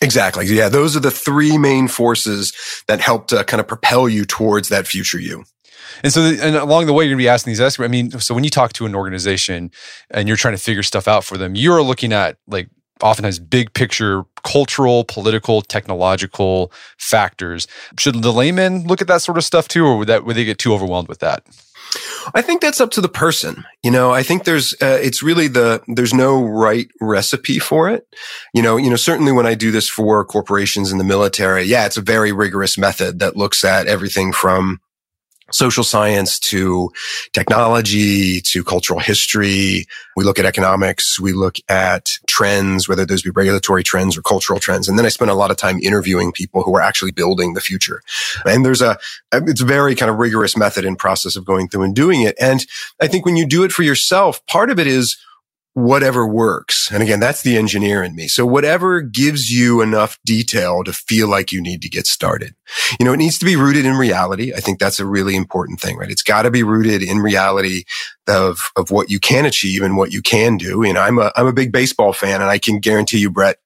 Exactly. 0.00 0.46
Yeah 0.46 0.68
those 0.68 0.96
are 0.96 1.00
the 1.00 1.10
three 1.10 1.58
main 1.58 1.88
forces 1.88 2.52
that 2.86 3.00
help 3.00 3.28
to 3.28 3.44
kind 3.44 3.60
of 3.60 3.68
propel 3.68 4.08
you 4.08 4.24
towards 4.24 4.68
that 4.68 4.86
future 4.86 5.18
you. 5.18 5.44
And 6.02 6.12
so, 6.12 6.22
and 6.22 6.56
along 6.56 6.86
the 6.86 6.92
way, 6.92 7.04
you're 7.04 7.14
gonna 7.14 7.18
be 7.18 7.28
asking 7.28 7.50
these 7.50 7.60
experts. 7.60 7.86
I 7.86 7.90
mean, 7.90 8.10
so 8.12 8.34
when 8.34 8.44
you 8.44 8.50
talk 8.50 8.72
to 8.74 8.86
an 8.86 8.94
organization 8.94 9.70
and 10.10 10.28
you're 10.28 10.36
trying 10.36 10.54
to 10.54 10.62
figure 10.62 10.82
stuff 10.82 11.08
out 11.08 11.24
for 11.24 11.36
them, 11.36 11.54
you're 11.54 11.82
looking 11.82 12.12
at 12.12 12.36
like 12.46 12.68
oftentimes 13.02 13.38
big 13.38 13.72
picture 13.74 14.24
cultural, 14.42 15.04
political, 15.04 15.62
technological 15.62 16.72
factors. 16.98 17.66
Should 17.98 18.22
the 18.22 18.32
layman 18.32 18.84
look 18.84 19.00
at 19.00 19.08
that 19.08 19.22
sort 19.22 19.38
of 19.38 19.44
stuff 19.44 19.68
too, 19.68 19.84
or 19.84 19.98
would 19.98 20.08
that 20.08 20.24
would 20.24 20.36
they 20.36 20.44
get 20.44 20.58
too 20.58 20.72
overwhelmed 20.72 21.08
with 21.08 21.20
that? 21.20 21.44
I 22.34 22.42
think 22.42 22.60
that's 22.60 22.80
up 22.80 22.90
to 22.92 23.00
the 23.00 23.08
person. 23.08 23.64
You 23.82 23.90
know, 23.90 24.12
I 24.12 24.22
think 24.22 24.44
there's, 24.44 24.74
uh, 24.74 24.98
it's 25.02 25.22
really 25.22 25.48
the, 25.48 25.82
there's 25.88 26.14
no 26.14 26.42
right 26.42 26.88
recipe 27.00 27.58
for 27.58 27.88
it. 27.88 28.06
You 28.54 28.62
know, 28.62 28.76
you 28.76 28.90
know, 28.90 28.96
certainly 28.96 29.32
when 29.32 29.46
I 29.46 29.54
do 29.54 29.70
this 29.70 29.88
for 29.88 30.24
corporations 30.24 30.92
in 30.92 30.98
the 30.98 31.04
military, 31.04 31.64
yeah, 31.64 31.86
it's 31.86 31.96
a 31.96 32.02
very 32.02 32.32
rigorous 32.32 32.78
method 32.78 33.18
that 33.18 33.36
looks 33.36 33.64
at 33.64 33.86
everything 33.86 34.32
from 34.32 34.80
social 35.52 35.84
science 35.84 36.38
to 36.38 36.90
technology 37.32 38.40
to 38.40 38.64
cultural 38.64 39.00
history. 39.00 39.86
We 40.16 40.24
look 40.24 40.38
at 40.38 40.44
economics. 40.44 41.18
We 41.18 41.32
look 41.32 41.56
at 41.68 42.18
trends, 42.26 42.88
whether 42.88 43.04
those 43.06 43.22
be 43.22 43.30
regulatory 43.30 43.82
trends 43.82 44.16
or 44.16 44.22
cultural 44.22 44.60
trends. 44.60 44.88
And 44.88 44.98
then 44.98 45.06
I 45.06 45.10
spend 45.10 45.30
a 45.30 45.34
lot 45.34 45.50
of 45.50 45.56
time 45.56 45.78
interviewing 45.80 46.32
people 46.32 46.62
who 46.62 46.74
are 46.76 46.80
actually 46.80 47.12
building 47.12 47.54
the 47.54 47.60
future. 47.60 48.02
And 48.44 48.64
there's 48.64 48.82
a, 48.82 48.98
it's 49.32 49.62
a 49.62 49.66
very 49.66 49.94
kind 49.94 50.10
of 50.10 50.18
rigorous 50.18 50.56
method 50.56 50.84
and 50.84 50.98
process 50.98 51.36
of 51.36 51.44
going 51.44 51.68
through 51.68 51.84
and 51.84 51.94
doing 51.94 52.22
it. 52.22 52.36
And 52.40 52.64
I 53.00 53.06
think 53.06 53.24
when 53.24 53.36
you 53.36 53.46
do 53.46 53.64
it 53.64 53.72
for 53.72 53.82
yourself, 53.82 54.44
part 54.46 54.70
of 54.70 54.78
it 54.78 54.86
is 54.86 55.16
whatever 55.74 56.26
works. 56.26 56.90
And 56.90 57.02
again, 57.02 57.20
that's 57.20 57.42
the 57.42 57.56
engineer 57.56 58.02
in 58.02 58.16
me. 58.16 58.26
So 58.26 58.44
whatever 58.44 59.00
gives 59.00 59.50
you 59.50 59.80
enough 59.80 60.18
detail 60.24 60.82
to 60.84 60.92
feel 60.92 61.28
like 61.28 61.52
you 61.52 61.60
need 61.60 61.80
to 61.82 61.88
get 61.88 62.06
started. 62.06 62.54
You 62.98 63.06
know, 63.06 63.12
it 63.12 63.18
needs 63.18 63.38
to 63.38 63.44
be 63.44 63.56
rooted 63.56 63.86
in 63.86 63.94
reality. 63.94 64.52
I 64.52 64.60
think 64.60 64.80
that's 64.80 64.98
a 64.98 65.06
really 65.06 65.36
important 65.36 65.80
thing, 65.80 65.96
right? 65.96 66.10
It's 66.10 66.24
got 66.24 66.42
to 66.42 66.50
be 66.50 66.64
rooted 66.64 67.02
in 67.02 67.18
reality 67.18 67.84
of, 68.28 68.72
of 68.76 68.90
what 68.90 69.10
you 69.10 69.20
can 69.20 69.46
achieve 69.46 69.82
and 69.82 69.96
what 69.96 70.12
you 70.12 70.22
can 70.22 70.56
do. 70.56 70.84
You 70.84 70.92
know, 70.92 71.00
I'm 71.00 71.18
a, 71.18 71.30
I'm 71.36 71.46
a 71.46 71.52
big 71.52 71.70
baseball 71.70 72.12
fan 72.12 72.40
and 72.40 72.50
I 72.50 72.58
can 72.58 72.80
guarantee 72.80 73.18
you, 73.18 73.30
Brett, 73.30 73.58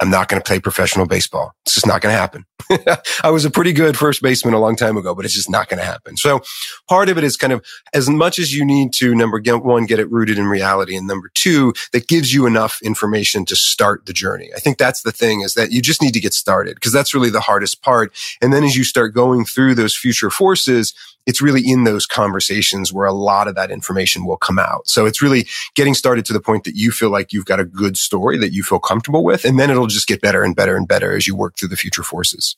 I'm 0.00 0.10
not 0.10 0.28
going 0.28 0.40
to 0.40 0.46
play 0.46 0.60
professional 0.60 1.06
baseball. 1.06 1.54
It's 1.64 1.74
just 1.74 1.86
not 1.86 2.00
going 2.00 2.14
to 2.14 2.18
happen. 2.18 2.44
I 3.24 3.30
was 3.30 3.44
a 3.44 3.50
pretty 3.50 3.72
good 3.72 3.96
first 3.96 4.22
baseman 4.22 4.54
a 4.54 4.60
long 4.60 4.76
time 4.76 4.96
ago, 4.96 5.14
but 5.14 5.24
it's 5.24 5.34
just 5.34 5.50
not 5.50 5.68
going 5.68 5.80
to 5.80 5.84
happen. 5.84 6.16
So 6.16 6.40
part 6.88 7.08
of 7.08 7.18
it 7.18 7.24
is 7.24 7.36
kind 7.36 7.52
of 7.52 7.64
as 7.92 8.08
much 8.08 8.38
as 8.38 8.54
you 8.54 8.64
need 8.64 8.92
to 8.94 9.14
number 9.14 9.40
one, 9.58 9.86
get 9.86 9.98
it 9.98 10.10
rooted 10.10 10.38
in 10.38 10.46
reality. 10.46 10.96
And 10.96 11.06
number 11.06 11.30
two, 11.34 11.72
that 11.92 12.06
gives 12.06 12.32
you 12.32 12.46
enough 12.46 12.80
information 12.82 13.44
to 13.46 13.56
start 13.56 14.06
the 14.06 14.12
journey. 14.12 14.50
I 14.54 14.60
think 14.60 14.78
that's 14.78 15.02
the 15.02 15.12
thing 15.12 15.40
is 15.40 15.54
that 15.54 15.72
you 15.72 15.82
just 15.82 16.00
need 16.00 16.14
to 16.14 16.20
get 16.20 16.34
started 16.34 16.76
because 16.76 16.92
that's 16.92 17.14
really 17.14 17.30
the 17.30 17.40
hardest 17.40 17.82
part. 17.82 18.14
And 18.40 18.52
then 18.52 18.62
as 18.62 18.76
you 18.76 18.84
start 18.84 19.14
going 19.14 19.44
through 19.44 19.74
those 19.74 19.96
future 19.96 20.30
forces, 20.30 20.94
it's 21.28 21.42
really 21.42 21.60
in 21.60 21.84
those 21.84 22.06
conversations 22.06 22.90
where 22.90 23.06
a 23.06 23.12
lot 23.12 23.48
of 23.48 23.54
that 23.54 23.70
information 23.70 24.24
will 24.24 24.38
come 24.38 24.58
out. 24.58 24.88
So 24.88 25.04
it's 25.04 25.20
really 25.20 25.46
getting 25.74 25.92
started 25.92 26.24
to 26.24 26.32
the 26.32 26.40
point 26.40 26.64
that 26.64 26.74
you 26.74 26.90
feel 26.90 27.10
like 27.10 27.34
you've 27.34 27.44
got 27.44 27.60
a 27.60 27.66
good 27.66 27.98
story 27.98 28.38
that 28.38 28.54
you 28.54 28.62
feel 28.62 28.78
comfortable 28.78 29.22
with. 29.22 29.44
And 29.44 29.60
then 29.60 29.68
it'll 29.68 29.88
just 29.88 30.08
get 30.08 30.22
better 30.22 30.42
and 30.42 30.56
better 30.56 30.74
and 30.74 30.88
better 30.88 31.14
as 31.14 31.26
you 31.26 31.36
work 31.36 31.58
through 31.58 31.68
the 31.68 31.76
future 31.76 32.02
forces. 32.02 32.56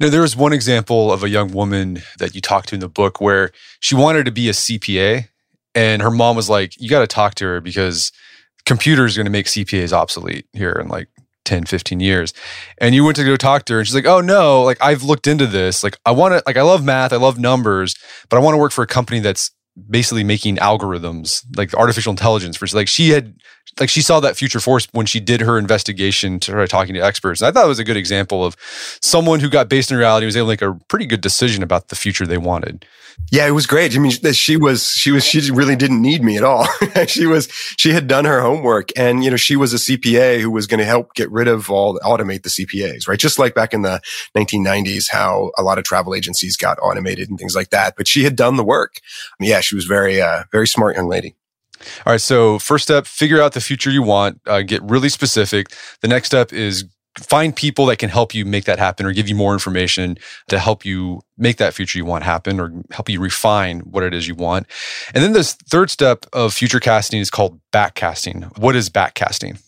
Now, 0.00 0.08
there 0.08 0.22
was 0.22 0.34
one 0.34 0.54
example 0.54 1.12
of 1.12 1.22
a 1.22 1.28
young 1.28 1.52
woman 1.52 2.00
that 2.18 2.34
you 2.34 2.40
talked 2.40 2.70
to 2.70 2.76
in 2.76 2.80
the 2.80 2.88
book 2.88 3.20
where 3.20 3.50
she 3.80 3.94
wanted 3.94 4.24
to 4.24 4.32
be 4.32 4.48
a 4.48 4.52
CPA, 4.52 5.28
and 5.74 6.00
her 6.00 6.10
mom 6.10 6.34
was 6.34 6.48
like, 6.48 6.80
You 6.80 6.88
got 6.88 7.00
to 7.00 7.06
talk 7.06 7.34
to 7.34 7.44
her 7.44 7.60
because 7.60 8.10
computers 8.64 9.14
are 9.14 9.18
going 9.20 9.26
to 9.26 9.30
make 9.30 9.44
CPAs 9.44 9.92
obsolete 9.92 10.46
here 10.54 10.72
in 10.72 10.88
like 10.88 11.08
10, 11.48 11.64
15 11.64 11.98
years. 11.98 12.32
And 12.78 12.94
you 12.94 13.02
went 13.04 13.16
to 13.16 13.24
go 13.24 13.36
talk 13.36 13.64
to 13.64 13.72
her 13.72 13.78
and 13.80 13.88
she's 13.88 13.94
like, 13.94 14.06
oh 14.06 14.20
no, 14.20 14.62
like 14.62 14.78
I've 14.80 15.02
looked 15.02 15.26
into 15.26 15.46
this. 15.46 15.82
Like 15.82 15.96
I 16.04 16.12
want 16.12 16.34
to, 16.34 16.42
like 16.46 16.58
I 16.58 16.62
love 16.62 16.84
math, 16.84 17.12
I 17.12 17.16
love 17.16 17.38
numbers, 17.38 17.96
but 18.28 18.36
I 18.36 18.40
want 18.40 18.54
to 18.54 18.58
work 18.58 18.70
for 18.70 18.82
a 18.82 18.86
company 18.86 19.20
that's 19.20 19.50
basically 19.88 20.24
making 20.24 20.56
algorithms, 20.56 21.42
like 21.56 21.74
artificial 21.74 22.10
intelligence. 22.10 22.56
For 22.56 22.66
like 22.76 22.88
she 22.88 23.10
had, 23.10 23.34
like 23.78 23.88
she 23.88 24.02
saw 24.02 24.20
that 24.20 24.36
future 24.36 24.60
force 24.60 24.88
when 24.92 25.06
she 25.06 25.20
did 25.20 25.40
her 25.40 25.58
investigation 25.58 26.40
to 26.40 26.52
try 26.52 26.66
talking 26.66 26.94
to 26.94 27.00
experts. 27.00 27.40
And 27.40 27.48
I 27.48 27.52
thought 27.52 27.64
it 27.64 27.68
was 27.68 27.78
a 27.78 27.84
good 27.84 27.96
example 27.96 28.44
of 28.44 28.56
someone 29.00 29.40
who 29.40 29.48
got 29.48 29.68
based 29.68 29.90
in 29.90 29.96
reality 29.96 30.26
was 30.26 30.36
able 30.36 30.46
to 30.46 30.52
make 30.52 30.62
a 30.62 30.78
pretty 30.86 31.06
good 31.06 31.20
decision 31.20 31.62
about 31.62 31.88
the 31.88 31.96
future 31.96 32.26
they 32.26 32.38
wanted. 32.38 32.84
Yeah, 33.30 33.46
it 33.46 33.50
was 33.50 33.66
great. 33.66 33.94
I 33.94 33.98
mean, 33.98 34.12
she 34.12 34.56
was, 34.56 34.90
she 34.90 35.10
was, 35.10 35.24
she 35.24 35.50
really 35.50 35.76
didn't 35.76 36.00
need 36.00 36.22
me 36.22 36.36
at 36.36 36.44
all. 36.44 36.66
she 37.06 37.26
was, 37.26 37.48
she 37.76 37.92
had 37.92 38.06
done 38.06 38.24
her 38.24 38.40
homework 38.40 38.90
and, 38.96 39.22
you 39.22 39.30
know, 39.30 39.36
she 39.36 39.56
was 39.56 39.74
a 39.74 39.76
CPA 39.76 40.40
who 40.40 40.50
was 40.50 40.66
going 40.66 40.78
to 40.78 40.86
help 40.86 41.14
get 41.14 41.30
rid 41.30 41.48
of 41.48 41.70
all, 41.70 41.98
automate 42.00 42.42
the 42.42 42.48
CPAs, 42.48 43.08
right? 43.08 43.18
Just 43.18 43.38
like 43.38 43.54
back 43.54 43.74
in 43.74 43.82
the 43.82 44.00
1990s, 44.36 45.10
how 45.10 45.50
a 45.58 45.62
lot 45.62 45.78
of 45.78 45.84
travel 45.84 46.14
agencies 46.14 46.56
got 46.56 46.78
automated 46.80 47.28
and 47.28 47.38
things 47.38 47.54
like 47.54 47.70
that. 47.70 47.94
But 47.96 48.08
she 48.08 48.24
had 48.24 48.36
done 48.36 48.56
the 48.56 48.64
work. 48.64 49.00
I 49.32 49.34
mean, 49.40 49.50
yeah, 49.50 49.60
she 49.60 49.74
was 49.74 49.84
very, 49.84 50.22
uh, 50.22 50.44
very 50.50 50.68
smart 50.68 50.96
young 50.96 51.08
lady. 51.08 51.34
All 52.06 52.12
right. 52.12 52.20
So 52.20 52.58
first 52.58 52.84
step, 52.84 53.06
figure 53.06 53.40
out 53.40 53.52
the 53.52 53.60
future 53.60 53.90
you 53.90 54.02
want, 54.02 54.40
uh, 54.46 54.62
get 54.62 54.82
really 54.82 55.08
specific. 55.08 55.68
The 56.00 56.08
next 56.08 56.26
step 56.26 56.52
is 56.52 56.84
find 57.18 57.54
people 57.54 57.86
that 57.86 57.98
can 57.98 58.08
help 58.08 58.34
you 58.34 58.44
make 58.44 58.64
that 58.64 58.78
happen 58.78 59.04
or 59.04 59.12
give 59.12 59.28
you 59.28 59.34
more 59.34 59.52
information 59.52 60.16
to 60.48 60.58
help 60.58 60.84
you 60.84 61.20
make 61.36 61.56
that 61.56 61.74
future 61.74 61.98
you 61.98 62.04
want 62.04 62.24
happen 62.24 62.60
or 62.60 62.72
help 62.92 63.08
you 63.08 63.20
refine 63.20 63.80
what 63.80 64.02
it 64.02 64.14
is 64.14 64.28
you 64.28 64.34
want. 64.34 64.66
And 65.14 65.22
then 65.22 65.32
this 65.32 65.54
third 65.54 65.90
step 65.90 66.26
of 66.32 66.54
future 66.54 66.80
casting 66.80 67.20
is 67.20 67.30
called 67.30 67.60
backcasting. 67.72 68.56
What 68.58 68.76
is 68.76 68.88
backcasting? 68.88 69.60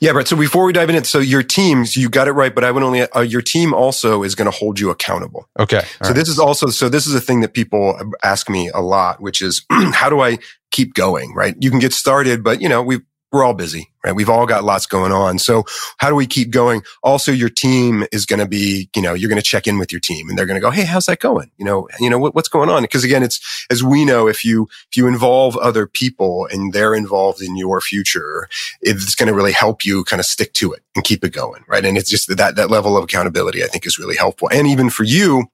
Yeah, 0.00 0.12
Brett. 0.12 0.28
So 0.28 0.36
before 0.36 0.64
we 0.64 0.72
dive 0.72 0.88
in, 0.88 1.04
so 1.04 1.18
your 1.18 1.42
teams, 1.42 1.96
you 1.96 2.08
got 2.08 2.26
it 2.26 2.32
right, 2.32 2.54
but 2.54 2.64
I 2.64 2.70
would 2.70 2.82
only, 2.82 3.02
uh, 3.02 3.20
your 3.20 3.42
team 3.42 3.74
also 3.74 4.22
is 4.22 4.34
going 4.34 4.50
to 4.50 4.56
hold 4.56 4.80
you 4.80 4.90
accountable. 4.90 5.48
Okay. 5.58 5.80
so 6.02 6.08
right. 6.08 6.14
this 6.14 6.28
is 6.28 6.38
also, 6.38 6.68
so 6.68 6.88
this 6.88 7.06
is 7.06 7.14
a 7.14 7.20
thing 7.20 7.40
that 7.40 7.52
people 7.52 7.98
ask 8.24 8.48
me 8.48 8.70
a 8.74 8.80
lot, 8.80 9.20
which 9.20 9.42
is 9.42 9.64
how 9.70 10.08
do 10.08 10.20
I 10.20 10.38
keep 10.72 10.94
going, 10.94 11.34
right? 11.34 11.54
You 11.60 11.70
can 11.70 11.78
get 11.78 11.92
started, 11.92 12.42
but 12.42 12.60
you 12.60 12.68
know, 12.68 12.82
we've 12.82 13.02
we're 13.32 13.44
all 13.44 13.54
busy, 13.54 13.90
right? 14.04 14.14
We've 14.14 14.28
all 14.28 14.44
got 14.46 14.62
lots 14.62 14.84
going 14.84 15.10
on. 15.10 15.38
So 15.38 15.64
how 15.96 16.10
do 16.10 16.14
we 16.14 16.26
keep 16.26 16.50
going? 16.50 16.82
Also, 17.02 17.32
your 17.32 17.48
team 17.48 18.04
is 18.12 18.26
going 18.26 18.40
to 18.40 18.46
be, 18.46 18.90
you 18.94 19.00
know, 19.00 19.14
you're 19.14 19.30
going 19.30 19.40
to 19.40 19.42
check 19.42 19.66
in 19.66 19.78
with 19.78 19.90
your 19.90 20.02
team 20.02 20.28
and 20.28 20.36
they're 20.36 20.44
going 20.44 20.60
to 20.60 20.60
go, 20.60 20.70
Hey, 20.70 20.84
how's 20.84 21.06
that 21.06 21.18
going? 21.18 21.50
You 21.56 21.64
know, 21.64 21.88
you 21.98 22.10
know, 22.10 22.18
what, 22.18 22.34
what's 22.34 22.48
going 22.48 22.68
on? 22.68 22.82
Because 22.82 23.04
again, 23.04 23.22
it's, 23.22 23.66
as 23.70 23.82
we 23.82 24.04
know, 24.04 24.28
if 24.28 24.44
you, 24.44 24.68
if 24.90 24.98
you 24.98 25.06
involve 25.06 25.56
other 25.56 25.86
people 25.86 26.46
and 26.52 26.74
they're 26.74 26.94
involved 26.94 27.40
in 27.40 27.56
your 27.56 27.80
future, 27.80 28.48
it's 28.82 29.14
going 29.14 29.28
to 29.28 29.34
really 29.34 29.52
help 29.52 29.82
you 29.82 30.04
kind 30.04 30.20
of 30.20 30.26
stick 30.26 30.52
to 30.54 30.72
it 30.72 30.82
and 30.94 31.02
keep 31.02 31.24
it 31.24 31.32
going, 31.32 31.64
right? 31.66 31.86
And 31.86 31.96
it's 31.96 32.10
just 32.10 32.36
that, 32.36 32.56
that 32.56 32.70
level 32.70 32.98
of 32.98 33.04
accountability, 33.04 33.64
I 33.64 33.66
think 33.66 33.86
is 33.86 33.98
really 33.98 34.16
helpful. 34.16 34.50
And 34.52 34.68
even 34.68 34.90
for 34.90 35.04
you, 35.04 35.46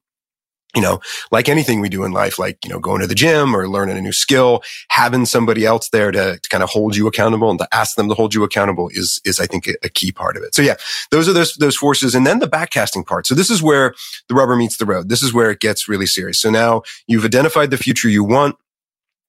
you 0.74 0.82
know, 0.82 1.00
like 1.32 1.48
anything 1.48 1.80
we 1.80 1.88
do 1.88 2.04
in 2.04 2.12
life, 2.12 2.38
like, 2.38 2.62
you 2.64 2.70
know, 2.70 2.78
going 2.78 3.00
to 3.00 3.06
the 3.06 3.14
gym 3.14 3.56
or 3.56 3.68
learning 3.68 3.96
a 3.96 4.00
new 4.02 4.12
skill, 4.12 4.62
having 4.90 5.24
somebody 5.24 5.64
else 5.64 5.88
there 5.88 6.10
to, 6.10 6.38
to 6.38 6.48
kind 6.50 6.62
of 6.62 6.68
hold 6.68 6.94
you 6.94 7.06
accountable 7.06 7.50
and 7.50 7.58
to 7.58 7.68
ask 7.72 7.96
them 7.96 8.08
to 8.08 8.14
hold 8.14 8.34
you 8.34 8.44
accountable 8.44 8.90
is, 8.92 9.20
is 9.24 9.40
I 9.40 9.46
think 9.46 9.66
a, 9.66 9.74
a, 9.82 9.88
key 9.88 10.12
part 10.12 10.36
of 10.36 10.42
it. 10.42 10.54
So 10.54 10.60
yeah, 10.60 10.74
those 11.10 11.26
are 11.26 11.32
those, 11.32 11.54
those 11.54 11.76
forces. 11.76 12.14
And 12.14 12.26
then 12.26 12.38
the 12.38 12.46
backcasting 12.46 13.06
part. 13.06 13.26
So 13.26 13.34
this 13.34 13.50
is 13.50 13.62
where 13.62 13.94
the 14.28 14.34
rubber 14.34 14.56
meets 14.56 14.76
the 14.76 14.86
road. 14.86 15.08
This 15.08 15.22
is 15.22 15.32
where 15.32 15.50
it 15.50 15.60
gets 15.60 15.88
really 15.88 16.06
serious. 16.06 16.38
So 16.38 16.50
now 16.50 16.82
you've 17.06 17.24
identified 17.24 17.70
the 17.70 17.78
future 17.78 18.08
you 18.08 18.22
want. 18.22 18.56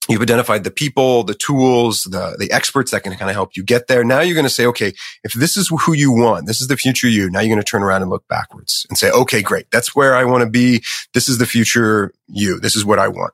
You've 0.10 0.22
identified 0.22 0.64
the 0.64 0.72
people, 0.72 1.24
the 1.24 1.36
tools, 1.36 2.04
the, 2.04 2.36
the 2.40 2.52
experts 2.52 2.92
that 2.92 3.04
can 3.04 3.16
kind 3.16 3.30
of 3.30 3.36
help 3.36 3.56
you 3.56 3.64
get 3.64 3.88
there. 3.88 4.04
Now 4.04 4.22
you're 4.22 4.34
going 4.34 4.44
to 4.44 4.50
say, 4.50 4.66
okay, 4.66 4.94
if 5.24 5.34
this 5.34 5.56
is 5.56 5.70
who 5.70 5.94
you 5.94 6.12
want, 6.12 6.48
this 6.48 6.62
is 6.62 6.68
the 6.68 6.78
future 6.78 7.08
you, 7.08 7.30
now 7.30 7.42
you're 7.42 7.56
going 7.56 7.64
to 7.64 7.70
turn 7.70 7.84
around 7.84 8.02
and 8.02 8.10
look 8.10 8.28
backwards 8.28 8.88
and 8.90 8.98
say, 8.98 9.12
okay, 9.12 9.42
great. 9.42 9.68
That's 9.72 9.96
where 9.96 10.16
I 10.16 10.26
want 10.26 10.44
to 10.44 10.50
be. 10.50 10.84
This 11.14 11.30
is 11.30 11.38
the 11.38 11.46
future 11.46 12.12
you. 12.28 12.60
This 12.60 12.76
is 12.76 12.84
what 12.84 12.98
I 12.98 13.08
want. 13.08 13.34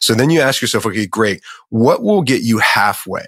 So 0.00 0.14
then 0.14 0.30
you 0.30 0.40
ask 0.40 0.60
yourself, 0.60 0.84
okay, 0.86 1.06
great. 1.06 1.42
What 1.68 2.02
will 2.02 2.22
get 2.22 2.42
you 2.42 2.58
halfway? 2.58 3.26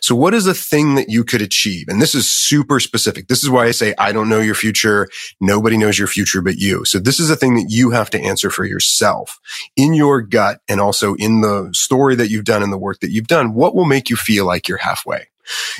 So 0.00 0.14
what 0.14 0.34
is 0.34 0.46
a 0.46 0.54
thing 0.54 0.94
that 0.94 1.08
you 1.08 1.24
could 1.24 1.42
achieve? 1.42 1.86
And 1.88 2.00
this 2.00 2.14
is 2.14 2.30
super 2.30 2.80
specific. 2.80 3.28
This 3.28 3.42
is 3.42 3.50
why 3.50 3.66
I 3.66 3.70
say, 3.70 3.94
I 3.98 4.12
don't 4.12 4.28
know 4.28 4.40
your 4.40 4.54
future. 4.54 5.08
Nobody 5.40 5.76
knows 5.76 5.98
your 5.98 6.08
future 6.08 6.42
but 6.42 6.56
you. 6.56 6.84
So 6.84 6.98
this 6.98 7.18
is 7.18 7.30
a 7.30 7.36
thing 7.36 7.54
that 7.54 7.66
you 7.68 7.90
have 7.90 8.10
to 8.10 8.20
answer 8.20 8.50
for 8.50 8.64
yourself 8.64 9.38
in 9.76 9.94
your 9.94 10.20
gut 10.22 10.60
and 10.68 10.80
also 10.80 11.14
in 11.14 11.40
the 11.40 11.70
story 11.72 12.14
that 12.16 12.30
you've 12.30 12.44
done 12.44 12.62
and 12.62 12.72
the 12.72 12.78
work 12.78 13.00
that 13.00 13.10
you've 13.10 13.28
done. 13.28 13.54
What 13.54 13.74
will 13.74 13.84
make 13.84 14.10
you 14.10 14.16
feel 14.16 14.46
like 14.46 14.68
you're 14.68 14.78
halfway? 14.78 15.28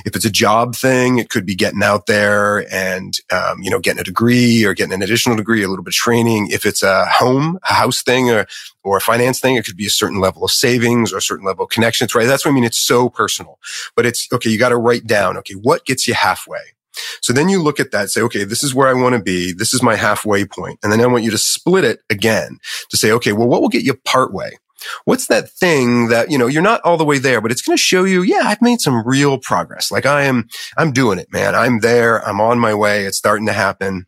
If 0.05 0.16
it's 0.16 0.25
a 0.25 0.31
job 0.31 0.75
thing, 0.75 1.18
it 1.18 1.29
could 1.29 1.47
be 1.47 1.55
getting 1.55 1.83
out 1.83 2.07
there 2.07 2.66
and, 2.73 3.14
um, 3.33 3.62
you 3.62 3.71
know, 3.71 3.79
getting 3.79 4.01
a 4.01 4.05
degree 4.05 4.64
or 4.64 4.75
getting 4.75 4.93
an 4.93 5.03
additional 5.03 5.37
degree, 5.37 5.62
a 5.62 5.68
little 5.68 5.85
bit 5.85 5.93
of 5.93 5.97
training. 5.97 6.49
If 6.51 6.66
it's 6.66 6.83
a 6.83 7.07
home, 7.07 7.59
a 7.68 7.75
house 7.75 8.03
thing 8.03 8.31
or, 8.31 8.47
or 8.83 8.97
a 8.97 9.01
finance 9.01 9.41
thing, 9.41 9.57
it 9.57 9.64
could 9.64 9.77
be 9.77 9.87
a 9.87 9.91
certain 9.91 10.21
level 10.21 10.45
of 10.45 10.51
savings 10.51 11.12
or 11.12 11.18
a 11.18 11.23
certain 11.23 11.47
level 11.47 11.64
of 11.64 11.71
connections, 11.71 12.14
right? 12.14 12.27
That's 12.27 12.45
what 12.45 12.53
I 12.53 12.55
mean. 12.55 12.64
It's 12.64 12.81
so 12.81 13.09
personal, 13.09 13.59
but 13.97 14.07
it's 14.07 14.29
okay. 14.33 14.51
You 14.51 14.59
got 14.59 14.71
to 14.71 14.77
write 14.77 15.07
down, 15.07 15.37
okay, 15.39 15.55
what 15.55 15.85
gets 15.85 16.09
you 16.09 16.14
halfway? 16.14 16.75
So 17.21 17.33
then 17.33 17.49
you 17.49 17.62
look 17.62 17.81
at 17.81 17.93
that, 17.93 18.11
say, 18.11 18.21
okay, 18.23 18.45
this 18.45 18.64
is 18.64 18.75
where 18.75 18.89
I 18.89 18.95
want 18.95 19.14
to 19.14 19.23
be. 19.23 19.53
This 19.53 19.73
is 19.73 19.83
my 19.83 19.97
halfway 19.97 20.45
point. 20.45 20.79
And 20.83 20.93
then 20.93 21.01
I 21.01 21.07
want 21.07 21.25
you 21.25 21.31
to 21.31 21.39
split 21.39 21.85
it 21.85 22.01
again 22.11 22.59
to 22.91 22.97
say, 22.97 23.12
okay, 23.12 23.33
well, 23.33 23.49
what 23.49 23.62
will 23.62 23.68
get 23.68 23.85
you 23.85 23.95
part 23.95 24.33
way? 24.33 24.59
What's 25.05 25.26
that 25.26 25.51
thing 25.51 26.09
that, 26.09 26.31
you 26.31 26.39
know, 26.39 26.47
you're 26.47 26.62
not 26.62 26.81
all 26.83 26.97
the 26.97 27.05
way 27.05 27.18
there, 27.18 27.41
but 27.41 27.51
it's 27.51 27.62
going 27.62 27.76
to 27.76 27.83
show 27.83 28.05
you, 28.05 28.22
yeah, 28.22 28.43
I've 28.45 28.62
made 28.62 28.81
some 28.81 29.07
real 29.07 29.39
progress. 29.39 29.91
Like 29.91 30.07
I 30.07 30.22
am, 30.22 30.49
I'm 30.76 30.93
doing 30.93 31.18
it, 31.18 31.28
man. 31.33 31.55
I'm 31.55 31.81
there. 31.81 32.26
I'm 32.26 32.41
on 32.41 32.59
my 32.59 32.74
way. 32.74 33.05
It's 33.05 33.18
starting 33.18 33.47
to 33.47 33.53
happen. 33.53 34.07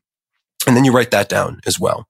And 0.66 0.76
then 0.76 0.84
you 0.84 0.92
write 0.92 1.10
that 1.10 1.28
down 1.28 1.60
as 1.66 1.80
well. 1.80 2.06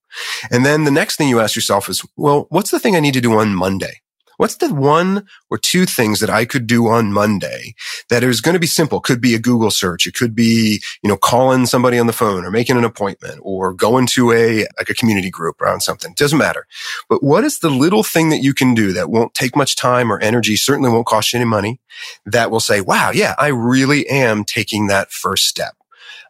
And 0.51 0.65
then 0.67 0.85
the 0.85 0.91
next 0.91 1.17
thing 1.17 1.29
you 1.29 1.41
ask 1.41 1.57
yourself 1.57 1.89
is, 1.89 2.05
well, 2.17 2.47
what's 2.51 2.71
the 2.71 2.79
thing 2.79 2.95
I 2.95 3.01
need 3.01 3.15
to 3.15 3.21
do 3.21 3.39
on 3.39 3.55
Monday? 3.55 4.01
What's 4.43 4.57
the 4.57 4.75
one 4.75 5.25
or 5.51 5.59
two 5.59 5.87
things 5.87 6.19
that 6.19 6.29
I 6.29 6.45
could 6.47 6.67
do 6.67 6.89
on 6.89 7.13
Monday 7.13 7.77
that 8.09 8.25
is 8.25 8.41
going 8.41 8.55
to 8.55 8.59
be 8.59 8.67
simple? 8.67 8.99
Could 8.99 9.21
be 9.21 9.37
a 9.37 9.39
Google 9.39 9.71
search. 9.71 10.05
It 10.05 10.15
could 10.15 10.35
be, 10.35 10.83
you 11.01 11.09
know, 11.09 11.17
calling 11.17 11.65
somebody 11.65 11.97
on 11.97 12.09
the 12.09 12.13
phone 12.13 12.45
or 12.45 12.51
making 12.51 12.77
an 12.77 12.83
appointment 12.83 13.39
or 13.43 13.73
going 13.73 14.09
to 14.09 14.33
a, 14.33 14.67
like 14.81 14.91
a 14.91 14.95
community 14.95 15.31
group 15.31 15.61
around 15.61 15.83
something. 15.83 16.13
Doesn't 16.17 16.41
matter. 16.41 16.67
But 17.09 17.23
what 17.23 17.45
is 17.45 17.61
the 17.61 17.71
little 17.71 18.03
thing 18.03 18.31
that 18.31 18.43
you 18.43 18.53
can 18.53 18.75
do 18.75 18.93
that 18.95 19.11
won't 19.11 19.33
take 19.33 19.55
much 19.55 19.77
time 19.77 20.13
or 20.13 20.19
energy, 20.19 20.57
certainly 20.57 20.91
won't 20.91 21.07
cost 21.07 21.33
you 21.33 21.39
any 21.39 21.49
money 21.49 21.81
that 22.27 22.51
will 22.51 22.59
say, 22.59 22.81
wow, 22.81 23.13
yeah, 23.15 23.37
I 23.39 23.47
really 23.47 24.09
am 24.09 24.43
taking 24.43 24.89
that 24.89 25.13
first 25.13 25.47
step. 25.47 25.77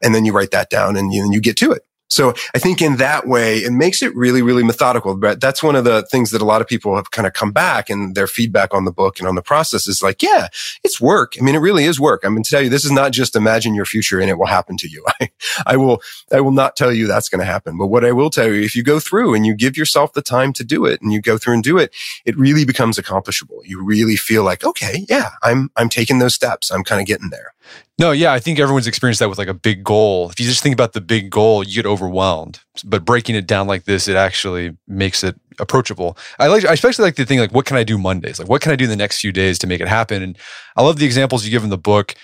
And 0.03 0.15
then 0.15 0.27
you 0.27 0.35
write 0.35 0.51
that 0.51 0.69
down 0.69 0.99
and 0.99 1.15
you, 1.15 1.23
and 1.23 1.33
you 1.33 1.41
get 1.41 1.57
to 1.57 1.73
it. 1.73 1.87
So 2.13 2.35
I 2.55 2.59
think 2.59 2.83
in 2.83 2.97
that 2.97 3.27
way, 3.27 3.59
it 3.59 3.73
makes 3.73 4.03
it 4.03 4.15
really, 4.15 4.43
really 4.43 4.63
methodical. 4.63 5.17
But 5.17 5.41
that's 5.41 5.63
one 5.63 5.77
of 5.77 5.85
the 5.85 6.03
things 6.11 6.31
that 6.31 6.43
a 6.43 6.45
lot 6.45 6.61
of 6.61 6.67
people 6.67 6.95
have 6.97 7.11
kind 7.11 7.27
of 7.27 7.33
come 7.33 7.53
back 7.53 7.89
and 7.89 8.15
their 8.15 8.27
feedback 8.27 8.75
on 8.75 8.85
the 8.85 8.93
book 8.93 9.19
and 9.19 9.27
on 9.27 9.35
the 9.35 9.43
process 9.43 9.89
is 9.89 10.03
like, 10.03 10.23
yeah, 10.23 10.49
it's 10.85 11.01
work. 11.01 11.33
I 11.41 11.43
mean, 11.43 11.55
it 11.55 11.61
really 11.61 11.85
is 11.85 11.99
work. 11.99 12.21
I'm 12.23 12.35
going 12.35 12.43
to 12.43 12.51
tell 12.51 12.61
you, 12.61 12.69
this 12.69 12.85
is 12.85 12.91
not 12.91 13.13
just 13.13 13.35
imagine 13.35 13.75
your 13.75 13.87
future 13.87 14.21
and 14.21 14.29
it 14.29 14.39
will 14.39 14.47
happen 14.47 14.77
to 14.77 14.89
you. 14.89 15.05
I, 15.21 15.31
I 15.67 15.77
will, 15.79 16.03
I 16.31 16.41
will 16.41 16.53
not 16.53 16.77
tell 16.77 16.93
you 16.93 17.07
that's 17.07 17.31
going 17.31 17.41
to 17.41 17.47
happen. 17.47 17.79
But 17.79 17.87
what 17.87 18.05
I 18.05 18.13
will 18.13 18.31
tell 18.31 18.47
you, 18.47 18.61
if 18.61 18.77
you 18.77 18.83
go 18.83 19.01
through 19.01 19.35
and 19.35 19.47
you 19.47 19.55
give 19.55 19.79
yourself 19.79 20.13
the 20.13 20.23
time 20.23 20.53
to 20.55 20.65
do 20.65 20.85
it 20.85 21.01
and 21.01 21.13
you 21.13 21.23
go 21.23 21.39
through 21.39 21.55
and 21.55 21.65
do 21.65 21.79
it, 21.79 21.95
it 22.27 22.37
really 22.37 22.67
becomes 22.67 22.99
accomplishable. 22.99 23.63
You 23.65 23.83
really 23.83 24.17
feel 24.17 24.45
like, 24.45 24.65
okay, 24.65 25.07
yeah, 25.09 25.31
I'm, 25.43 25.71
I'm 25.77 25.89
taking 25.89 26.19
those 26.19 26.35
steps. 26.35 26.71
I'm 26.71 26.85
kind 26.85 27.01
of 27.01 27.07
getting 27.07 27.31
there. 27.31 27.55
No, 27.99 28.11
yeah, 28.11 28.33
I 28.33 28.41
think 28.41 28.59
everyone's 28.59 28.87
experienced 28.87 29.21
that 29.21 29.29
with 29.29 29.39
like 29.39 29.49
a 29.49 29.55
big 29.55 29.85
goal. 29.85 30.31
If 30.31 30.41
you 30.41 30.47
just 30.47 30.63
think 30.63 30.73
about 30.73 30.93
the 30.93 31.01
big 31.01 31.31
goal, 31.31 31.63
you 31.63 31.75
get 31.75 31.87
overwhelmed. 31.87 32.61
But 32.85 33.05
breaking 33.05 33.37
it 33.37 33.47
down 33.47 33.67
like 33.67 33.85
this, 33.85 34.09
it 34.09 34.17
actually 34.17 34.77
makes 34.89 35.23
it 35.23 35.39
approachable. 35.59 36.17
I 36.39 36.49
like, 36.49 36.65
I 36.65 36.73
especially 36.73 37.05
like 37.05 37.17
the 37.17 37.25
thing 37.25 37.39
like, 37.39 37.53
what 37.53 37.67
can 37.67 37.77
I 37.77 37.85
do 37.85 37.99
Mondays? 37.99 38.39
Like, 38.39 38.49
what 38.49 38.63
can 38.63 38.73
I 38.73 38.77
do 38.77 38.85
in 38.85 38.91
the 38.91 38.97
next 38.97 39.21
few 39.21 39.33
days 39.33 39.59
to 39.61 39.67
make 39.67 39.81
it 39.81 39.89
happen? 39.89 40.23
And 40.23 40.39
I 40.77 40.83
love 40.83 40.99
the 40.99 41.07
examples 41.07 41.45
you 41.45 41.51
give 41.51 41.65
in 41.65 41.71
the 41.71 41.79
book. 41.79 42.15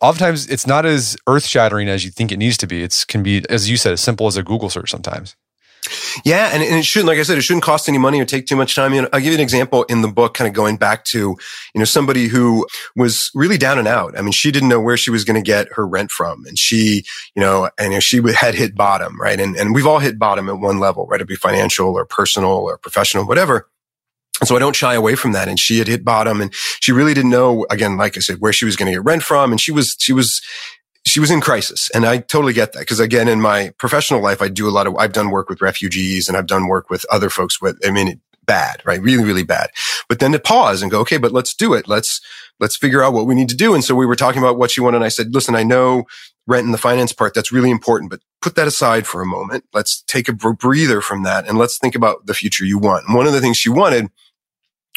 Oftentimes, 0.00 0.46
it's 0.46 0.66
not 0.66 0.86
as 0.86 1.16
earth 1.26 1.44
shattering 1.44 1.88
as 1.88 2.04
you 2.04 2.10
think 2.10 2.32
it 2.32 2.36
needs 2.38 2.56
to 2.58 2.66
be. 2.66 2.82
It 2.82 3.04
can 3.08 3.22
be, 3.22 3.44
as 3.50 3.68
you 3.68 3.76
said, 3.76 3.92
as 3.92 4.00
simple 4.00 4.26
as 4.26 4.36
a 4.36 4.42
Google 4.42 4.70
search 4.70 4.90
sometimes. 4.90 5.36
Yeah, 6.24 6.50
and, 6.52 6.62
and 6.62 6.76
it 6.76 6.84
shouldn't, 6.84 7.08
like 7.08 7.18
I 7.18 7.22
said, 7.22 7.38
it 7.38 7.42
shouldn't 7.42 7.64
cost 7.64 7.88
any 7.88 7.98
money 7.98 8.20
or 8.20 8.24
take 8.24 8.46
too 8.46 8.56
much 8.56 8.74
time. 8.74 8.94
You 8.94 9.02
know, 9.02 9.08
I'll 9.12 9.20
give 9.20 9.32
you 9.32 9.38
an 9.38 9.40
example 9.40 9.84
in 9.84 10.02
the 10.02 10.08
book, 10.08 10.34
kind 10.34 10.48
of 10.48 10.54
going 10.54 10.76
back 10.76 11.04
to, 11.06 11.18
you 11.18 11.38
know, 11.74 11.84
somebody 11.84 12.28
who 12.28 12.66
was 12.96 13.30
really 13.34 13.58
down 13.58 13.78
and 13.78 13.88
out. 13.88 14.18
I 14.18 14.22
mean, 14.22 14.32
she 14.32 14.50
didn't 14.50 14.68
know 14.68 14.80
where 14.80 14.96
she 14.96 15.10
was 15.10 15.24
going 15.24 15.42
to 15.42 15.46
get 15.46 15.68
her 15.72 15.86
rent 15.86 16.10
from, 16.10 16.44
and 16.46 16.58
she, 16.58 17.04
you 17.34 17.40
know, 17.40 17.70
and 17.78 17.92
you 17.92 17.96
know, 17.96 18.00
she 18.00 18.20
had 18.34 18.54
hit 18.54 18.74
bottom, 18.74 19.20
right? 19.20 19.40
And 19.40 19.56
and 19.56 19.74
we've 19.74 19.86
all 19.86 19.98
hit 19.98 20.18
bottom 20.18 20.48
at 20.48 20.58
one 20.58 20.78
level, 20.78 21.06
right? 21.06 21.16
It'd 21.16 21.28
be 21.28 21.36
financial 21.36 21.88
or 21.88 22.04
personal 22.04 22.50
or 22.50 22.78
professional, 22.78 23.26
whatever. 23.26 23.68
And 24.40 24.46
so 24.46 24.54
I 24.54 24.58
don't 24.60 24.76
shy 24.76 24.94
away 24.94 25.16
from 25.16 25.32
that. 25.32 25.48
And 25.48 25.58
she 25.58 25.78
had 25.78 25.88
hit 25.88 26.04
bottom 26.04 26.40
and 26.40 26.54
she 26.54 26.92
really 26.92 27.14
didn't 27.14 27.30
know, 27.30 27.66
again, 27.70 27.96
like 27.96 28.16
I 28.16 28.20
said, 28.20 28.36
where 28.38 28.52
she 28.52 28.64
was 28.64 28.76
going 28.76 28.86
to 28.86 28.96
get 28.96 29.04
rent 29.04 29.22
from. 29.22 29.50
And 29.50 29.60
she 29.60 29.72
was, 29.72 29.96
she 29.98 30.12
was, 30.12 30.40
she 31.08 31.20
was 31.20 31.30
in 31.30 31.40
crisis. 31.40 31.90
And 31.94 32.04
I 32.04 32.18
totally 32.18 32.52
get 32.52 32.72
that. 32.72 32.86
Cause 32.86 33.00
again, 33.00 33.28
in 33.28 33.40
my 33.40 33.72
professional 33.78 34.22
life, 34.22 34.42
I 34.42 34.48
do 34.48 34.68
a 34.68 34.70
lot 34.70 34.86
of, 34.86 34.96
I've 34.96 35.12
done 35.12 35.30
work 35.30 35.48
with 35.48 35.60
refugees 35.60 36.28
and 36.28 36.36
I've 36.36 36.46
done 36.46 36.68
work 36.68 36.90
with 36.90 37.04
other 37.10 37.30
folks 37.30 37.60
with, 37.60 37.78
I 37.86 37.90
mean, 37.90 38.20
bad, 38.46 38.82
right? 38.84 39.00
Really, 39.00 39.24
really 39.24 39.44
bad. 39.44 39.70
But 40.08 40.20
then 40.20 40.32
to 40.32 40.38
pause 40.38 40.82
and 40.82 40.90
go, 40.90 41.00
okay, 41.00 41.18
but 41.18 41.32
let's 41.32 41.54
do 41.54 41.74
it. 41.74 41.86
Let's, 41.86 42.20
let's 42.60 42.76
figure 42.76 43.02
out 43.02 43.12
what 43.12 43.26
we 43.26 43.34
need 43.34 43.50
to 43.50 43.56
do. 43.56 43.74
And 43.74 43.84
so 43.84 43.94
we 43.94 44.06
were 44.06 44.16
talking 44.16 44.42
about 44.42 44.58
what 44.58 44.70
she 44.70 44.80
wanted. 44.80 44.96
And 44.96 45.04
I 45.04 45.08
said, 45.08 45.34
listen, 45.34 45.54
I 45.54 45.62
know 45.62 46.04
rent 46.46 46.64
and 46.64 46.72
the 46.72 46.78
finance 46.78 47.12
part, 47.12 47.34
that's 47.34 47.52
really 47.52 47.70
important, 47.70 48.10
but 48.10 48.20
put 48.40 48.54
that 48.54 48.66
aside 48.66 49.06
for 49.06 49.20
a 49.20 49.26
moment. 49.26 49.64
Let's 49.74 50.02
take 50.02 50.28
a 50.28 50.32
breather 50.32 51.02
from 51.02 51.22
that 51.24 51.46
and 51.46 51.58
let's 51.58 51.78
think 51.78 51.94
about 51.94 52.24
the 52.24 52.34
future 52.34 52.64
you 52.64 52.78
want. 52.78 53.06
And 53.06 53.14
one 53.14 53.26
of 53.26 53.34
the 53.34 53.40
things 53.40 53.58
she 53.58 53.68
wanted 53.68 54.10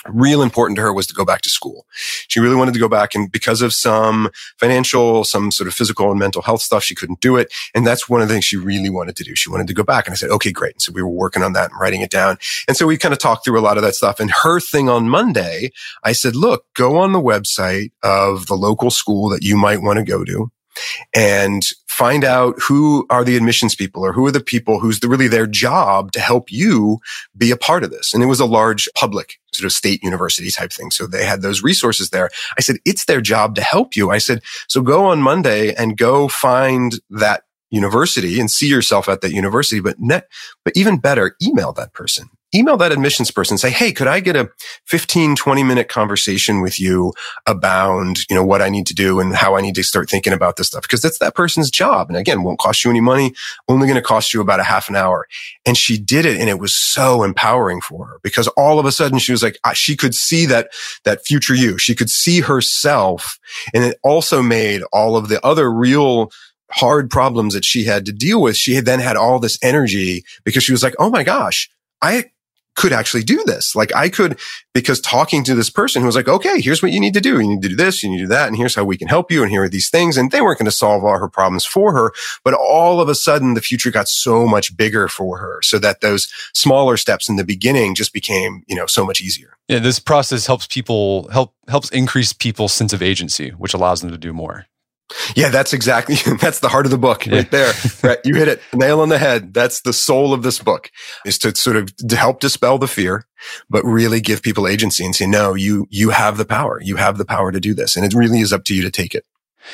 real 0.07 0.41
important 0.41 0.75
to 0.77 0.81
her 0.81 0.93
was 0.93 1.07
to 1.07 1.13
go 1.13 1.25
back 1.25 1.41
to 1.41 1.49
school. 1.49 1.85
She 2.27 2.39
really 2.39 2.55
wanted 2.55 2.73
to 2.73 2.79
go 2.79 2.87
back 2.87 3.15
and 3.15 3.31
because 3.31 3.61
of 3.61 3.73
some 3.73 4.29
financial, 4.57 5.23
some 5.23 5.51
sort 5.51 5.67
of 5.67 5.73
physical 5.73 6.09
and 6.09 6.19
mental 6.19 6.41
health 6.41 6.61
stuff, 6.61 6.83
she 6.83 6.95
couldn't 6.95 7.21
do 7.21 7.37
it. 7.37 7.51
And 7.75 7.85
that's 7.85 8.09
one 8.09 8.21
of 8.21 8.27
the 8.27 8.33
things 8.33 8.45
she 8.45 8.57
really 8.57 8.89
wanted 8.89 9.15
to 9.17 9.23
do. 9.23 9.35
She 9.35 9.49
wanted 9.49 9.67
to 9.67 9.73
go 9.73 9.83
back. 9.83 10.07
And 10.07 10.13
I 10.13 10.15
said, 10.15 10.29
okay, 10.31 10.51
great. 10.51 10.73
And 10.73 10.81
so 10.81 10.91
we 10.91 11.01
were 11.01 11.09
working 11.09 11.43
on 11.43 11.53
that 11.53 11.71
and 11.71 11.79
writing 11.79 12.01
it 12.01 12.11
down. 12.11 12.37
And 12.67 12.75
so 12.75 12.87
we 12.87 12.97
kind 12.97 13.13
of 13.13 13.19
talked 13.19 13.45
through 13.45 13.59
a 13.59 13.61
lot 13.61 13.77
of 13.77 13.83
that 13.83 13.95
stuff. 13.95 14.19
And 14.19 14.31
her 14.43 14.59
thing 14.59 14.89
on 14.89 15.09
Monday, 15.09 15.71
I 16.03 16.13
said, 16.13 16.35
look, 16.35 16.65
go 16.73 16.97
on 16.97 17.11
the 17.11 17.21
website 17.21 17.91
of 18.03 18.47
the 18.47 18.55
local 18.55 18.91
school 18.91 19.29
that 19.29 19.43
you 19.43 19.57
might 19.57 19.81
want 19.81 19.97
to 19.97 20.05
go 20.05 20.23
to 20.23 20.51
and 21.13 21.63
find 21.87 22.23
out 22.23 22.55
who 22.61 23.05
are 23.09 23.23
the 23.23 23.37
admissions 23.37 23.75
people 23.75 24.03
or 24.03 24.13
who 24.13 24.25
are 24.25 24.31
the 24.31 24.39
people 24.39 24.79
who's 24.79 24.99
the, 24.99 25.09
really 25.09 25.27
their 25.27 25.47
job 25.47 26.11
to 26.11 26.19
help 26.19 26.51
you 26.51 26.97
be 27.37 27.51
a 27.51 27.57
part 27.57 27.83
of 27.83 27.91
this. 27.91 28.13
And 28.13 28.23
it 28.23 28.27
was 28.27 28.39
a 28.39 28.45
large 28.45 28.87
public 28.95 29.39
sort 29.53 29.65
of 29.65 29.73
state 29.73 30.01
university 30.03 30.49
type 30.51 30.71
thing. 30.71 30.91
So 30.91 31.05
they 31.05 31.25
had 31.25 31.41
those 31.41 31.61
resources 31.61 32.09
there. 32.09 32.29
I 32.57 32.61
said, 32.61 32.77
it's 32.85 33.05
their 33.05 33.21
job 33.21 33.55
to 33.55 33.61
help 33.61 33.95
you. 33.95 34.09
I 34.09 34.17
said, 34.17 34.41
so 34.67 34.81
go 34.81 35.05
on 35.05 35.21
Monday 35.21 35.73
and 35.75 35.97
go 35.97 36.27
find 36.27 36.93
that 37.09 37.43
university 37.69 38.39
and 38.39 38.49
see 38.49 38.67
yourself 38.67 39.07
at 39.09 39.21
that 39.21 39.33
university. 39.33 39.79
But 39.79 39.99
net, 39.99 40.27
but 40.63 40.75
even 40.75 40.99
better, 40.99 41.35
email 41.41 41.73
that 41.73 41.93
person 41.93 42.29
email 42.53 42.77
that 42.77 42.91
admissions 42.91 43.31
person 43.31 43.57
say, 43.57 43.69
Hey, 43.69 43.91
could 43.91 44.07
I 44.07 44.19
get 44.19 44.35
a 44.35 44.49
15, 44.85 45.35
20 45.35 45.63
minute 45.63 45.89
conversation 45.89 46.61
with 46.61 46.79
you 46.79 47.13
about, 47.45 48.17
you 48.29 48.35
know, 48.35 48.43
what 48.43 48.61
I 48.61 48.69
need 48.69 48.87
to 48.87 48.93
do 48.93 49.19
and 49.19 49.35
how 49.35 49.55
I 49.55 49.61
need 49.61 49.75
to 49.75 49.83
start 49.83 50.09
thinking 50.09 50.33
about 50.33 50.55
this 50.57 50.67
stuff? 50.67 50.81
Because 50.81 51.01
that's 51.01 51.19
that 51.19 51.35
person's 51.35 51.71
job. 51.71 52.09
And 52.09 52.17
again, 52.17 52.43
won't 52.43 52.59
cost 52.59 52.83
you 52.83 52.91
any 52.91 53.01
money, 53.01 53.33
only 53.67 53.87
going 53.87 53.95
to 53.95 54.01
cost 54.01 54.33
you 54.33 54.41
about 54.41 54.59
a 54.59 54.63
half 54.63 54.89
an 54.89 54.95
hour. 54.95 55.27
And 55.65 55.77
she 55.77 55.97
did 55.97 56.25
it. 56.25 56.39
And 56.39 56.49
it 56.49 56.59
was 56.59 56.75
so 56.75 57.23
empowering 57.23 57.81
for 57.81 58.05
her 58.05 58.19
because 58.23 58.47
all 58.49 58.79
of 58.79 58.85
a 58.85 58.91
sudden 58.91 59.19
she 59.19 59.31
was 59.31 59.43
like, 59.43 59.57
she 59.73 59.95
could 59.95 60.15
see 60.15 60.45
that, 60.47 60.69
that 61.05 61.25
future 61.25 61.55
you. 61.55 61.77
She 61.77 61.95
could 61.95 62.09
see 62.09 62.41
herself. 62.41 63.39
And 63.73 63.83
it 63.83 63.97
also 64.03 64.41
made 64.41 64.81
all 64.91 65.15
of 65.15 65.29
the 65.29 65.43
other 65.45 65.71
real 65.71 66.31
hard 66.71 67.09
problems 67.09 67.53
that 67.53 67.65
she 67.65 67.83
had 67.83 68.05
to 68.05 68.13
deal 68.13 68.41
with. 68.41 68.55
She 68.55 68.75
had 68.75 68.85
then 68.85 68.99
had 68.99 69.17
all 69.17 69.39
this 69.39 69.57
energy 69.61 70.23
because 70.43 70.63
she 70.63 70.71
was 70.71 70.83
like, 70.83 70.95
Oh 70.99 71.09
my 71.09 71.23
gosh, 71.23 71.69
I 72.01 72.31
could 72.75 72.93
actually 72.93 73.23
do 73.23 73.43
this. 73.45 73.75
Like 73.75 73.93
I 73.95 74.09
could, 74.09 74.39
because 74.73 75.01
talking 75.01 75.43
to 75.43 75.55
this 75.55 75.69
person 75.69 76.01
who 76.01 76.05
was 76.05 76.15
like, 76.15 76.27
okay, 76.27 76.61
here's 76.61 76.81
what 76.81 76.91
you 76.91 76.99
need 76.99 77.13
to 77.13 77.21
do. 77.21 77.39
You 77.39 77.47
need 77.47 77.61
to 77.61 77.69
do 77.69 77.75
this. 77.75 78.01
You 78.01 78.09
need 78.09 78.17
to 78.17 78.23
do 78.23 78.29
that. 78.29 78.47
And 78.47 78.55
here's 78.55 78.75
how 78.75 78.83
we 78.83 78.97
can 78.97 79.07
help 79.07 79.31
you. 79.31 79.43
And 79.43 79.51
here 79.51 79.63
are 79.63 79.69
these 79.69 79.89
things. 79.89 80.17
And 80.17 80.31
they 80.31 80.41
weren't 80.41 80.59
going 80.59 80.65
to 80.65 80.71
solve 80.71 81.03
all 81.03 81.17
her 81.17 81.29
problems 81.29 81.65
for 81.65 81.93
her. 81.93 82.13
But 82.43 82.53
all 82.53 83.01
of 83.01 83.09
a 83.09 83.15
sudden, 83.15 83.53
the 83.53 83.61
future 83.61 83.91
got 83.91 84.07
so 84.07 84.47
much 84.47 84.75
bigger 84.77 85.07
for 85.07 85.37
her 85.37 85.59
so 85.61 85.79
that 85.79 86.01
those 86.01 86.31
smaller 86.53 86.97
steps 86.97 87.27
in 87.27 87.35
the 87.35 87.43
beginning 87.43 87.95
just 87.95 88.13
became, 88.13 88.63
you 88.67 88.75
know, 88.75 88.85
so 88.85 89.05
much 89.05 89.21
easier. 89.21 89.57
Yeah. 89.67 89.79
This 89.79 89.99
process 89.99 90.47
helps 90.47 90.67
people 90.67 91.29
help, 91.29 91.53
helps 91.67 91.89
increase 91.89 92.33
people's 92.33 92.73
sense 92.73 92.93
of 92.93 93.01
agency, 93.01 93.49
which 93.49 93.73
allows 93.73 94.01
them 94.01 94.11
to 94.11 94.17
do 94.17 94.33
more. 94.33 94.65
Yeah, 95.35 95.49
that's 95.49 95.73
exactly, 95.73 96.15
that's 96.41 96.59
the 96.59 96.69
heart 96.69 96.85
of 96.85 96.91
the 96.91 96.97
book 96.97 97.25
right 97.27 97.49
there. 97.49 97.73
right. 98.03 98.19
You 98.23 98.35
hit 98.35 98.47
it 98.47 98.61
nail 98.73 99.01
on 99.01 99.09
the 99.09 99.17
head. 99.17 99.53
That's 99.53 99.81
the 99.81 99.93
soul 99.93 100.33
of 100.33 100.43
this 100.43 100.59
book 100.59 100.91
is 101.25 101.37
to 101.39 101.55
sort 101.55 101.75
of 101.75 101.95
to 101.97 102.15
help 102.15 102.39
dispel 102.39 102.77
the 102.77 102.87
fear, 102.87 103.25
but 103.69 103.83
really 103.83 104.21
give 104.21 104.41
people 104.41 104.67
agency 104.67 105.05
and 105.05 105.15
say, 105.15 105.27
no, 105.27 105.53
you, 105.53 105.87
you 105.89 106.09
have 106.11 106.37
the 106.37 106.45
power. 106.45 106.79
You 106.81 106.95
have 106.97 107.17
the 107.17 107.25
power 107.25 107.51
to 107.51 107.59
do 107.59 107.73
this. 107.73 107.95
And 107.95 108.05
it 108.05 108.13
really 108.13 108.39
is 108.39 108.53
up 108.53 108.63
to 108.65 108.75
you 108.75 108.81
to 108.83 108.91
take 108.91 109.15
it. 109.15 109.25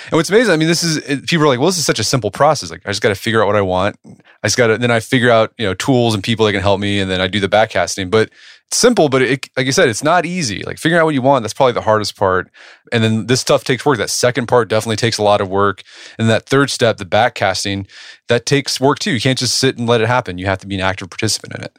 And 0.06 0.14
what's 0.14 0.30
amazing, 0.30 0.54
I 0.54 0.58
mean, 0.58 0.68
this 0.68 0.84
is 0.84 1.22
people 1.28 1.46
are 1.46 1.48
like, 1.48 1.60
well, 1.60 1.68
this 1.68 1.78
is 1.78 1.86
such 1.86 2.00
a 2.00 2.04
simple 2.04 2.32
process. 2.32 2.70
Like, 2.72 2.82
I 2.86 2.90
just 2.90 3.02
got 3.02 3.10
to 3.10 3.16
figure 3.16 3.42
out 3.42 3.48
what 3.48 3.56
I 3.56 3.62
want. 3.62 3.98
I 4.06 4.48
just 4.48 4.58
got 4.58 4.68
to 4.68 4.78
then 4.78 4.92
I 4.92 5.00
figure 5.00 5.32
out 5.32 5.54
you 5.58 5.66
know 5.66 5.74
tools 5.74 6.14
and 6.14 6.24
people 6.24 6.46
that 6.46 6.52
can 6.52 6.62
help 6.62 6.80
me, 6.80 7.00
and 7.00 7.10
then 7.10 7.22
I 7.22 7.28
do 7.28 7.40
the 7.40 7.48
backcasting. 7.48 8.10
But 8.10 8.30
simple, 8.72 9.10
but 9.10 9.22
it, 9.22 9.50
like 9.56 9.66
you 9.66 9.72
said, 9.72 9.90
it's 9.90 10.04
not 10.04 10.26
easy. 10.26 10.64
Like 10.64 10.78
figuring 10.78 11.02
out 11.02 11.06
what 11.06 11.14
you 11.14 11.22
want, 11.22 11.44
that's 11.44 11.54
probably 11.54 11.74
the 11.74 11.82
hardest 11.82 12.18
part. 12.18 12.50
And 12.92 13.04
then 13.04 13.28
this 13.28 13.42
stuff 13.42 13.64
takes 13.64 13.86
work. 13.86 13.98
That 13.98 14.10
second 14.10 14.48
part 14.48 14.70
definitely 14.70 14.98
takes 14.98 15.18
a 15.18 15.24
lot 15.24 15.42
of 15.42 15.50
work. 15.50 15.84
And 16.18 16.30
that 16.30 16.46
third 16.46 16.70
step, 16.70 16.98
the 16.98 17.06
backcasting, 17.06 17.88
that 18.28 18.46
takes 18.46 18.80
work 18.80 19.00
too. 19.00 19.12
You 19.12 19.22
can't 19.22 19.40
just 19.40 19.58
sit 19.58 19.78
and 19.78 19.88
let 19.88 20.02
it 20.02 20.08
happen. 20.08 20.38
You 20.38 20.46
have 20.48 20.60
to 20.60 20.68
be 20.68 20.76
an 20.76 20.82
active 20.82 21.10
participant 21.10 21.56
in 21.56 21.64
it. 21.64 21.78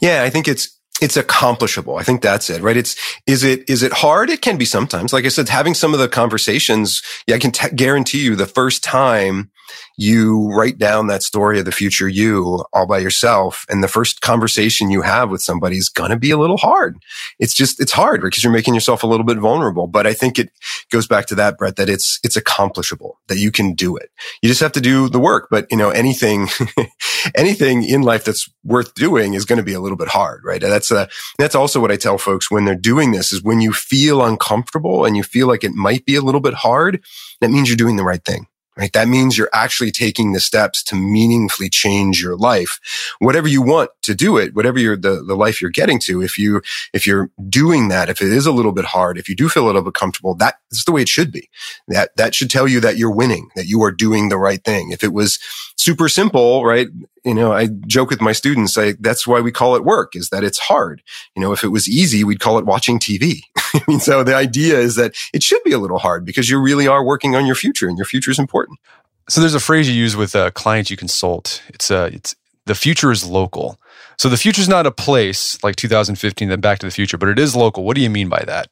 Yeah, 0.00 0.22
I 0.22 0.30
think 0.30 0.48
it's 0.48 0.78
it's 1.00 1.16
accomplishable. 1.16 1.96
I 1.96 2.04
think 2.04 2.22
that's 2.22 2.48
it, 2.48 2.62
right? 2.62 2.76
It's, 2.76 2.96
is 3.26 3.42
it, 3.42 3.68
is 3.68 3.82
it 3.82 3.92
hard? 3.92 4.30
It 4.30 4.40
can 4.40 4.56
be 4.56 4.64
sometimes. 4.64 5.12
Like 5.12 5.24
I 5.24 5.28
said, 5.28 5.48
having 5.48 5.74
some 5.74 5.92
of 5.92 5.98
the 5.98 6.08
conversations, 6.08 7.02
yeah, 7.26 7.34
I 7.34 7.38
can 7.40 7.50
t- 7.50 7.74
guarantee 7.74 8.22
you 8.22 8.36
the 8.36 8.46
first 8.46 8.84
time 8.84 9.50
you 9.96 10.48
write 10.52 10.78
down 10.78 11.06
that 11.06 11.22
story 11.22 11.58
of 11.58 11.64
the 11.64 11.72
future 11.72 12.08
you 12.08 12.64
all 12.72 12.86
by 12.86 12.98
yourself. 12.98 13.64
And 13.68 13.82
the 13.82 13.88
first 13.88 14.20
conversation 14.20 14.90
you 14.90 15.02
have 15.02 15.30
with 15.30 15.42
somebody 15.42 15.76
is 15.76 15.88
going 15.88 16.10
to 16.10 16.16
be 16.16 16.30
a 16.30 16.38
little 16.38 16.56
hard. 16.56 16.98
It's 17.38 17.54
just, 17.54 17.80
it's 17.80 17.92
hard 17.92 18.22
because 18.22 18.42
you're 18.42 18.52
making 18.52 18.74
yourself 18.74 19.02
a 19.02 19.06
little 19.06 19.26
bit 19.26 19.38
vulnerable. 19.38 19.86
But 19.86 20.06
I 20.06 20.14
think 20.14 20.38
it 20.38 20.50
goes 20.90 21.06
back 21.06 21.26
to 21.26 21.34
that, 21.36 21.58
Brett, 21.58 21.76
that 21.76 21.88
it's, 21.88 22.18
it's 22.24 22.36
accomplishable, 22.36 23.18
that 23.28 23.38
you 23.38 23.50
can 23.50 23.74
do 23.74 23.96
it. 23.96 24.10
You 24.42 24.48
just 24.48 24.60
have 24.60 24.72
to 24.72 24.80
do 24.80 25.08
the 25.08 25.20
work. 25.20 25.48
But, 25.50 25.66
you 25.70 25.76
know, 25.76 25.90
anything, 25.90 26.48
anything 27.34 27.84
in 27.84 28.02
life 28.02 28.24
that's 28.24 28.48
worth 28.64 28.94
doing 28.94 29.34
is 29.34 29.44
going 29.44 29.58
to 29.58 29.62
be 29.62 29.74
a 29.74 29.80
little 29.80 29.98
bit 29.98 30.08
hard, 30.08 30.42
right? 30.44 30.60
That's 30.60 30.90
a, 30.90 31.08
that's 31.38 31.54
also 31.54 31.80
what 31.80 31.92
I 31.92 31.96
tell 31.96 32.18
folks 32.18 32.50
when 32.50 32.64
they're 32.64 32.74
doing 32.74 33.12
this 33.12 33.32
is 33.32 33.42
when 33.42 33.60
you 33.60 33.72
feel 33.72 34.22
uncomfortable 34.24 35.04
and 35.04 35.16
you 35.16 35.22
feel 35.22 35.46
like 35.46 35.64
it 35.64 35.72
might 35.72 36.04
be 36.04 36.16
a 36.16 36.22
little 36.22 36.40
bit 36.40 36.54
hard, 36.54 37.02
that 37.40 37.50
means 37.50 37.68
you're 37.68 37.76
doing 37.76 37.96
the 37.96 38.04
right 38.04 38.24
thing 38.24 38.46
right? 38.76 38.92
That 38.92 39.08
means 39.08 39.36
you're 39.36 39.50
actually 39.52 39.90
taking 39.90 40.32
the 40.32 40.40
steps 40.40 40.82
to 40.84 40.94
meaningfully 40.94 41.68
change 41.68 42.22
your 42.22 42.36
life. 42.36 42.78
Whatever 43.18 43.48
you 43.48 43.62
want 43.62 43.90
to 44.02 44.14
do 44.14 44.38
it, 44.38 44.54
whatever 44.54 44.78
the, 44.96 45.22
the 45.26 45.36
life 45.36 45.60
you're 45.60 45.70
getting 45.70 45.98
to, 46.00 46.22
if 46.22 46.38
you, 46.38 46.62
if 46.92 47.06
you're 47.06 47.30
doing 47.48 47.88
that, 47.88 48.08
if 48.08 48.22
it 48.22 48.32
is 48.32 48.46
a 48.46 48.52
little 48.52 48.72
bit 48.72 48.86
hard, 48.86 49.18
if 49.18 49.28
you 49.28 49.36
do 49.36 49.48
feel 49.48 49.64
a 49.64 49.66
little 49.66 49.82
bit 49.82 49.94
comfortable, 49.94 50.34
that's 50.34 50.84
the 50.84 50.92
way 50.92 51.02
it 51.02 51.08
should 51.08 51.30
be. 51.30 51.48
That, 51.88 52.16
that 52.16 52.34
should 52.34 52.50
tell 52.50 52.66
you 52.66 52.80
that 52.80 52.96
you're 52.96 53.14
winning, 53.14 53.50
that 53.56 53.66
you 53.66 53.82
are 53.82 53.92
doing 53.92 54.28
the 54.28 54.38
right 54.38 54.62
thing. 54.62 54.90
If 54.90 55.04
it 55.04 55.12
was 55.12 55.38
super 55.76 56.08
simple, 56.08 56.64
right? 56.64 56.88
You 57.24 57.34
know, 57.34 57.52
I 57.52 57.68
joke 57.86 58.10
with 58.10 58.20
my 58.20 58.32
students, 58.32 58.76
I, 58.76 58.94
that's 58.98 59.26
why 59.26 59.40
we 59.40 59.52
call 59.52 59.76
it 59.76 59.84
work 59.84 60.16
is 60.16 60.30
that 60.30 60.42
it's 60.42 60.58
hard. 60.58 61.02
You 61.36 61.42
know, 61.42 61.52
if 61.52 61.62
it 61.62 61.68
was 61.68 61.88
easy, 61.88 62.24
we'd 62.24 62.40
call 62.40 62.58
it 62.58 62.66
watching 62.66 62.98
TV. 62.98 63.42
I 63.74 63.80
mean, 63.86 64.00
so 64.00 64.24
the 64.24 64.34
idea 64.34 64.78
is 64.78 64.96
that 64.96 65.14
it 65.32 65.42
should 65.42 65.62
be 65.62 65.72
a 65.72 65.78
little 65.78 65.98
hard 65.98 66.24
because 66.24 66.50
you 66.50 66.60
really 66.60 66.88
are 66.88 67.04
working 67.04 67.36
on 67.36 67.46
your 67.46 67.54
future 67.54 67.88
and 67.88 67.96
your 67.96 68.06
future 68.06 68.30
is 68.30 68.38
important. 68.38 68.80
So 69.28 69.40
there's 69.40 69.54
a 69.54 69.60
phrase 69.60 69.88
you 69.88 69.94
use 69.94 70.16
with 70.16 70.34
uh, 70.34 70.50
clients 70.50 70.90
you 70.90 70.96
consult. 70.96 71.62
It's 71.68 71.90
uh, 71.90 72.10
it's 72.12 72.34
the 72.66 72.74
future 72.74 73.10
is 73.10 73.24
local. 73.24 73.78
So 74.18 74.28
the 74.28 74.36
future 74.36 74.60
is 74.60 74.68
not 74.68 74.86
a 74.86 74.90
place 74.90 75.62
like 75.64 75.76
2015, 75.76 76.48
then 76.48 76.60
Back 76.60 76.78
to 76.80 76.86
the 76.86 76.92
Future, 76.92 77.18
but 77.18 77.28
it 77.28 77.38
is 77.38 77.56
local. 77.56 77.84
What 77.84 77.96
do 77.96 78.02
you 78.02 78.10
mean 78.10 78.28
by 78.28 78.44
that? 78.46 78.68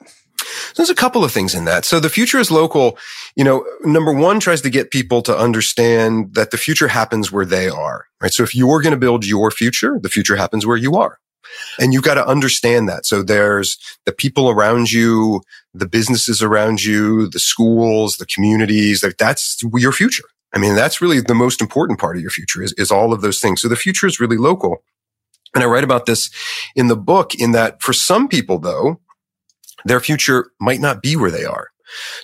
There's 0.77 0.91
a 0.91 0.95
couple 0.95 1.25
of 1.25 1.33
things 1.33 1.55
in 1.55 1.65
that. 1.67 1.85
So 1.85 2.01
the 2.01 2.09
future 2.09 2.39
is 2.39 2.51
local. 2.51 2.99
You 3.37 3.45
know, 3.45 3.65
number 3.83 4.13
one 4.13 4.41
tries 4.41 4.61
to 4.63 4.71
get 4.71 4.91
people 4.91 5.23
to 5.23 5.37
understand 5.37 6.35
that 6.35 6.51
the 6.51 6.57
future 6.57 6.89
happens 6.89 7.31
where 7.31 7.45
they 7.45 7.69
are, 7.69 8.07
right? 8.21 8.33
So 8.33 8.43
if 8.43 8.55
you're 8.55 8.83
going 8.83 8.93
to 8.93 8.99
build 8.99 9.27
your 9.27 9.51
future, 9.51 9.99
the 10.01 10.09
future 10.09 10.37
happens 10.37 10.67
where 10.67 10.77
you 10.77 10.95
are. 10.97 11.19
And 11.81 11.93
you've 11.93 12.05
got 12.05 12.15
to 12.15 12.27
understand 12.27 12.89
that. 12.89 13.07
So 13.07 13.23
there's 13.23 13.77
the 14.07 14.13
people 14.13 14.51
around 14.51 14.93
you, 14.93 15.41
the 15.75 15.89
businesses 15.89 16.43
around 16.43 16.83
you, 16.83 17.29
the 17.29 17.41
schools, 17.41 18.17
the 18.17 18.27
communities, 18.27 19.03
like 19.03 19.17
that's 19.17 19.61
your 19.75 19.93
future. 19.93 20.25
I 20.53 20.59
mean, 20.59 20.75
that's 20.75 21.01
really 21.01 21.21
the 21.21 21.35
most 21.35 21.61
important 21.61 21.99
part 21.99 22.17
of 22.17 22.23
your 22.23 22.31
future 22.31 22.63
is, 22.63 22.73
is 22.77 22.91
all 22.91 23.13
of 23.13 23.21
those 23.21 23.41
things. 23.41 23.63
So 23.63 23.69
the 23.69 23.77
future 23.77 24.07
is 24.07 24.21
really 24.21 24.37
local. 24.37 24.83
And 25.55 25.65
I 25.65 25.67
write 25.67 25.85
about 25.85 26.07
this 26.07 26.31
in 26.77 26.87
the 26.89 26.97
book 26.97 27.35
in 27.35 27.53
that 27.53 27.83
for 27.83 27.93
some 27.93 28.29
people, 28.29 28.59
though, 28.59 29.01
their 29.85 30.01
future 30.01 30.51
might 30.61 30.81
not 30.81 31.03
be 31.03 31.17
where 31.17 31.31
they 31.31 31.45
are. 31.45 31.69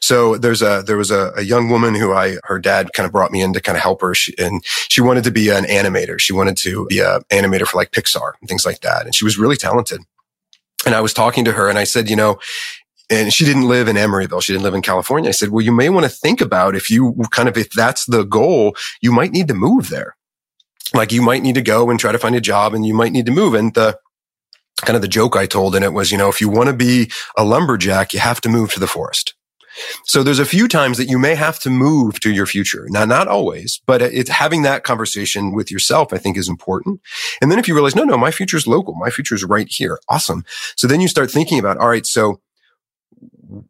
So 0.01 0.37
there's 0.37 0.63
a, 0.63 0.83
there 0.87 0.97
was 0.97 1.11
a, 1.11 1.33
a, 1.37 1.43
young 1.43 1.69
woman 1.69 1.95
who 1.95 2.13
I, 2.13 2.37
her 2.45 2.59
dad 2.59 2.93
kind 2.93 3.07
of 3.07 3.13
brought 3.13 3.33
me 3.33 3.43
in 3.43 3.53
to 3.53 3.61
kind 3.61 3.77
of 3.77 3.83
help 3.83 4.01
her. 4.01 4.15
She, 4.15 4.35
and 4.39 4.65
she 4.65 5.01
wanted 5.01 5.25
to 5.25 5.31
be 5.31 5.49
an 5.51 5.65
animator. 5.65 6.19
She 6.21 6.33
wanted 6.33 6.57
to 6.59 6.87
be 6.87 7.01
an 7.01 7.23
animator 7.31 7.67
for 7.67 7.77
like 7.77 7.91
Pixar 7.91 8.33
and 8.41 8.49
things 8.49 8.65
like 8.65 8.81
that. 8.81 9.07
And 9.07 9.15
she 9.15 9.25
was 9.25 9.39
really 9.39 9.57
talented. 9.57 10.01
And 10.85 10.95
I 10.95 11.01
was 11.01 11.13
talking 11.13 11.45
to 11.45 11.53
her 11.53 11.69
and 11.69 11.79
I 11.79 11.85
said, 11.85 12.09
you 12.09 12.17
know, 12.17 12.39
and 13.09 13.33
she 13.33 13.45
didn't 13.45 13.69
live 13.69 13.89
in 13.89 13.97
Emeryville. 13.97 14.43
She 14.43 14.53
didn't 14.53 14.65
live 14.65 14.75
in 14.75 14.83
California. 14.83 15.29
I 15.29 15.33
said, 15.33 15.51
well, 15.51 15.65
you 15.65 15.73
may 15.73 15.89
want 15.89 16.05
to 16.05 16.11
think 16.11 16.41
about 16.41 16.75
if 16.75 16.91
you 16.91 17.17
kind 17.31 17.49
of, 17.49 17.57
if 17.57 17.71
that's 17.71 18.05
the 18.07 18.25
goal, 18.25 18.77
you 19.01 19.13
might 19.13 19.33
need 19.33 19.49
to 19.49 19.55
move 19.55 19.91
there. 19.91 20.17
Like 20.95 21.13
you 21.13 21.23
might 21.23 21.43
need 21.43 21.55
to 21.57 21.63
go 21.63 21.91
and 21.91 21.99
try 21.99 22.13
to 22.13 22.19
find 22.19 22.35
a 22.35 22.41
job 22.41 22.75
and 22.75 22.87
you 22.87 22.95
might 22.95 23.13
need 23.13 23.27
to 23.27 23.33
move. 23.33 23.55
And 23.55 23.75
the, 23.75 23.99
kind 24.83 24.97
of 24.97 25.03
the 25.03 25.09
joke 25.09 25.37
I 25.37 25.47
told 25.47 25.75
in 25.75 25.83
it 25.83 25.93
was, 25.93 26.13
you 26.13 26.19
know, 26.19 26.29
if 26.29 26.41
you 26.41 26.49
want 26.49 26.69
to 26.69 26.75
be 26.75 27.11
a 27.37 27.45
lumberjack, 27.45 28.13
you 28.13 28.21
have 28.21 28.41
to 28.43 28.49
move 28.49 28.73
to 28.75 28.81
the 28.81 28.87
forest. 28.87 29.35
So 30.05 30.23
there's 30.23 30.39
a 30.39 30.47
few 30.47 30.69
times 30.69 30.97
that 30.97 31.09
you 31.09 31.19
may 31.19 31.35
have 31.35 31.59
to 31.61 31.71
move 31.71 32.19
to 32.21 32.31
your 32.31 32.47
future. 32.47 32.87
Now, 32.89 33.05
not 33.05 33.29
always, 33.29 33.83
but 33.87 34.01
it's 34.01 34.31
having 34.31 34.63
that 34.63 34.85
conversation 34.85 35.55
with 35.55 35.71
yourself, 35.71 36.13
I 36.13 36.19
think 36.19 36.39
is 36.39 36.49
important. 36.49 37.01
And 37.43 37.51
then 37.51 37.59
if 37.59 37.69
you 37.69 37.75
realize, 37.75 37.95
no, 37.95 38.05
no, 38.05 38.17
my 38.17 38.31
future 38.31 38.57
is 38.57 38.67
local. 38.67 38.95
My 38.95 39.11
future 39.11 39.35
is 39.35 39.45
right 39.45 39.67
here. 39.69 39.99
Awesome. 40.09 40.45
So 40.77 40.87
then 40.87 41.01
you 41.01 41.09
start 41.09 41.31
thinking 41.31 41.59
about, 41.59 41.77
all 41.77 41.89
right, 41.89 42.07
so 42.07 42.41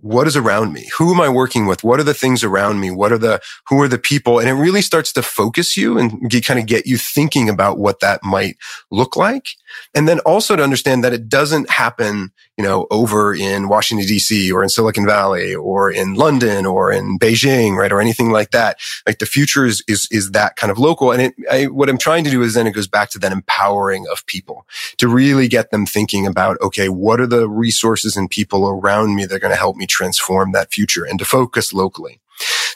what 0.01 0.27
is 0.27 0.37
around 0.37 0.72
me? 0.72 0.89
Who 0.99 1.12
am 1.12 1.20
I 1.20 1.29
working 1.29 1.66
with? 1.66 1.85
What 1.85 2.01
are 2.01 2.05
the 2.05 2.14
things 2.14 2.43
around 2.43 2.81
me? 2.81 2.91
What 2.91 3.12
are 3.12 3.18
the, 3.18 3.41
who 3.68 3.81
are 3.83 3.89
the 3.89 3.99
people? 3.99 4.39
And 4.39 4.49
it 4.49 4.55
really 4.55 4.83
starts 4.83 5.12
to 5.12 5.22
focus 5.22 5.77
you 5.77 5.99
and 5.99 6.31
get, 6.31 6.47
kind 6.47 6.59
of 6.59 6.66
get 6.66 6.87
you 6.87 6.97
thinking 6.97 7.49
about 7.49 7.79
what 7.79 8.01
that 8.01 8.22
might 8.22 8.57
look 8.91 9.16
like. 9.16 9.49
And 9.95 10.09
then 10.09 10.20
also 10.20 10.57
to 10.57 10.62
understand 10.62 11.05
that 11.05 11.12
it 11.12 11.29
doesn't 11.29 11.68
happen, 11.68 12.33
you 12.57 12.64
know, 12.64 12.87
over 12.91 13.35
in 13.35 13.68
Washington 13.68 14.07
DC 14.07 14.51
or 14.53 14.62
in 14.62 14.70
Silicon 14.70 15.05
Valley 15.05 15.55
or 15.55 15.91
in 15.91 16.14
London 16.14 16.64
or 16.64 16.91
in 16.91 17.18
Beijing, 17.18 17.77
right? 17.77 17.93
Or 17.93 18.01
anything 18.01 18.31
like 18.31 18.53
that. 18.53 18.79
Like 19.07 19.18
the 19.18 19.27
future 19.27 19.66
is, 19.66 19.85
is, 19.87 20.09
is 20.11 20.31
that 20.31 20.57
kind 20.57 20.70
of 20.70 20.79
local. 20.79 21.12
And 21.12 21.22
it, 21.22 21.35
I, 21.51 21.64
what 21.66 21.91
I'm 21.91 21.99
trying 21.99 22.24
to 22.24 22.31
do 22.31 22.43
is 22.43 22.55
then 22.55 22.66
it 22.66 22.72
goes 22.72 22.89
back 22.89 23.11
to 23.11 23.18
that 23.18 23.33
empowering 23.33 24.07
of 24.11 24.24
people 24.27 24.66
to 24.97 25.09
really 25.09 25.49
get 25.49 25.70
them 25.70 25.85
thinking 25.85 26.27
about, 26.27 26.59
okay, 26.62 26.89
what 26.89 27.20
are 27.20 27.27
the 27.27 27.49
resources 27.49 28.16
and 28.16 28.31
people 28.31 28.66
around 28.68 29.14
me 29.14 29.27
that 29.27 29.35
are 29.35 29.41
going 29.41 29.53
to 29.53 29.57
help 29.57 29.65
me 29.74 29.86
transform 29.86 30.52
that 30.52 30.72
future 30.72 31.04
and 31.04 31.18
to 31.18 31.24
focus 31.24 31.72
locally. 31.72 32.20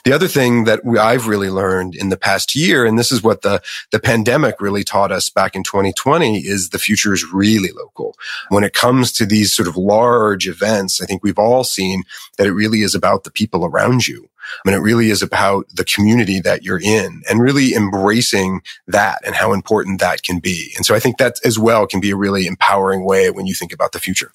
The 0.03 0.13
other 0.13 0.27
thing 0.27 0.63
that 0.63 0.83
we, 0.83 0.97
I've 0.97 1.27
really 1.27 1.49
learned 1.49 1.95
in 1.95 2.09
the 2.09 2.17
past 2.17 2.55
year, 2.55 2.85
and 2.85 2.97
this 2.97 3.11
is 3.11 3.21
what 3.21 3.43
the, 3.43 3.61
the 3.91 3.99
pandemic 3.99 4.59
really 4.59 4.83
taught 4.83 5.11
us 5.11 5.29
back 5.29 5.55
in 5.55 5.63
2020 5.63 6.39
is 6.39 6.69
the 6.69 6.79
future 6.79 7.13
is 7.13 7.31
really 7.31 7.71
local. 7.71 8.15
When 8.49 8.63
it 8.63 8.73
comes 8.73 9.11
to 9.13 9.25
these 9.27 9.53
sort 9.53 9.67
of 9.67 9.77
large 9.77 10.47
events, 10.47 11.01
I 11.01 11.05
think 11.05 11.23
we've 11.23 11.37
all 11.37 11.63
seen 11.63 12.03
that 12.37 12.47
it 12.47 12.53
really 12.53 12.81
is 12.81 12.95
about 12.95 13.23
the 13.23 13.31
people 13.31 13.63
around 13.63 14.07
you. 14.07 14.27
I 14.65 14.69
mean, 14.69 14.75
it 14.75 14.83
really 14.83 15.11
is 15.11 15.21
about 15.21 15.67
the 15.71 15.85
community 15.85 16.39
that 16.41 16.63
you're 16.63 16.81
in 16.81 17.21
and 17.29 17.39
really 17.39 17.73
embracing 17.75 18.61
that 18.87 19.19
and 19.23 19.35
how 19.35 19.53
important 19.53 19.99
that 19.99 20.23
can 20.23 20.39
be. 20.39 20.73
And 20.75 20.85
so 20.85 20.95
I 20.95 20.99
think 20.99 21.17
that 21.17 21.39
as 21.45 21.59
well 21.59 21.85
can 21.85 21.99
be 21.99 22.09
a 22.09 22.15
really 22.15 22.47
empowering 22.47 23.05
way 23.05 23.29
when 23.29 23.45
you 23.45 23.53
think 23.53 23.71
about 23.71 23.91
the 23.91 23.99
future. 23.99 24.33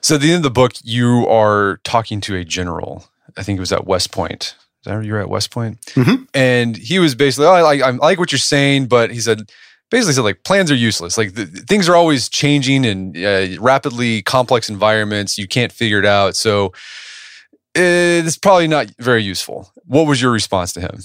So 0.00 0.16
at 0.16 0.20
the 0.20 0.28
end 0.28 0.38
of 0.38 0.42
the 0.42 0.50
book, 0.50 0.72
you 0.82 1.26
are 1.28 1.80
talking 1.84 2.20
to 2.22 2.36
a 2.36 2.44
general. 2.44 3.06
I 3.36 3.42
think 3.42 3.58
it 3.58 3.60
was 3.60 3.72
at 3.72 3.86
West 3.86 4.12
Point 4.12 4.54
you're 5.02 5.20
at 5.20 5.28
West 5.28 5.50
Point, 5.50 5.80
mm-hmm. 5.82 6.24
and 6.34 6.76
he 6.76 6.98
was 6.98 7.14
basically, 7.14 7.46
oh, 7.46 7.52
I 7.52 7.62
like, 7.62 7.82
I 7.82 7.90
like 7.90 8.18
what 8.18 8.32
you're 8.32 8.38
saying, 8.38 8.86
but 8.86 9.10
he 9.10 9.20
said, 9.20 9.50
basically 9.90 10.14
said 10.14 10.22
like 10.22 10.44
plans 10.44 10.70
are 10.70 10.76
useless. 10.76 11.18
Like 11.18 11.34
the, 11.34 11.46
things 11.46 11.88
are 11.88 11.94
always 11.96 12.28
changing 12.28 12.84
in 12.84 13.16
uh, 13.24 13.60
rapidly 13.60 14.22
complex 14.22 14.68
environments. 14.68 15.38
You 15.38 15.48
can't 15.48 15.72
figure 15.72 15.98
it 15.98 16.06
out, 16.06 16.36
so 16.36 16.72
it's 17.74 18.38
probably 18.38 18.68
not 18.68 18.90
very 18.98 19.22
useful. 19.22 19.72
What 19.84 20.06
was 20.06 20.20
your 20.20 20.32
response 20.32 20.72
to 20.74 20.80
him? 20.80 21.00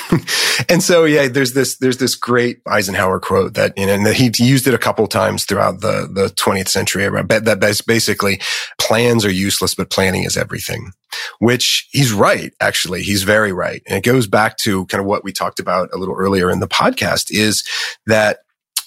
and 0.68 0.82
so, 0.82 1.04
yeah, 1.04 1.28
there's 1.28 1.52
this, 1.52 1.76
there's 1.76 1.98
this 1.98 2.14
great 2.14 2.60
Eisenhower 2.66 3.20
quote 3.20 3.54
that, 3.54 3.76
you 3.76 3.86
know, 3.86 3.94
and 3.94 4.06
he 4.08 4.30
used 4.38 4.66
it 4.66 4.74
a 4.74 4.78
couple 4.78 5.06
times 5.06 5.44
throughout 5.44 5.80
the, 5.80 6.08
the 6.10 6.28
20th 6.28 6.68
century. 6.68 7.04
That 7.04 7.82
basically 7.86 8.40
plans 8.78 9.24
are 9.24 9.30
useless, 9.30 9.74
but 9.74 9.90
planning 9.90 10.24
is 10.24 10.36
everything, 10.36 10.92
which 11.40 11.88
he's 11.92 12.12
right. 12.12 12.52
Actually, 12.60 13.02
he's 13.02 13.22
very 13.22 13.52
right. 13.52 13.82
And 13.86 13.98
it 13.98 14.04
goes 14.04 14.26
back 14.26 14.56
to 14.58 14.86
kind 14.86 15.00
of 15.00 15.06
what 15.06 15.24
we 15.24 15.32
talked 15.32 15.60
about 15.60 15.90
a 15.92 15.98
little 15.98 16.16
earlier 16.16 16.50
in 16.50 16.60
the 16.60 16.68
podcast 16.68 17.30
is 17.30 17.64
that, 18.06 18.38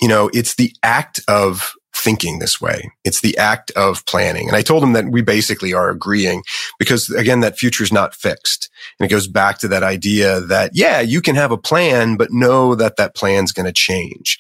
you 0.01 0.07
know, 0.07 0.29
it's 0.33 0.55
the 0.55 0.73
act 0.83 1.21
of 1.27 1.73
thinking 1.95 2.39
this 2.39 2.59
way. 2.59 2.91
It's 3.03 3.21
the 3.21 3.37
act 3.37 3.71
of 3.71 4.05
planning. 4.05 4.47
And 4.47 4.55
I 4.55 4.61
told 4.61 4.83
him 4.83 4.93
that 4.93 5.05
we 5.05 5.21
basically 5.21 5.73
are 5.73 5.89
agreeing 5.89 6.43
because 6.77 7.09
again, 7.09 7.39
that 7.39 7.57
future 7.57 7.83
is 7.83 7.93
not 7.93 8.13
fixed. 8.13 8.69
And 8.99 9.05
it 9.05 9.09
goes 9.09 9.27
back 9.27 9.59
to 9.59 9.67
that 9.69 9.83
idea 9.83 10.41
that, 10.41 10.71
yeah, 10.73 10.99
you 10.99 11.21
can 11.21 11.35
have 11.35 11.51
a 11.51 11.57
plan, 11.57 12.17
but 12.17 12.31
know 12.31 12.75
that 12.75 12.97
that 12.97 13.15
plan's 13.15 13.51
going 13.51 13.65
to 13.65 13.71
change. 13.71 14.37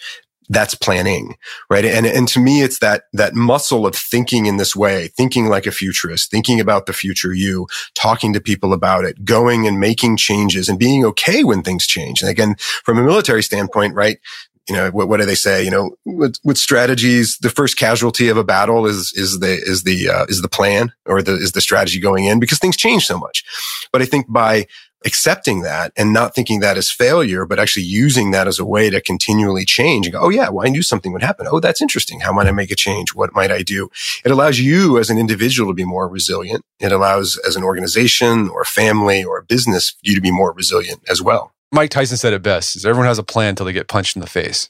That's 0.47 0.75
planning, 0.75 1.37
right? 1.71 1.85
And, 1.85 2.05
and 2.05 2.27
to 2.27 2.39
me, 2.39 2.61
it's 2.61 2.77
that, 2.79 3.05
that 3.13 3.33
muscle 3.33 3.87
of 3.87 3.95
thinking 3.95 4.45
in 4.45 4.57
this 4.57 4.75
way, 4.75 5.07
thinking 5.07 5.47
like 5.47 5.65
a 5.65 5.71
futurist, 5.71 6.29
thinking 6.29 6.59
about 6.59 6.85
the 6.85 6.93
future 6.93 7.33
you, 7.33 7.65
talking 7.95 8.31
to 8.33 8.39
people 8.39 8.73
about 8.73 9.05
it, 9.05 9.25
going 9.25 9.65
and 9.65 9.79
making 9.79 10.17
changes 10.17 10.69
and 10.69 10.77
being 10.77 11.03
okay 11.03 11.43
when 11.43 11.63
things 11.63 11.87
change. 11.87 12.21
And 12.21 12.29
again, 12.29 12.57
from 12.83 12.99
a 12.99 13.03
military 13.03 13.41
standpoint, 13.41 13.95
right? 13.95 14.19
You 14.67 14.75
know, 14.75 14.89
what, 14.91 15.07
what 15.07 15.19
do 15.19 15.25
they 15.25 15.35
say? 15.35 15.63
You 15.63 15.71
know, 15.71 15.95
with, 16.05 16.37
with, 16.43 16.57
strategies, 16.57 17.37
the 17.37 17.49
first 17.49 17.77
casualty 17.77 18.29
of 18.29 18.37
a 18.37 18.43
battle 18.43 18.85
is, 18.85 19.13
is 19.15 19.39
the, 19.39 19.53
is 19.53 19.83
the, 19.83 20.09
uh, 20.09 20.25
is 20.27 20.41
the 20.41 20.49
plan 20.49 20.91
or 21.05 21.21
the, 21.21 21.33
is 21.33 21.51
the 21.51 21.61
strategy 21.61 21.99
going 21.99 22.25
in 22.25 22.39
because 22.39 22.59
things 22.59 22.77
change 22.77 23.05
so 23.05 23.17
much. 23.17 23.43
But 23.91 24.01
I 24.01 24.05
think 24.05 24.25
by 24.27 24.65
accepting 25.05 25.61
that 25.61 25.93
and 25.95 26.11
not 26.11 26.33
thinking 26.33 26.59
that 26.59 26.77
as 26.77 26.89
failure, 26.89 27.45
but 27.45 27.59
actually 27.59 27.83
using 27.83 28.31
that 28.31 28.47
as 28.47 28.59
a 28.59 28.65
way 28.65 28.89
to 28.89 28.99
continually 28.99 29.63
change 29.63 30.07
and 30.07 30.13
go, 30.13 30.21
Oh 30.21 30.29
yeah, 30.29 30.49
well, 30.49 30.65
I 30.65 30.69
knew 30.69 30.81
something 30.81 31.13
would 31.13 31.21
happen. 31.21 31.47
Oh, 31.49 31.59
that's 31.59 31.81
interesting. 31.81 32.21
How 32.21 32.33
might 32.33 32.47
I 32.47 32.51
make 32.51 32.71
a 32.71 32.75
change? 32.75 33.13
What 33.13 33.33
might 33.33 33.51
I 33.51 33.61
do? 33.61 33.89
It 34.25 34.31
allows 34.31 34.59
you 34.59 34.97
as 34.97 35.09
an 35.09 35.19
individual 35.19 35.69
to 35.69 35.75
be 35.75 35.85
more 35.85 36.09
resilient. 36.09 36.65
It 36.79 36.91
allows 36.91 37.37
as 37.47 37.55
an 37.55 37.63
organization 37.63 38.49
or 38.49 38.61
a 38.61 38.65
family 38.65 39.23
or 39.23 39.37
a 39.37 39.43
business, 39.43 39.95
you 40.01 40.15
to 40.15 40.21
be 40.21 40.31
more 40.31 40.51
resilient 40.51 41.03
as 41.07 41.21
well. 41.21 41.54
Mike 41.75 41.91
Tyson 41.91 42.17
said 42.17 42.33
it 42.33 42.41
best: 42.41 42.75
"Is 42.75 42.85
everyone 42.85 43.07
has 43.07 43.19
a 43.19 43.23
plan 43.23 43.49
until 43.49 43.65
they 43.65 43.73
get 43.73 43.87
punched 43.87 44.15
in 44.15 44.21
the 44.21 44.27
face." 44.27 44.69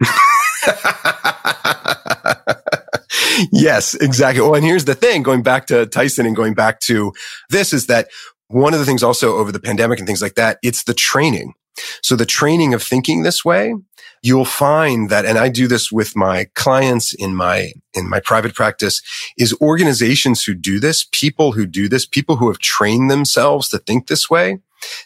yes, 3.52 3.94
exactly. 3.94 4.40
Well, 4.40 4.54
and 4.54 4.64
here's 4.64 4.84
the 4.84 4.94
thing: 4.94 5.24
going 5.24 5.42
back 5.42 5.66
to 5.66 5.86
Tyson 5.86 6.26
and 6.26 6.36
going 6.36 6.54
back 6.54 6.80
to 6.80 7.12
this 7.50 7.72
is 7.72 7.88
that 7.88 8.08
one 8.48 8.72
of 8.72 8.80
the 8.80 8.86
things 8.86 9.02
also 9.02 9.36
over 9.36 9.50
the 9.50 9.60
pandemic 9.60 9.98
and 9.98 10.06
things 10.06 10.22
like 10.22 10.36
that, 10.36 10.58
it's 10.62 10.84
the 10.84 10.94
training. 10.94 11.54
So 12.02 12.14
the 12.14 12.24
training 12.24 12.72
of 12.72 12.82
thinking 12.82 13.22
this 13.22 13.44
way, 13.44 13.74
you'll 14.22 14.44
find 14.44 15.10
that, 15.10 15.24
and 15.24 15.36
I 15.36 15.48
do 15.48 15.66
this 15.66 15.90
with 15.90 16.14
my 16.14 16.46
clients 16.54 17.12
in 17.12 17.34
my, 17.34 17.72
in 17.94 18.08
my 18.08 18.20
private 18.20 18.54
practice 18.54 19.02
is 19.36 19.56
organizations 19.60 20.44
who 20.44 20.54
do 20.54 20.78
this, 20.78 21.04
people 21.10 21.52
who 21.52 21.66
do 21.66 21.88
this, 21.88 22.06
people 22.06 22.36
who 22.36 22.46
have 22.46 22.60
trained 22.60 23.10
themselves 23.10 23.68
to 23.70 23.78
think 23.78 24.06
this 24.06 24.30
way 24.30 24.60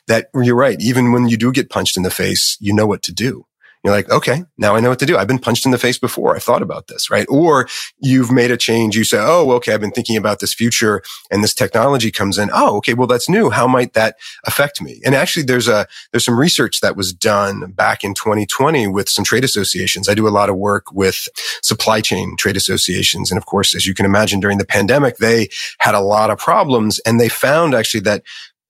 that 0.06 0.28
you're 0.34 0.56
right. 0.56 0.80
Even 0.80 1.12
when 1.12 1.28
you 1.28 1.36
do 1.36 1.52
get 1.52 1.70
punched 1.70 1.96
in 1.96 2.02
the 2.02 2.10
face, 2.10 2.56
you 2.60 2.72
know 2.72 2.86
what 2.86 3.02
to 3.02 3.12
do. 3.12 3.44
You're 3.84 3.94
like, 3.94 4.10
okay, 4.10 4.44
now 4.56 4.74
I 4.74 4.80
know 4.80 4.88
what 4.88 4.98
to 4.98 5.06
do. 5.06 5.16
I've 5.16 5.28
been 5.28 5.38
punched 5.38 5.64
in 5.64 5.70
the 5.70 5.78
face 5.78 5.98
before. 5.98 6.34
I 6.34 6.40
thought 6.40 6.62
about 6.62 6.88
this, 6.88 7.10
right? 7.10 7.26
Or 7.28 7.68
you've 8.00 8.32
made 8.32 8.50
a 8.50 8.56
change. 8.56 8.96
You 8.96 9.04
say, 9.04 9.18
oh, 9.20 9.52
okay, 9.52 9.72
I've 9.72 9.80
been 9.80 9.92
thinking 9.92 10.16
about 10.16 10.40
this 10.40 10.52
future 10.52 11.00
and 11.30 11.44
this 11.44 11.54
technology 11.54 12.10
comes 12.10 12.38
in. 12.38 12.50
Oh, 12.52 12.76
okay, 12.78 12.94
well, 12.94 13.06
that's 13.06 13.28
new. 13.28 13.50
How 13.50 13.68
might 13.68 13.92
that 13.92 14.16
affect 14.44 14.82
me? 14.82 15.00
And 15.04 15.14
actually, 15.14 15.44
there's 15.44 15.68
a, 15.68 15.86
there's 16.10 16.24
some 16.24 16.38
research 16.38 16.80
that 16.80 16.96
was 16.96 17.12
done 17.12 17.70
back 17.70 18.02
in 18.02 18.14
2020 18.14 18.88
with 18.88 19.08
some 19.08 19.24
trade 19.24 19.44
associations. 19.44 20.08
I 20.08 20.14
do 20.14 20.26
a 20.26 20.30
lot 20.30 20.50
of 20.50 20.56
work 20.56 20.90
with 20.92 21.28
supply 21.62 22.00
chain 22.00 22.36
trade 22.36 22.56
associations. 22.56 23.30
And 23.30 23.38
of 23.38 23.46
course, 23.46 23.76
as 23.76 23.86
you 23.86 23.94
can 23.94 24.06
imagine, 24.06 24.40
during 24.40 24.58
the 24.58 24.66
pandemic, 24.66 25.18
they 25.18 25.48
had 25.78 25.94
a 25.94 26.00
lot 26.00 26.30
of 26.30 26.38
problems 26.38 26.98
and 27.06 27.20
they 27.20 27.28
found 27.28 27.74
actually 27.74 28.00
that 28.00 28.24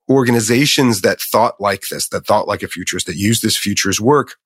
organizations 0.08 1.02
that 1.02 1.20
thought 1.20 1.60
like 1.60 1.82
this, 1.90 2.08
that 2.08 2.26
thought 2.26 2.48
like 2.48 2.62
a 2.62 2.68
futurist, 2.68 3.06
that 3.06 3.16
used 3.16 3.42
this 3.42 3.56
futures 3.56 4.00
work 4.00 4.36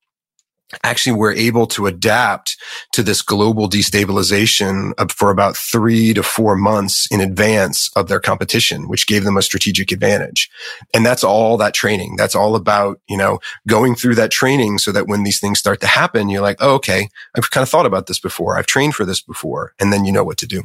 actually 0.85 1.17
were 1.17 1.33
able 1.33 1.67
to 1.67 1.87
adapt 1.87 2.57
to 2.93 3.03
this 3.03 3.23
global 3.23 3.69
destabilization 3.69 4.93
for 5.13 5.31
about 5.31 5.57
three 5.57 6.15
to 6.15 6.23
four 6.23 6.57
months 6.57 7.07
in 7.11 7.21
advance 7.21 7.91
of 7.97 8.09
their 8.09 8.21
competition, 8.21 8.89
which 8.89 9.07
gave 9.07 9.25
them 9.25 9.37
a 9.37 9.43
strategic 9.43 9.93
advantage. 9.93 10.51
And 10.95 11.05
that's 11.05 11.25
all 11.25 11.57
that 11.59 11.75
training. 11.75 12.17
That's 12.17 12.35
all 12.35 12.57
about, 12.57 13.01
you 13.09 13.17
know, 13.17 13.39
going 13.69 13.95
through 13.95 14.15
that 14.17 14.31
training 14.31 14.79
so 14.79 14.93
that 14.93 15.07
when 15.07 15.25
these 15.25 15.41
things 15.41 15.59
start 15.59 15.81
to 15.81 15.87
happen, 15.87 16.29
you're 16.29 16.43
like, 16.43 16.59
oh, 16.61 16.75
okay, 16.77 17.09
I've 17.37 17.51
kind 17.51 17.63
of 17.63 17.69
thought 17.69 17.87
about 17.87 18.07
this 18.07 18.19
before. 18.19 18.57
I've 18.57 18.67
trained 18.67 18.95
for 18.95 19.05
this 19.05 19.21
before. 19.21 19.75
And 19.79 19.93
then 19.93 20.05
you 20.05 20.13
know 20.13 20.25
what 20.25 20.39
to 20.39 20.47
do. 20.47 20.65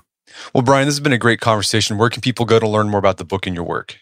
Well, 0.53 0.63
Brian, 0.63 0.85
this 0.85 0.95
has 0.95 0.99
been 0.99 1.13
a 1.13 1.17
great 1.17 1.39
conversation. 1.39 1.97
Where 1.97 2.09
can 2.09 2.21
people 2.21 2.45
go 2.45 2.59
to 2.59 2.67
learn 2.67 2.89
more 2.89 2.99
about 2.99 3.17
the 3.17 3.25
book 3.25 3.47
and 3.47 3.55
your 3.55 3.65
work? 3.65 3.97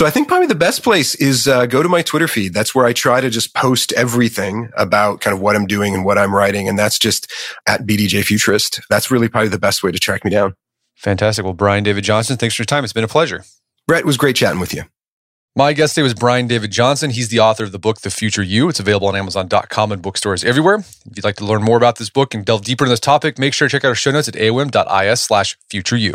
So 0.00 0.06
I 0.06 0.10
think 0.10 0.28
probably 0.28 0.46
the 0.46 0.54
best 0.54 0.82
place 0.82 1.14
is 1.16 1.46
uh, 1.46 1.66
go 1.66 1.82
to 1.82 1.88
my 1.90 2.00
Twitter 2.00 2.26
feed. 2.26 2.54
That's 2.54 2.74
where 2.74 2.86
I 2.86 2.94
try 2.94 3.20
to 3.20 3.28
just 3.28 3.54
post 3.54 3.92
everything 3.92 4.70
about 4.74 5.20
kind 5.20 5.34
of 5.34 5.42
what 5.42 5.56
I'm 5.56 5.66
doing 5.66 5.94
and 5.94 6.06
what 6.06 6.16
I'm 6.16 6.34
writing. 6.34 6.70
And 6.70 6.78
that's 6.78 6.98
just 6.98 7.30
at 7.68 7.82
BDJ 7.82 8.24
Futurist. 8.24 8.80
That's 8.88 9.10
really 9.10 9.28
probably 9.28 9.50
the 9.50 9.58
best 9.58 9.82
way 9.82 9.92
to 9.92 9.98
track 9.98 10.24
me 10.24 10.30
down. 10.30 10.54
Fantastic. 10.96 11.44
Well, 11.44 11.52
Brian 11.52 11.84
David 11.84 12.02
Johnson, 12.02 12.38
thanks 12.38 12.54
for 12.54 12.62
your 12.62 12.64
time. 12.64 12.82
It's 12.82 12.94
been 12.94 13.04
a 13.04 13.08
pleasure. 13.08 13.44
Brett, 13.86 14.06
was 14.06 14.16
great 14.16 14.36
chatting 14.36 14.58
with 14.58 14.72
you. 14.72 14.84
My 15.54 15.74
guest 15.74 15.96
today 15.96 16.04
was 16.04 16.14
Brian 16.14 16.46
David 16.46 16.70
Johnson. 16.70 17.10
He's 17.10 17.28
the 17.28 17.40
author 17.40 17.64
of 17.64 17.72
the 17.72 17.78
book, 17.78 18.00
The 18.00 18.08
Future 18.08 18.42
You. 18.42 18.70
It's 18.70 18.80
available 18.80 19.08
on 19.08 19.16
Amazon.com 19.16 19.92
and 19.92 20.00
bookstores 20.00 20.44
everywhere. 20.44 20.76
If 20.76 21.16
you'd 21.16 21.24
like 21.24 21.36
to 21.36 21.44
learn 21.44 21.62
more 21.62 21.76
about 21.76 21.98
this 21.98 22.08
book 22.08 22.32
and 22.32 22.42
delve 22.42 22.64
deeper 22.64 22.86
into 22.86 22.92
this 22.92 23.00
topic, 23.00 23.38
make 23.38 23.52
sure 23.52 23.68
to 23.68 23.72
check 23.72 23.84
out 23.84 23.88
our 23.88 23.94
show 23.94 24.12
notes 24.12 24.28
at 24.28 24.34
aom.is 24.34 25.20
slash 25.20 25.58
future 25.68 25.98
you. 25.98 26.14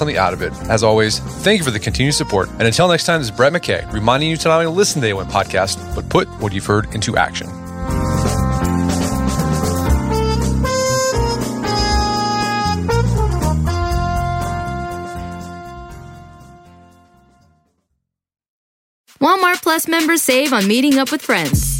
something 0.00 0.16
out 0.16 0.32
of 0.32 0.42
it. 0.42 0.52
As 0.68 0.82
always, 0.82 1.20
thank 1.44 1.58
you 1.58 1.64
for 1.64 1.70
the 1.70 1.78
continued 1.78 2.14
support. 2.14 2.48
And 2.48 2.62
until 2.62 2.88
next 2.88 3.04
time, 3.04 3.20
this 3.20 3.28
is 3.28 3.36
Brett 3.36 3.52
McKay 3.52 3.90
reminding 3.92 4.30
you 4.30 4.36
to 4.38 4.48
not 4.48 4.60
only 4.60 4.74
listen 4.74 5.00
to 5.00 5.06
the 5.06 5.12
AOM 5.12 5.30
podcast, 5.30 5.94
but 5.94 6.08
put 6.08 6.26
what 6.40 6.52
you've 6.52 6.66
heard 6.66 6.92
into 6.94 7.16
action. 7.16 7.46
Walmart 19.20 19.62
Plus 19.62 19.86
members 19.86 20.22
save 20.22 20.54
on 20.54 20.66
meeting 20.66 20.98
up 20.98 21.12
with 21.12 21.20
friends. 21.20 21.79